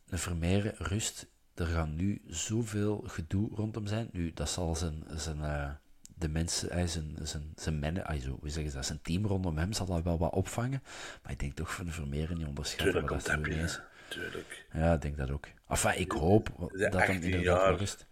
een 0.08 0.18
Vermeer 0.18 0.74
rust. 0.78 1.26
Er 1.54 1.66
gaan 1.66 1.94
nu 1.96 2.22
zoveel 2.26 3.02
gedoe 3.06 3.48
rondom 3.54 3.86
zijn. 3.86 4.08
Nu, 4.12 4.32
dat 4.32 4.48
zal 4.48 4.74
zijn, 4.76 5.04
zijn, 5.08 5.42
eh, 5.44 5.70
de 6.14 6.28
mensen, 6.28 6.70
eh, 6.70 6.86
zijn, 6.86 7.16
zijn, 7.22 7.52
zijn 7.56 7.78
mannen, 7.78 8.04
ah, 8.04 8.20
zo, 8.20 8.36
hoe 8.40 8.50
zeggen 8.50 8.70
ze 8.70 8.76
dat, 8.76 8.86
zijn 8.86 9.02
team 9.02 9.26
rondom 9.26 9.58
hem 9.58 9.72
zal 9.72 9.86
dat 9.86 10.02
wel 10.02 10.18
wat 10.18 10.32
opvangen. 10.32 10.82
Maar 11.22 11.32
ik 11.32 11.38
denk 11.38 11.54
toch 11.54 11.74
van 11.74 11.86
de 11.86 12.16
niet 12.34 12.46
onderschatten. 12.46 12.86
Tuurlijk 12.86 13.06
komt 13.06 13.26
dat 13.26 13.44
dat 13.44 13.54
is. 13.54 13.80
Tuurlijk. 14.08 14.66
Ja, 14.72 14.94
ik 14.94 15.02
denk 15.02 15.16
dat 15.16 15.30
ook. 15.30 15.46
Enfin, 15.68 15.98
ik 15.98 16.12
hoop 16.12 16.48
dat 16.58 16.92
hem 16.92 17.00
18 17.00 17.22
inderdaad 17.22 17.44
jaar. 17.44 17.76
rust. 17.76 18.06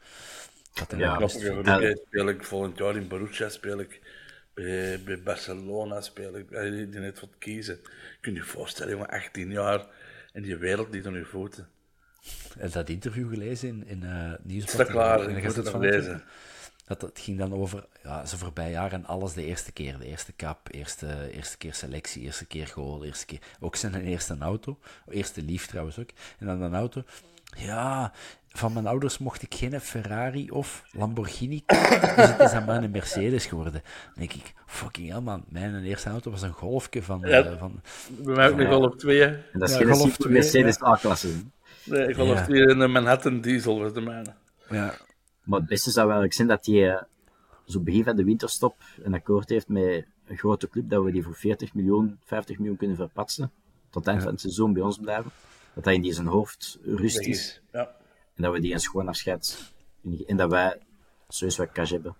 Dat 0.74 0.90
hem 0.90 1.00
Ja, 1.00 1.16
rust 1.16 1.40
Ja. 1.40 1.78
mij 1.78 1.98
speel 2.06 2.28
ik 2.28 2.44
volgend 2.44 2.78
jaar 2.78 2.96
in 2.96 3.08
Borussia, 3.08 3.48
speel 3.48 3.78
ik 3.78 4.00
bij, 4.54 5.00
bij 5.04 5.22
Barcelona, 5.22 6.00
speel 6.00 6.36
ik, 6.36 6.50
eh, 6.50 6.70
die 6.70 6.86
net 6.86 7.20
wat 7.20 7.38
kiezen. 7.38 7.80
Kun 8.20 8.32
je 8.32 8.38
je 8.38 8.44
voorstellen, 8.44 8.92
jongen, 8.92 9.08
18 9.08 9.50
jaar 9.50 9.86
en 10.32 10.42
die 10.42 10.56
wereld 10.56 10.92
ligt 10.92 11.06
aan 11.06 11.14
je 11.14 11.24
voeten. 11.24 11.68
Heb 12.58 12.66
je 12.66 12.74
dat 12.74 12.88
interview 12.88 13.28
gelezen 13.28 13.68
in, 13.68 13.86
in 13.86 14.02
uh, 14.02 14.32
Nieuwsblad? 14.42 14.74
Staat 14.74 14.86
klaar, 14.86 15.28
ik 15.30 15.44
moet 15.44 15.56
het 15.56 15.68
van 15.68 15.80
lezen. 15.80 16.22
Dat, 16.84 17.00
het 17.02 17.18
ging 17.20 17.38
dan 17.38 17.54
over 17.54 17.86
ja, 18.02 18.24
zijn 18.26 18.40
voorbij 18.40 18.70
jaar 18.70 18.92
en 18.92 19.06
alles 19.06 19.32
de 19.32 19.44
eerste 19.44 19.72
keer. 19.72 19.98
De 19.98 20.06
eerste 20.06 20.32
kap, 20.32 20.58
eerste, 20.70 21.30
eerste 21.32 21.56
keer 21.56 21.74
selectie, 21.74 22.22
eerste 22.22 22.46
keer 22.46 22.66
goal, 22.66 23.04
eerste 23.04 23.26
keer... 23.26 23.38
Ook 23.60 23.76
zijn 23.76 23.94
eerste 23.94 24.36
auto. 24.40 24.78
Eerste 25.08 25.42
lief 25.42 25.66
trouwens 25.66 25.98
ook. 25.98 26.10
En 26.38 26.46
dan 26.46 26.62
een 26.62 26.74
auto. 26.74 27.02
Ja, 27.56 28.12
van 28.48 28.72
mijn 28.72 28.86
ouders 28.86 29.18
mocht 29.18 29.42
ik 29.42 29.54
geen 29.54 29.80
Ferrari 29.80 30.50
of 30.50 30.82
Lamborghini 30.92 31.62
kopen, 31.66 32.00
dus 32.16 32.28
het 32.28 32.40
is 32.40 32.50
aan 32.52 32.64
mij 32.64 32.76
een 32.76 32.90
Mercedes 32.90 33.46
geworden. 33.46 33.72
Dan 33.72 33.82
denk 34.14 34.32
ik, 34.32 34.52
fucking 34.66 35.10
hell 35.10 35.20
man, 35.20 35.44
mijn 35.48 35.84
eerste 35.84 36.08
auto 36.08 36.30
was 36.30 36.42
een 36.42 36.52
golfje 36.52 37.02
van... 37.02 37.20
Ja. 37.20 37.42
eh, 37.44 37.58
van 37.58 37.80
Bij 38.08 38.34
mij 38.34 38.50
ook 38.50 38.56
nog 38.56 38.68
Golf 38.68 38.96
2, 38.96 39.20
hè. 39.20 39.26
En 39.26 39.58
dat 39.58 39.68
is 39.68 39.74
Ja, 39.74 39.80
geen 39.80 39.88
Golf 39.94 40.00
super 40.10 40.18
2, 40.20 40.32
Mercedes 40.32 40.82
A-klasse. 40.82 41.28
Nee, 41.84 42.14
Golf 42.14 42.38
Ja. 42.38 42.44
2 42.44 42.66
en 42.66 42.80
een 42.80 42.90
Manhattan 42.92 43.40
Diesel 43.40 43.78
was 43.80 43.92
de 43.92 44.00
mijne. 44.00 44.34
ja, 44.68 44.94
Maar 45.42 45.58
het 45.58 45.68
beste 45.68 45.90
zou 45.90 46.04
eigenlijk 46.04 46.34
zijn 46.34 46.48
dat 46.48 46.66
hij 46.66 46.90
eh, 46.90 47.02
zo 47.66 47.80
begin 47.80 48.04
van 48.04 48.16
de 48.16 48.24
winterstop 48.24 48.76
een 49.02 49.14
akkoord 49.14 49.48
heeft 49.48 49.68
met 49.68 50.06
een 50.26 50.36
grote 50.36 50.68
club 50.68 50.88
dat 50.90 51.04
we 51.04 51.12
die 51.12 51.22
voor 51.22 51.34
40 51.34 51.74
miljoen, 51.74 52.18
50 52.24 52.58
miljoen 52.58 52.76
kunnen 52.76 52.96
verpatsen. 52.96 53.52
Tot 53.90 54.04
het 54.04 54.06
eind 54.06 54.22
van 54.22 54.32
het 54.32 54.40
seizoen 54.40 54.72
bij 54.72 54.82
ons 54.82 54.98
blijven. 54.98 55.30
Dat 55.74 55.84
hij 55.84 55.94
in 55.94 56.02
die 56.02 56.12
zijn 56.12 56.26
hoofd 56.26 56.78
rust 56.82 57.20
is. 57.20 57.60
Ja. 57.72 57.94
En 58.34 58.42
dat 58.42 58.52
we 58.52 58.60
die 58.60 58.72
een 58.72 58.80
schoon 58.80 59.08
afscheid. 59.08 59.72
En 60.26 60.36
dat 60.36 60.50
wij 60.50 60.78
sowieso 61.28 61.64
wat 61.64 61.72
cash 61.72 61.90
hebben 61.90 62.16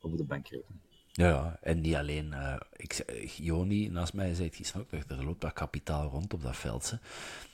op 0.00 0.16
de 0.16 0.24
bank 0.24 0.48
rekenen. 0.48 0.80
Ja, 1.12 1.28
ja, 1.28 1.58
en 1.60 1.80
niet 1.80 1.94
alleen. 1.94 2.32
eh 2.32 2.56
ik, 2.76 3.04
Joni, 3.36 3.88
naast 3.88 4.14
mij, 4.14 4.34
zei 4.34 4.46
het 4.46 4.56
gisteren 4.56 4.86
ook, 4.92 5.10
er 5.10 5.24
loopt 5.24 5.42
wat 5.42 5.52
kapitaal 5.52 6.08
rond 6.08 6.32
op 6.34 6.42
dat 6.42 6.56
veld. 6.56 6.90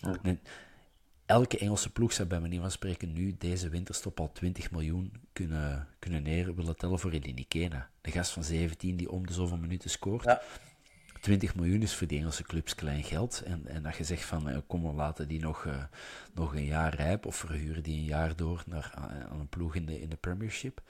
Hè. 0.00 0.12
En 0.22 0.40
elke 1.30 1.58
Engelse 1.58 1.90
ploeg 1.92 2.12
zou 2.12 2.28
bij 2.28 2.40
manier 2.40 2.60
van 2.60 2.70
spreken 2.70 3.12
nu 3.12 3.34
deze 3.38 3.68
winterstop 3.68 4.20
al 4.20 4.32
20 4.32 4.70
miljoen 4.70 5.12
kunnen, 5.32 5.88
kunnen 5.98 6.22
neer 6.22 6.54
willen 6.54 6.76
tellen 6.76 6.98
voor 6.98 7.10
Edin 7.10 7.48
Kena. 7.48 7.88
De 8.00 8.10
gast 8.10 8.30
van 8.30 8.44
17 8.44 8.96
die 8.96 9.10
om 9.10 9.26
de 9.26 9.32
zoveel 9.32 9.56
minuten 9.56 9.90
scoort. 9.90 10.24
Ja. 10.24 10.40
20 11.20 11.54
miljoen 11.54 11.82
is 11.82 11.94
voor 11.94 12.06
die 12.06 12.18
Engelse 12.18 12.42
clubs 12.42 12.74
klein 12.74 13.02
geld. 13.04 13.42
En, 13.44 13.66
en 13.66 13.82
dat 13.82 13.96
je 13.96 14.04
zegt 14.04 14.24
van, 14.24 14.48
eh, 14.48 14.58
kom, 14.66 14.82
we 14.86 14.92
laten 14.92 15.28
die 15.28 15.40
nog, 15.40 15.66
eh, 15.66 15.84
nog 16.34 16.54
een 16.54 16.64
jaar 16.64 16.94
rijp, 16.94 17.26
of 17.26 17.36
verhuren 17.36 17.82
die 17.82 17.98
een 17.98 18.04
jaar 18.04 18.36
door 18.36 18.62
naar, 18.66 18.92
aan, 18.94 19.40
een 19.40 19.48
ploeg 19.48 19.74
in 19.74 19.86
de, 19.86 20.00
in 20.00 20.08
de 20.08 20.16
Premiership. 20.16 20.80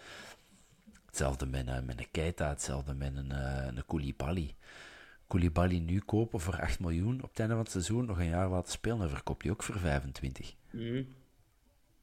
Hetzelfde 1.06 1.46
met, 1.46 1.66
een- 1.68 1.84
met 1.84 1.98
een 1.98 2.10
Keita, 2.10 2.48
hetzelfde 2.48 2.94
met 2.94 3.16
een, 3.16 3.32
eh, 3.32 3.66
een 3.66 3.84
Koulibaly. 3.86 4.54
Koulibaly 5.30 5.78
nu 5.78 5.98
kopen 5.98 6.40
voor 6.40 6.60
8 6.60 6.80
miljoen, 6.80 7.22
op 7.22 7.28
het 7.28 7.38
einde 7.38 7.54
van 7.54 7.62
het 7.62 7.72
seizoen 7.72 8.06
nog 8.06 8.18
een 8.18 8.28
jaar 8.28 8.48
laten 8.48 8.72
spelen, 8.72 8.98
dan 8.98 9.08
verkoop 9.08 9.42
je 9.42 9.50
ook 9.50 9.62
voor 9.62 9.78
25. 9.78 10.54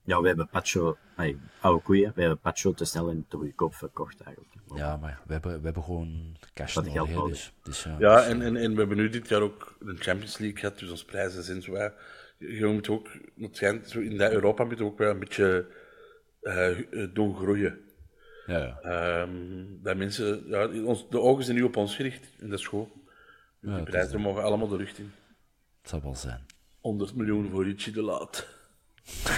Ja, 0.04 0.22
we 0.22 0.28
hebben 0.28 0.48
Pacho, 0.48 0.98
nee, 1.18 1.38
oude 1.60 1.82
koeien, 1.82 2.12
we 2.16 2.22
hebben 2.22 2.40
Pacho 2.40 2.74
te 2.74 2.86
snel 2.86 3.10
en 3.10 3.26
te 3.28 3.38
goedkoop 3.38 3.76
verkocht 3.76 4.22
eigenlijk. 4.22 4.54
Ja, 4.76 4.98
maar 4.98 5.22
we 5.26 5.34
hebben, 5.34 5.58
we 5.60 5.66
hebben 5.66 5.84
gewoon 5.84 6.38
cash 6.54 6.76
nodig. 6.76 6.92
geld 6.92 7.10
nodig. 7.10 7.30
Dus, 7.30 7.54
dus 7.64 7.84
ja, 7.84 7.96
Ja, 8.00 8.16
dus, 8.16 8.26
en, 8.26 8.42
en, 8.42 8.56
en 8.56 8.72
we 8.72 8.80
hebben 8.80 8.98
nu 8.98 9.10
dit 9.10 9.28
jaar 9.28 9.42
ook 9.42 9.78
de 9.80 9.96
Champions 9.96 10.38
League 10.38 10.60
gehad, 10.60 10.80
dus 10.80 10.90
onze 10.90 11.06
prijzen 11.06 11.44
zijn 11.44 11.62
zo. 11.62 11.92
Je 12.38 12.66
moet 12.66 12.90
ook, 12.90 13.08
zo 13.86 14.00
in 14.00 14.18
dat 14.18 14.32
Europa 14.32 14.64
moet 14.64 14.78
je 14.78 14.84
ook 14.84 14.98
wel 14.98 15.10
een 15.10 15.20
beetje 15.20 15.68
eh, 16.42 16.80
eh, 16.80 17.14
doen 17.14 17.36
groeien. 17.36 17.80
ja, 18.46 18.58
ja. 18.58 18.80
Ehm, 18.82 19.66
dat 19.82 19.98
mensen, 19.98 20.44
ja, 20.48 20.68
ons, 20.68 21.10
de 21.10 21.20
ogen 21.20 21.44
zijn 21.44 21.58
nu 21.58 21.64
op 21.64 21.76
ons 21.76 21.96
gericht, 21.96 22.30
en 22.40 22.50
dat 22.50 22.60
is 22.60 22.68
goed. 22.68 22.90
Ja, 23.76 23.84
prijzen 23.84 24.22
mogen 24.22 24.44
allemaal 24.44 24.68
de 24.68 24.78
lucht 24.78 24.98
in. 24.98 25.12
Het 25.82 25.90
zal 25.90 26.02
wel 26.02 26.16
zijn. 26.16 26.46
100 26.80 27.16
miljoen 27.16 27.50
voor 27.52 27.64
Richie 27.64 27.94
de 27.94 28.02
Laat. 28.02 28.48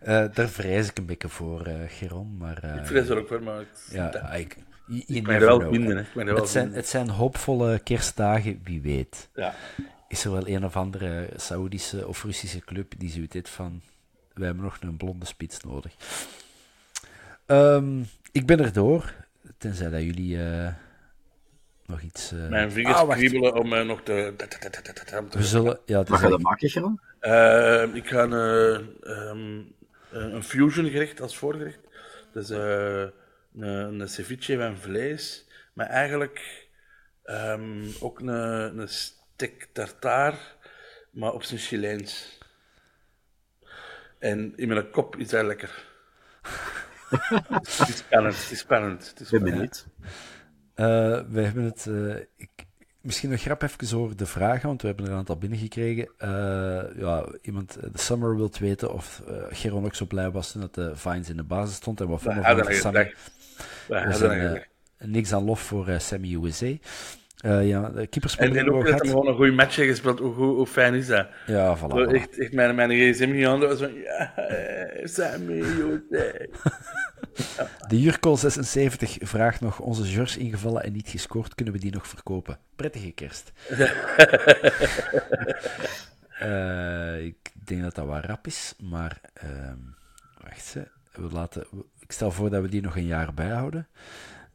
Eh, 0.00 0.24
daar 0.34 0.48
vrees 0.48 0.88
ik 0.88 0.98
een 0.98 1.06
beetje 1.06 1.28
voor, 1.28 1.66
eh 1.66 1.74
Geron, 1.88 2.36
maar... 2.36 2.58
eh, 2.62 2.74
Ik 2.76 2.86
vrees 2.86 3.08
er 3.08 3.18
ook 3.18 3.28
voor, 3.28 3.42
maar 3.42 3.58
het, 3.58 3.88
Ja, 3.90 4.08
dat- 4.10 4.22
ik, 4.34 4.56
je, 4.86 5.22
er 5.22 5.40
wel 5.40 5.58
know. 5.58 5.72
vinden, 5.72 5.96
hè. 5.96 6.02
Ik 6.02 6.14
mag 6.14 6.24
er 6.26 6.32
wel 6.32 6.42
Het 6.42 6.50
zijn, 6.50 6.72
het 6.72 6.88
zijn 6.88 7.08
hoopvolle 7.08 7.78
kerstdagen, 7.78 8.60
wie 8.64 8.80
weet. 8.80 9.28
ja. 9.34 9.54
Is 10.08 10.24
er 10.24 10.32
wel 10.32 10.48
een 10.48 10.64
of 10.64 10.76
andere 10.76 11.28
Saoedische 11.36 12.06
of 12.08 12.22
Russische 12.24 12.60
club 12.60 12.92
die 12.98 13.10
zoiets 13.10 13.34
heeft 13.34 13.48
van... 13.48 13.80
Wij 14.34 14.46
hebben 14.46 14.64
nog 14.64 14.76
een 14.80 14.96
blonde 14.96 15.26
spits 15.26 15.60
nodig. 15.60 15.94
Ehm, 17.46 18.00
ik 18.32 18.46
ben 18.46 18.60
er 18.60 18.72
door. 18.72 19.12
Tenzij 19.58 19.90
dat 19.90 20.02
jullie 20.02 20.42
eh, 20.44 20.74
nog 21.86 22.00
iets... 22.00 22.32
eh, 22.32 22.48
Mijn 22.48 22.72
vingers 22.72 22.96
Ah, 22.98 23.10
kriebelen 23.10 23.54
om 23.54 23.72
eh, 23.72 23.84
nog 23.86 24.02
te... 24.02 24.34
We 25.30 25.42
zullen... 25.42 25.78
Ja, 25.84 25.98
het 25.98 26.06
is 26.06 26.10
Wat 26.10 26.20
ga 26.20 26.26
je 26.28 26.32
eigenlijk- 26.36 26.42
maken, 26.42 26.68
Geron? 26.68 27.00
Eh, 27.20 27.94
ik 27.94 28.08
ga 28.08 28.22
een, 28.22 28.32
eh, 28.32 28.74
ehm, 29.18 29.58
eh, 30.10 30.32
een 30.34 30.42
fusion 30.42 30.90
gerecht 30.90 31.20
als 31.20 31.36
voorgerecht. 31.36 31.78
Dus 32.32 32.50
eh, 32.50 33.00
een, 33.54 34.00
een 34.00 34.08
ceviche 34.08 34.56
van 34.58 34.76
vlees, 34.76 35.46
maar 35.72 35.86
eigenlijk 35.86 36.66
ehm, 37.22 37.84
ook 38.00 38.20
een, 38.20 38.28
een 38.78 38.88
steak 38.88 39.66
tartare, 39.72 40.36
maar 41.10 41.32
op 41.32 41.42
zijn 41.42 41.60
Chileens. 41.60 42.38
En 44.18 44.52
in 44.56 44.68
mijn 44.68 44.90
kop 44.90 45.16
is 45.16 45.28
dat 45.28 45.44
lekker. 45.44 45.84
Het 47.08 47.88
is 47.88 47.96
spannend, 47.96 48.36
het 48.36 48.50
is 48.50 48.58
spannend. 48.58 49.08
Het 49.08 49.20
is 49.20 49.30
ben 49.30 49.42
benieuwd. 49.42 49.86
Eh, 50.74 50.86
we 51.28 51.40
hebben 51.40 51.64
het... 51.64 51.86
eh, 51.86 52.16
ik, 52.36 52.66
misschien 53.06 53.30
nog 53.30 53.40
grap 53.40 53.62
even 53.62 53.98
over 53.98 54.16
de 54.16 54.26
vragen, 54.26 54.68
want 54.68 54.80
we 54.80 54.86
hebben 54.86 55.06
er 55.06 55.12
een 55.12 55.18
aantal 55.18 55.36
binnengekregen. 55.36 56.08
Uh, 56.18 56.28
ja, 56.96 57.26
iemand, 57.42 57.78
de 57.80 57.98
Summer 57.98 58.36
wil 58.36 58.50
weten 58.58 58.92
of 58.92 59.22
uh, 59.28 59.36
Geron 59.50 59.84
ook 59.84 59.94
zo 59.94 60.06
blij 60.06 60.30
was 60.30 60.52
toen 60.52 60.60
dat 60.60 60.74
de 60.74 60.96
Vines 60.96 61.28
in 61.28 61.36
de 61.36 61.42
basis 61.42 61.76
stond. 61.76 62.00
En 62.00 62.08
wat 62.08 62.22
vonden 62.22 62.56
we 62.56 62.64
van 62.64 62.74
Sammy? 62.74 63.14
Uh, 63.88 64.60
niks 64.98 65.32
aan 65.32 65.44
lof 65.44 65.60
voor 65.60 65.88
uh, 65.88 65.98
Sammy 65.98 66.34
USA. 66.34 66.72
Uh, 67.46 67.68
ja, 67.68 67.88
de 67.88 68.08
En, 68.36 68.56
en 68.56 68.72
ook 68.72 68.86
dat 68.86 69.00
hij 69.00 69.08
gewoon 69.10 69.26
een 69.26 69.34
goede 69.34 69.52
match 69.52 69.76
heeft 69.76 69.90
gespeeld. 69.90 70.18
Hoe, 70.18 70.34
hoe, 70.34 70.54
hoe, 70.54 70.66
fijn 70.66 70.94
is 70.94 71.06
dat? 71.06 71.26
Ja, 71.46 71.78
voilà. 71.78 71.80
Zo. 71.80 71.98
Echt, 71.98 72.38
echt 72.38 72.52
mijn, 72.52 72.74
mijn 72.74 72.90
gsm 72.90 73.30
niet 73.30 73.46
aan. 73.46 73.60
was 73.60 73.78
van, 73.78 73.94
ja, 73.94 74.32
Sammy 75.04 75.60
USA. 75.60 76.32
De 77.88 78.00
Jurko 78.00 78.36
76 78.36 79.16
vraagt 79.20 79.60
nog: 79.60 79.80
onze 79.80 80.10
Jors 80.10 80.36
ingevallen 80.36 80.82
en 80.82 80.92
niet 80.92 81.08
gescoord, 81.08 81.54
kunnen 81.54 81.74
we 81.74 81.80
die 81.80 81.92
nog 81.92 82.08
verkopen? 82.08 82.58
Prettige 82.76 83.10
kerst. 83.10 83.52
uh, 86.42 87.24
ik 87.30 87.52
denk 87.64 87.82
dat 87.82 87.94
dat 87.94 88.06
wat 88.06 88.24
rap 88.24 88.46
is, 88.46 88.74
maar 88.78 89.20
uh, 89.44 89.72
wacht, 90.42 90.76
we 91.12 91.28
laten, 91.32 91.66
ik 91.98 92.12
stel 92.12 92.30
voor 92.30 92.50
dat 92.50 92.62
we 92.62 92.68
die 92.68 92.82
nog 92.82 92.96
een 92.96 93.06
jaar 93.06 93.34
bijhouden. 93.34 93.88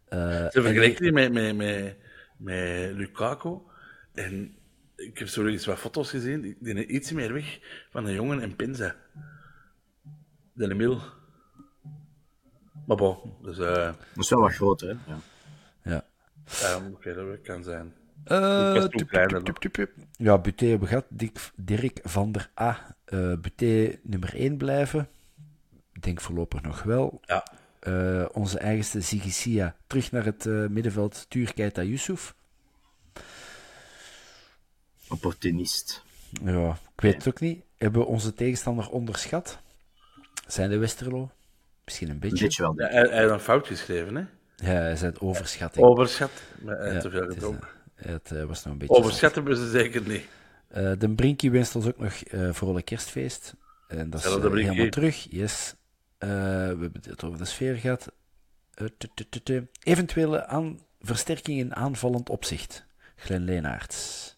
Ze 0.09 0.49
vergelijken 0.51 1.01
die 1.01 1.11
met, 1.11 1.31
met, 1.31 1.55
met, 1.55 1.95
met 2.41 2.91
Lukaku. 2.91 3.57
En 4.13 4.55
ik 4.95 5.17
heb 5.17 5.27
zo 5.27 5.45
eens 5.45 5.65
wat 5.65 5.79
foto's 5.79 6.09
gezien, 6.09 6.41
die 6.41 6.57
zijn 6.61 6.95
iets 6.95 7.11
meer 7.11 7.33
weg 7.33 7.59
van 7.89 8.03
de 8.03 8.13
jongen 8.13 8.41
en 8.41 8.55
Pinza. 8.55 8.95
De 10.53 10.69
Emil. 10.69 11.01
Maar 12.87 12.97
bon, 12.97 13.17
dus... 13.41 13.57
Uh, 13.57 13.73
dat 13.75 13.95
is 14.15 14.29
wel 14.29 14.39
wat 14.39 14.53
groter, 14.53 14.87
hè? 14.87 15.13
Ja. 15.13 15.19
Ja. 15.83 16.05
Um, 16.75 16.85
Oké, 16.85 17.09
okay, 17.09 17.13
dat 17.13 17.41
kan 17.41 17.63
zijn. 17.63 17.93
Uh, 18.25 18.87
ja, 20.17 20.37
Buté 20.37 20.65
hebben 20.65 20.87
gehad. 20.87 21.05
Dirk, 21.09 21.51
Dirk 21.55 21.99
van 22.03 22.31
der 22.31 22.49
A. 22.59 22.95
Uh, 23.13 23.33
Buté 23.37 23.99
nummer 24.03 24.35
1 24.35 24.57
blijven. 24.57 25.09
Ik 25.93 26.01
denk 26.01 26.21
voorlopig 26.21 26.61
nog 26.61 26.83
wel. 26.83 27.21
Ja. 27.21 27.45
Uh, 27.87 28.25
onze 28.31 28.59
eigenste 28.59 29.01
Zigisia 29.01 29.75
terug 29.87 30.11
naar 30.11 30.25
het 30.25 30.45
uh, 30.45 30.67
middenveld. 30.67 31.25
Tuur 31.29 31.53
Keita 31.53 31.83
Yusuf. 31.83 32.35
Opportunist. 35.09 36.03
Ja, 36.43 36.69
ik 36.95 37.01
weet 37.01 37.15
het 37.15 37.27
ook 37.27 37.39
niet. 37.39 37.63
Hebben 37.77 38.01
we 38.01 38.07
onze 38.07 38.33
tegenstander 38.33 38.89
onderschat? 38.89 39.59
Zijn 40.47 40.69
de 40.69 40.77
Westerlo? 40.77 41.31
Misschien 41.85 42.09
een 42.09 42.19
beetje. 42.19 42.43
Beetje 42.43 42.61
wel. 42.61 42.73
Ja, 42.75 42.87
hij, 42.87 43.01
hij 43.01 43.19
heeft 43.19 43.31
een 43.31 43.39
fout 43.39 43.67
geschreven, 43.67 44.15
hè? 44.15 44.21
Ja, 44.55 44.81
hij 44.81 44.95
zei 44.95 45.13
overschatting. 45.19 45.85
Overschat, 45.85 46.31
maar 46.61 46.77
hij 46.77 46.93
ja, 46.93 46.99
te 46.99 47.09
veel 47.09 47.27
gedronken. 47.27 47.67
Het, 47.95 48.29
het 48.29 48.31
uh, 48.31 48.43
was 48.43 48.63
nog 48.63 48.73
een 48.73 48.79
beetje... 48.79 48.95
Overschatten 48.95 49.43
hebben 49.43 49.61
ze 49.61 49.69
zeker 49.69 50.01
niet. 50.01 50.25
Uh, 50.77 50.91
de 50.97 51.09
Brinkie 51.09 51.51
wenst 51.51 51.75
ons 51.75 51.85
ook 51.85 51.97
nog 51.97 52.13
uh, 52.31 52.53
vrolijk 52.53 52.85
kerstfeest. 52.85 53.55
En 53.87 54.09
dat 54.09 54.19
is 54.19 54.35
uh, 54.35 54.41
helemaal 54.41 54.89
terug. 54.89 55.27
Yes. 55.29 55.75
We 56.27 56.77
hebben 56.79 57.01
het 57.01 57.23
over 57.23 57.37
de 57.37 57.45
sfeer 57.45 57.75
gehad. 57.75 58.11
Eventuele 59.83 60.45
aan 60.45 60.79
versterking 60.99 61.59
in 61.59 61.75
aanvallend 61.75 62.29
opzicht. 62.29 62.85
Glenn 63.15 63.43
Leenaerts. 63.43 64.37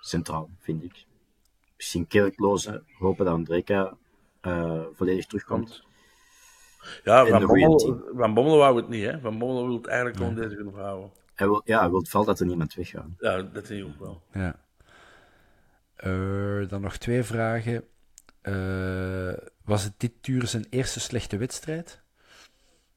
Centraal, 0.00 0.50
vind 0.58 0.82
ik. 0.82 1.04
Misschien 1.76 2.06
kerkloze. 2.06 2.82
Hopen 2.98 3.24
dat 3.24 3.34
Andreka 3.34 3.96
volledig 4.94 5.26
terugkomt. 5.26 5.86
Ja, 7.04 7.26
Van 7.26 7.46
Bommel, 7.46 8.02
Van 8.14 8.34
Bommel 8.34 8.56
wou 8.56 8.76
het 8.76 8.88
niet, 8.88 9.04
hè. 9.04 9.20
Van 9.20 9.38
Bommel 9.38 9.66
wil 9.66 9.76
het 9.76 9.86
eigenlijk 9.86 10.16
gewoon 10.16 10.34
deze 10.34 10.56
genoeg 10.56 10.76
houden. 10.76 11.10
Hij 11.34 11.46
wil, 11.46 11.62
ja, 11.64 11.80
hij 11.80 11.88
wil 11.90 11.98
het 11.98 12.08
veld 12.08 12.26
dat 12.26 12.40
er 12.40 12.46
niemand 12.46 12.74
weggaat. 12.74 13.08
Ja, 13.18 13.42
dat 13.42 13.66
zie 13.66 13.76
je 13.76 13.84
ook 13.84 13.98
wel. 13.98 14.22
Ja. 14.32 14.60
Uh, 16.04 16.68
dan 16.68 16.80
nog 16.80 16.96
twee 16.96 17.22
vragen. 17.22 17.84
Uh, 18.42 19.32
was 19.68 19.82
het 19.84 19.92
dit 19.96 20.26
uur 20.26 20.46
zijn 20.46 20.66
eerste 20.70 21.00
slechte 21.00 21.36
wedstrijd? 21.36 22.00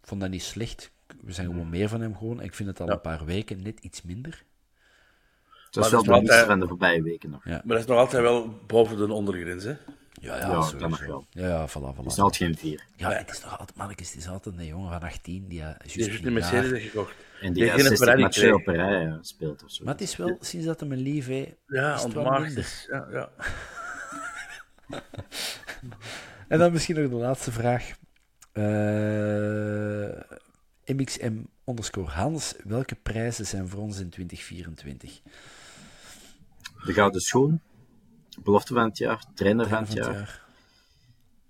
Ik 0.01 0.07
vond 0.07 0.21
dat 0.21 0.29
niet 0.29 0.43
slecht. 0.43 0.91
We 1.21 1.31
zijn 1.31 1.47
gewoon 1.47 1.69
meer 1.69 1.89
van 1.89 2.01
hem 2.01 2.17
gewoon. 2.17 2.41
Ik 2.41 2.53
vind 2.53 2.69
het 2.69 2.79
al 2.79 2.87
ja. 2.87 2.93
een 2.93 3.01
paar 3.01 3.25
weken 3.25 3.61
net 3.61 3.79
iets 3.79 4.01
minder. 4.01 4.43
Het 5.65 5.75
was 5.75 5.91
wel 5.91 6.03
de 6.03 6.11
altijd... 6.11 6.45
van 6.45 6.59
de 6.59 6.67
voorbije 6.67 7.01
weken 7.01 7.29
nog. 7.29 7.45
Ja. 7.45 7.51
Maar 7.51 7.61
dat 7.75 7.79
is 7.79 7.85
nog 7.85 7.97
altijd 7.97 8.21
wel 8.21 8.59
boven 8.67 8.97
de 8.97 9.13
ondergrens, 9.13 9.63
hè? 9.63 9.69
Ja, 10.13 10.37
ja, 10.37 10.47
ja 10.47 10.71
dat 10.77 10.89
mag 10.89 11.05
wel. 11.05 11.25
Ja, 11.29 11.47
ja, 11.47 11.69
voilà, 11.69 11.71
voilà. 11.71 11.97
Het 11.97 12.11
is 12.11 12.19
altijd 12.19 12.35
geen 12.35 12.57
vier. 12.57 12.85
Ja, 12.95 13.11
het 13.11 13.29
is 13.29 13.41
nog 13.41 13.59
altijd, 13.59 13.77
mannetjes, 13.77 14.09
het 14.09 14.17
is 14.17 14.27
altijd 14.27 14.57
een 14.57 14.65
jongen 14.65 14.91
van 14.91 15.01
18 15.01 15.47
die 15.47 15.59
ja, 15.59 15.77
juist 15.83 16.11
die 16.11 16.25
een 16.25 16.33
Mercedes 16.33 16.71
heeft 16.71 16.89
gekocht. 16.89 17.15
En 17.41 17.53
die, 17.53 17.63
die 17.63 17.71
geen 17.71 17.97
60 17.97 18.17
matchen 18.17 18.53
op 18.53 18.67
rij 18.67 19.17
speelt 19.21 19.63
of 19.63 19.71
zo. 19.71 19.83
Maar 19.83 19.93
het 19.93 20.03
is 20.03 20.15
wel, 20.15 20.37
sinds 20.39 20.65
dat 20.65 20.79
hem 20.79 20.91
een 20.91 20.97
lief 20.97 21.27
heeft, 21.27 21.55
ja, 21.67 21.95
is 21.95 22.03
het 22.03 22.13
wel 22.13 22.23
ontmaagd 22.23 22.43
minder. 22.43 22.63
is. 22.63 22.87
Ja, 22.89 23.07
ja. 23.11 23.29
En 26.51 26.59
dan 26.59 26.71
misschien 26.71 26.95
nog 26.95 27.09
de 27.09 27.15
laatste 27.15 27.51
vraag. 27.51 27.91
Uh, 28.53 30.09
MXM 30.85 31.33
underscore 31.65 32.09
Hans, 32.09 32.53
welke 32.63 32.95
prijzen 32.95 33.45
zijn 33.45 33.67
voor 33.67 33.79
ons 33.79 33.99
in 33.99 34.09
2024? 34.09 35.21
De 36.85 36.93
Gouden 36.93 37.21
Schoen, 37.21 37.61
belofte 38.43 38.73
van 38.73 38.83
het 38.83 38.97
jaar, 38.97 39.23
trainer, 39.33 39.67
van 39.67 39.77
het 39.77 39.87
Van 39.87 39.97
het 39.97 40.05
jaar, 40.05 40.45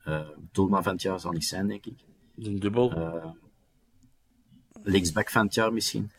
uh, 0.07 0.29
doelman 0.51 0.83
van 0.83 0.93
het 0.93 1.01
jaar 1.01 1.19
zal 1.19 1.31
niet 1.31 1.45
zijn, 1.45 1.67
denk 1.67 1.85
ik. 1.85 1.99
Een 2.37 2.59
dubbel. 2.59 2.97
Uh, 2.97 3.25
linksback 4.83 5.29
van 5.29 5.45
het 5.45 5.53
jaar 5.53 5.73
misschien. 5.73 6.11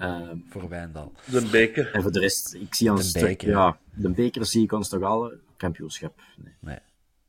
Uh, 0.00 0.30
Voor 0.48 0.68
Wijndal. 0.68 1.12
De 1.24 1.48
beker. 1.50 1.94
en 1.94 2.02
voor 2.02 2.12
de 2.12 2.20
rest, 2.20 2.54
ik 2.54 2.74
zie 2.74 2.92
ons... 2.92 3.12
De 3.12 3.20
beker. 3.20 3.48
Ja, 3.48 3.78
de 3.94 4.10
beker 4.10 4.46
zie 4.46 4.62
ik 4.62 4.72
ons 4.72 4.90
nog 4.90 5.02
alle 5.02 5.38
kampioenschap. 5.56 6.20
Nee. 6.36 6.54
Nee. 6.60 6.78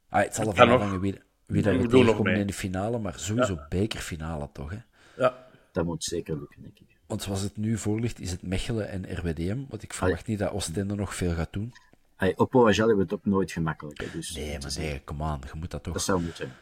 Ah, 0.10 0.24
het 0.24 0.36
zal 0.36 0.48
ervan 0.48 0.68
kan 0.68 0.76
afhangen 0.76 1.00
wie, 1.00 1.22
wie 1.46 1.62
dat 1.62 1.76
We 1.76 1.82
we 1.82 1.88
tegenkomen 1.88 2.36
in 2.36 2.48
de 2.48 2.54
finale, 2.54 3.00
maar 3.00 3.20
sowieso 3.20 3.58
bekerfinale 3.70 4.50
toch, 4.52 4.70
hè? 4.70 4.78
Ja. 5.18 5.48
Dat 5.72 5.86
moet 5.86 6.04
zeker 6.04 6.38
lukken, 6.40 6.62
denk 6.62 6.80
ik. 6.80 6.98
Want 7.06 7.22
zoals 7.22 7.42
het 7.42 7.58
nu 7.58 7.78
voor 7.78 8.00
ligt, 8.00 8.20
is 8.20 8.32
het 8.32 8.42
Mechelen 8.42 8.90
en 8.90 9.18
RWDM, 9.18 9.64
want 9.70 9.84
ik 9.84 9.94
verwacht 9.94 10.28
niet 10.28 10.40
dat 10.40 10.52
Oostende 10.52 10.96
nog 10.96 11.16
veel 11.16 11.34
gaat 11.34 11.54
doen. 11.54 11.74
Hey, 12.16 12.34
en 12.38 12.48
Jelle 12.52 12.88
hebben 12.88 12.98
het 12.98 13.14
ook 13.14 13.26
nooit 13.26 13.52
gemakkelijk. 13.52 14.00
Hè, 14.00 14.12
dus 14.12 14.36
Nee, 14.36 14.60
maar 14.60 14.74
nee, 14.78 15.02
come 15.04 15.24
on, 15.24 15.40
je 15.54 15.60
moet 15.60 15.72
dat 15.72 15.84
toch... 15.84 15.94
Dat 15.94 16.04
zou 16.04 16.22
moeten. 16.22 16.54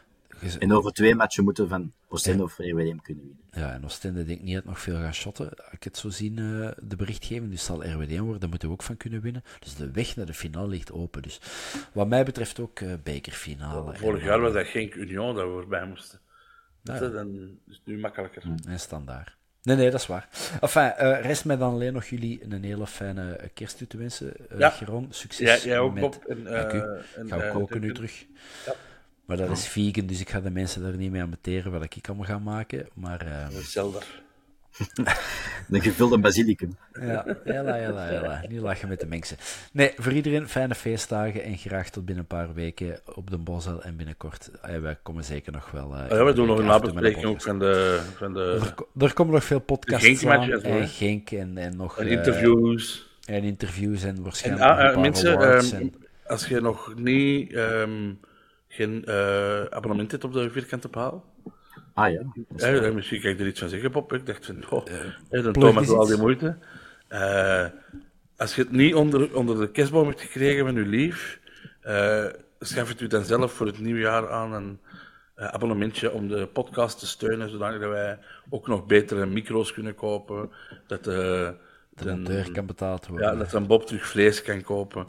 En 0.58 0.72
over 0.72 0.92
twee 0.92 1.14
matchen 1.14 1.44
moeten 1.44 1.64
we 1.64 1.70
van 1.70 1.92
Oostende 2.08 2.42
of 2.42 2.58
RWDM 2.58 2.96
kunnen 2.96 3.24
winnen. 3.24 3.38
Ja, 3.50 3.72
en 3.72 3.84
Oostende 3.84 4.24
denk 4.24 4.38
ik 4.38 4.44
niet 4.44 4.54
dat 4.54 4.64
nog 4.64 4.80
veel 4.80 4.96
gaat 4.96 5.14
shotten. 5.14 5.48
Als 5.50 5.72
ik 5.72 5.82
het 5.82 5.96
zo 5.96 6.08
zien, 6.08 6.38
eh, 6.38 6.70
de 6.82 6.96
berichtgeving, 6.96 7.50
dus 7.50 7.64
zal 7.64 7.84
RWDM 7.84 8.20
worden, 8.20 8.40
daar 8.40 8.48
moeten 8.48 8.68
we 8.68 8.74
ook 8.74 8.82
van 8.82 8.96
kunnen 8.96 9.20
winnen. 9.20 9.44
Dus 9.58 9.74
de 9.76 9.90
weg 9.90 10.16
naar 10.16 10.26
de 10.26 10.34
finale 10.34 10.68
ligt 10.68 10.92
open. 10.92 11.22
Dus 11.22 11.40
wat 11.92 12.08
mij 12.08 12.24
betreft 12.24 12.60
ook 12.60 12.80
eh, 12.80 12.92
bekerfinale. 13.02 13.96
Vorig 13.96 14.24
jaar 14.24 14.40
was 14.40 14.52
dat 14.52 14.66
geen 14.66 15.00
Union 15.00 15.34
dat 15.34 15.54
we 15.54 15.60
erbij 15.60 15.86
moesten. 15.86 16.20
Ja. 16.82 16.92
Dat 16.98 17.02
is 17.02 17.14
dan 17.14 17.58
is 17.68 17.74
het 17.76 17.80
nu 17.86 17.98
makkelijker. 17.98 18.42
En 18.68 18.80
standaard. 18.80 19.36
Nee, 19.62 19.76
nee, 19.76 19.90
dat 19.90 20.00
is 20.00 20.06
waar. 20.06 20.28
Enfin, 20.60 20.82
eh, 20.92 21.20
rest 21.22 21.44
mij 21.44 21.56
dan 21.56 21.72
alleen 21.72 21.92
nog 21.92 22.04
jullie 22.04 22.44
een 22.48 22.62
hele 22.64 22.86
fijne 22.86 23.50
kerst 23.54 23.78
toe 23.78 23.86
te 23.86 23.96
wensen. 23.96 24.34
Eh 24.50 24.58
Ja. 24.58 24.70
Geron, 24.70 25.06
succes 25.10 25.62
Ja, 25.62 25.68
jij 25.68 25.78
ook, 25.78 25.92
met... 25.94 26.02
Bob. 26.02 26.24
En, 26.24 26.44
Dank 26.44 26.72
u. 26.72 26.76
eh, 26.78 26.84
en, 27.16 27.26
Ik 27.26 27.32
ga 27.32 27.36
ook 27.46 27.52
koken 27.52 27.80
nu 27.80 27.94
terug. 27.94 28.24
Ja. 28.66 28.74
Maar 29.26 29.36
dat 29.36 29.50
is 29.50 29.66
vegan, 29.68 30.06
dus 30.06 30.20
ik 30.20 30.30
ga 30.30 30.40
de 30.40 30.50
mensen 30.50 30.82
daar 30.82 30.96
niet 30.96 31.10
mee 31.10 31.22
amateren 31.22 31.72
wat 31.72 31.84
ik 31.84 32.08
allemaal 32.08 32.26
ga 32.26 32.38
maken. 32.38 32.86
Maar 32.94 33.20
eh, 33.26 33.46
Zelda. 33.56 33.98
Een 35.70 35.80
gevulde 35.82 36.18
basilicum. 36.18 36.76
ja, 37.00 37.24
hela, 37.44 37.74
hela, 37.74 38.04
hela. 38.06 38.42
Niet 38.48 38.60
lachen 38.60 38.88
met 38.88 39.00
de 39.00 39.06
mensen. 39.06 39.36
Nee, 39.72 39.92
voor 39.96 40.12
iedereen 40.12 40.48
fijne 40.48 40.74
feestdagen 40.74 41.42
en 41.44 41.56
graag 41.56 41.90
tot 41.90 42.04
binnen 42.04 42.26
een 42.30 42.36
paar 42.38 42.54
weken 42.54 43.00
op 43.14 43.30
de 43.30 43.38
Bosel 43.38 43.82
en 43.82 43.96
binnenkort. 43.96 44.50
Eh, 44.62 44.78
wij 44.78 44.96
komen 45.02 45.24
zeker 45.24 45.52
nog 45.52 45.70
wel... 45.70 45.94
eh, 45.96 46.02
Oh 46.02 46.08
ja, 46.18 46.24
we 46.24 46.32
doen 46.32 46.46
nog 46.46 46.58
een 46.58 46.66
nabespreking 46.66 47.24
ook 47.24 47.42
van 47.42 47.58
de, 47.58 48.00
van 48.16 48.32
de 48.34 48.58
Er, 48.62 48.74
ko- 48.74 48.88
er 48.98 49.12
komen 49.12 49.34
nog 49.34 49.44
veel 49.44 49.58
podcasts 49.60 50.26
aan. 50.26 50.50
en? 50.50 50.88
Genk 50.88 51.30
en, 51.30 51.58
en 51.58 51.76
nog... 51.76 51.98
en 51.98 52.06
eh, 52.06 52.12
interviews. 52.12 53.08
en 53.24 53.42
interviews 53.42 54.02
en 54.02 54.22
waarschijnlijk 54.22 54.64
ah, 54.64 54.70
nog 54.70 54.78
een 54.80 54.86
eh, 54.86 54.92
paar 54.92 55.00
mensen, 55.02 55.32
awards 55.36 55.72
ehm, 55.72 55.80
en- 55.82 55.94
als 56.26 56.46
je 56.46 56.60
nog 56.60 56.94
niet 56.96 57.52
ehm, 57.52 58.12
geen 58.74 59.04
eh, 59.04 59.64
abonnement 59.64 60.10
hebt 60.10 60.24
op 60.24 60.32
de 60.32 60.50
vierkante 60.50 60.88
paal, 60.88 61.24
Ah 61.94 62.12
ja. 62.12 62.20
wel- 62.46 62.80
dan 62.80 62.94
misschien 62.94 63.20
kan 63.20 63.30
ik 63.30 63.40
er 63.40 63.46
iets 63.46 63.60
van 63.60 63.68
zeggen, 63.68 63.92
Bob. 63.92 64.12
Ik 64.12 64.26
dacht 64.26 64.46
van, 64.46 64.64
oh, 64.70 64.86
hè, 65.30 65.42
dan 65.42 65.52
Thomas 65.52 65.88
al 65.88 66.06
die 66.06 66.16
moeite. 66.16 66.56
Eh, 67.08 67.66
als 68.36 68.54
je 68.54 68.62
het 68.62 68.70
niet 68.72 68.94
onder, 68.94 69.36
onder 69.36 69.58
de 69.60 69.70
kerstboom 69.70 70.06
hebt 70.06 70.20
gekregen 70.20 70.64
van 70.66 70.76
uw 70.76 70.88
lief, 70.88 71.40
eh, 71.80 72.24
schaf 72.60 72.88
het 72.88 73.00
u 73.00 73.06
dan 73.06 73.24
zelf 73.24 73.52
voor 73.52 73.66
het 73.66 73.78
nieuwe 73.80 74.00
jaar 74.00 74.30
aan 74.30 74.52
een 74.52 74.78
eh, 75.34 75.46
abonnementje 75.46 76.12
om 76.12 76.28
de 76.28 76.46
podcast 76.46 76.98
te 76.98 77.06
steunen, 77.06 77.50
zodat 77.50 77.76
wij 77.78 78.18
ook 78.50 78.68
nog 78.68 78.86
betere 78.86 79.26
micro's 79.26 79.72
kunnen 79.72 79.94
kopen. 79.94 80.50
Dat 80.86 81.04
de, 81.04 81.54
de 81.96 82.10
monteur 82.10 82.52
kan 82.52 82.66
betaald 82.66 83.06
worden. 83.06 83.30
ja, 83.30 83.36
dat 83.36 83.50
dan 83.50 83.66
Bob 83.66 83.86
terug 83.86 84.06
vlees 84.06 84.42
kan 84.42 84.62
kopen. 84.62 85.04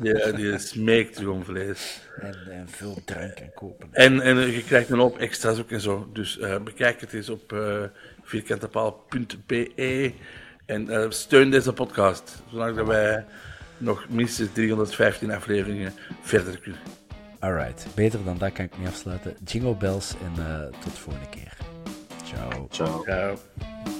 Die, 0.00 0.32
die 0.32 0.58
smeekt 0.58 1.14
terug 1.14 1.30
om 1.30 1.44
vlees. 1.44 2.00
en, 2.20 2.34
en 2.50 2.68
veel 2.68 2.98
drank 3.04 3.34
kan 3.34 3.52
kopen. 3.54 3.88
En, 3.92 4.20
en 4.20 4.36
je 4.36 4.64
krijgt 4.64 4.90
een 4.90 4.98
hoop 4.98 5.18
extra's 5.18 5.58
ook 5.58 5.70
en 5.70 5.80
zo. 5.80 6.10
Dus 6.12 6.38
eh, 6.38 6.60
bekijk 6.62 7.00
het 7.00 7.12
eens 7.12 7.28
op 7.28 7.52
eh 7.52 7.82
vierkantepaal.be. 8.22 10.12
En 10.66 10.88
eh, 10.88 11.10
steun 11.10 11.50
deze 11.50 11.72
podcast, 11.72 12.42
zodat 12.50 12.86
wij 12.86 13.24
nog 13.78 14.06
minstens 14.08 14.48
315 14.52 15.32
afleveringen 15.32 15.92
verder 16.22 16.58
kunnen. 16.58 16.80
Alright, 17.38 17.86
beter 17.94 18.24
dan 18.24 18.38
dat 18.38 18.52
kan 18.52 18.64
ik 18.64 18.78
niet 18.78 18.88
afsluiten. 18.88 19.36
Jingle 19.44 19.76
bells 19.76 20.14
en 20.24 20.42
uh, 20.42 20.62
tot 20.62 20.94
de 20.94 21.00
volgende 21.00 21.28
keer. 21.28 21.56
Ciao. 22.24 22.66
Ciao. 22.70 23.02
Ciao. 23.02 23.99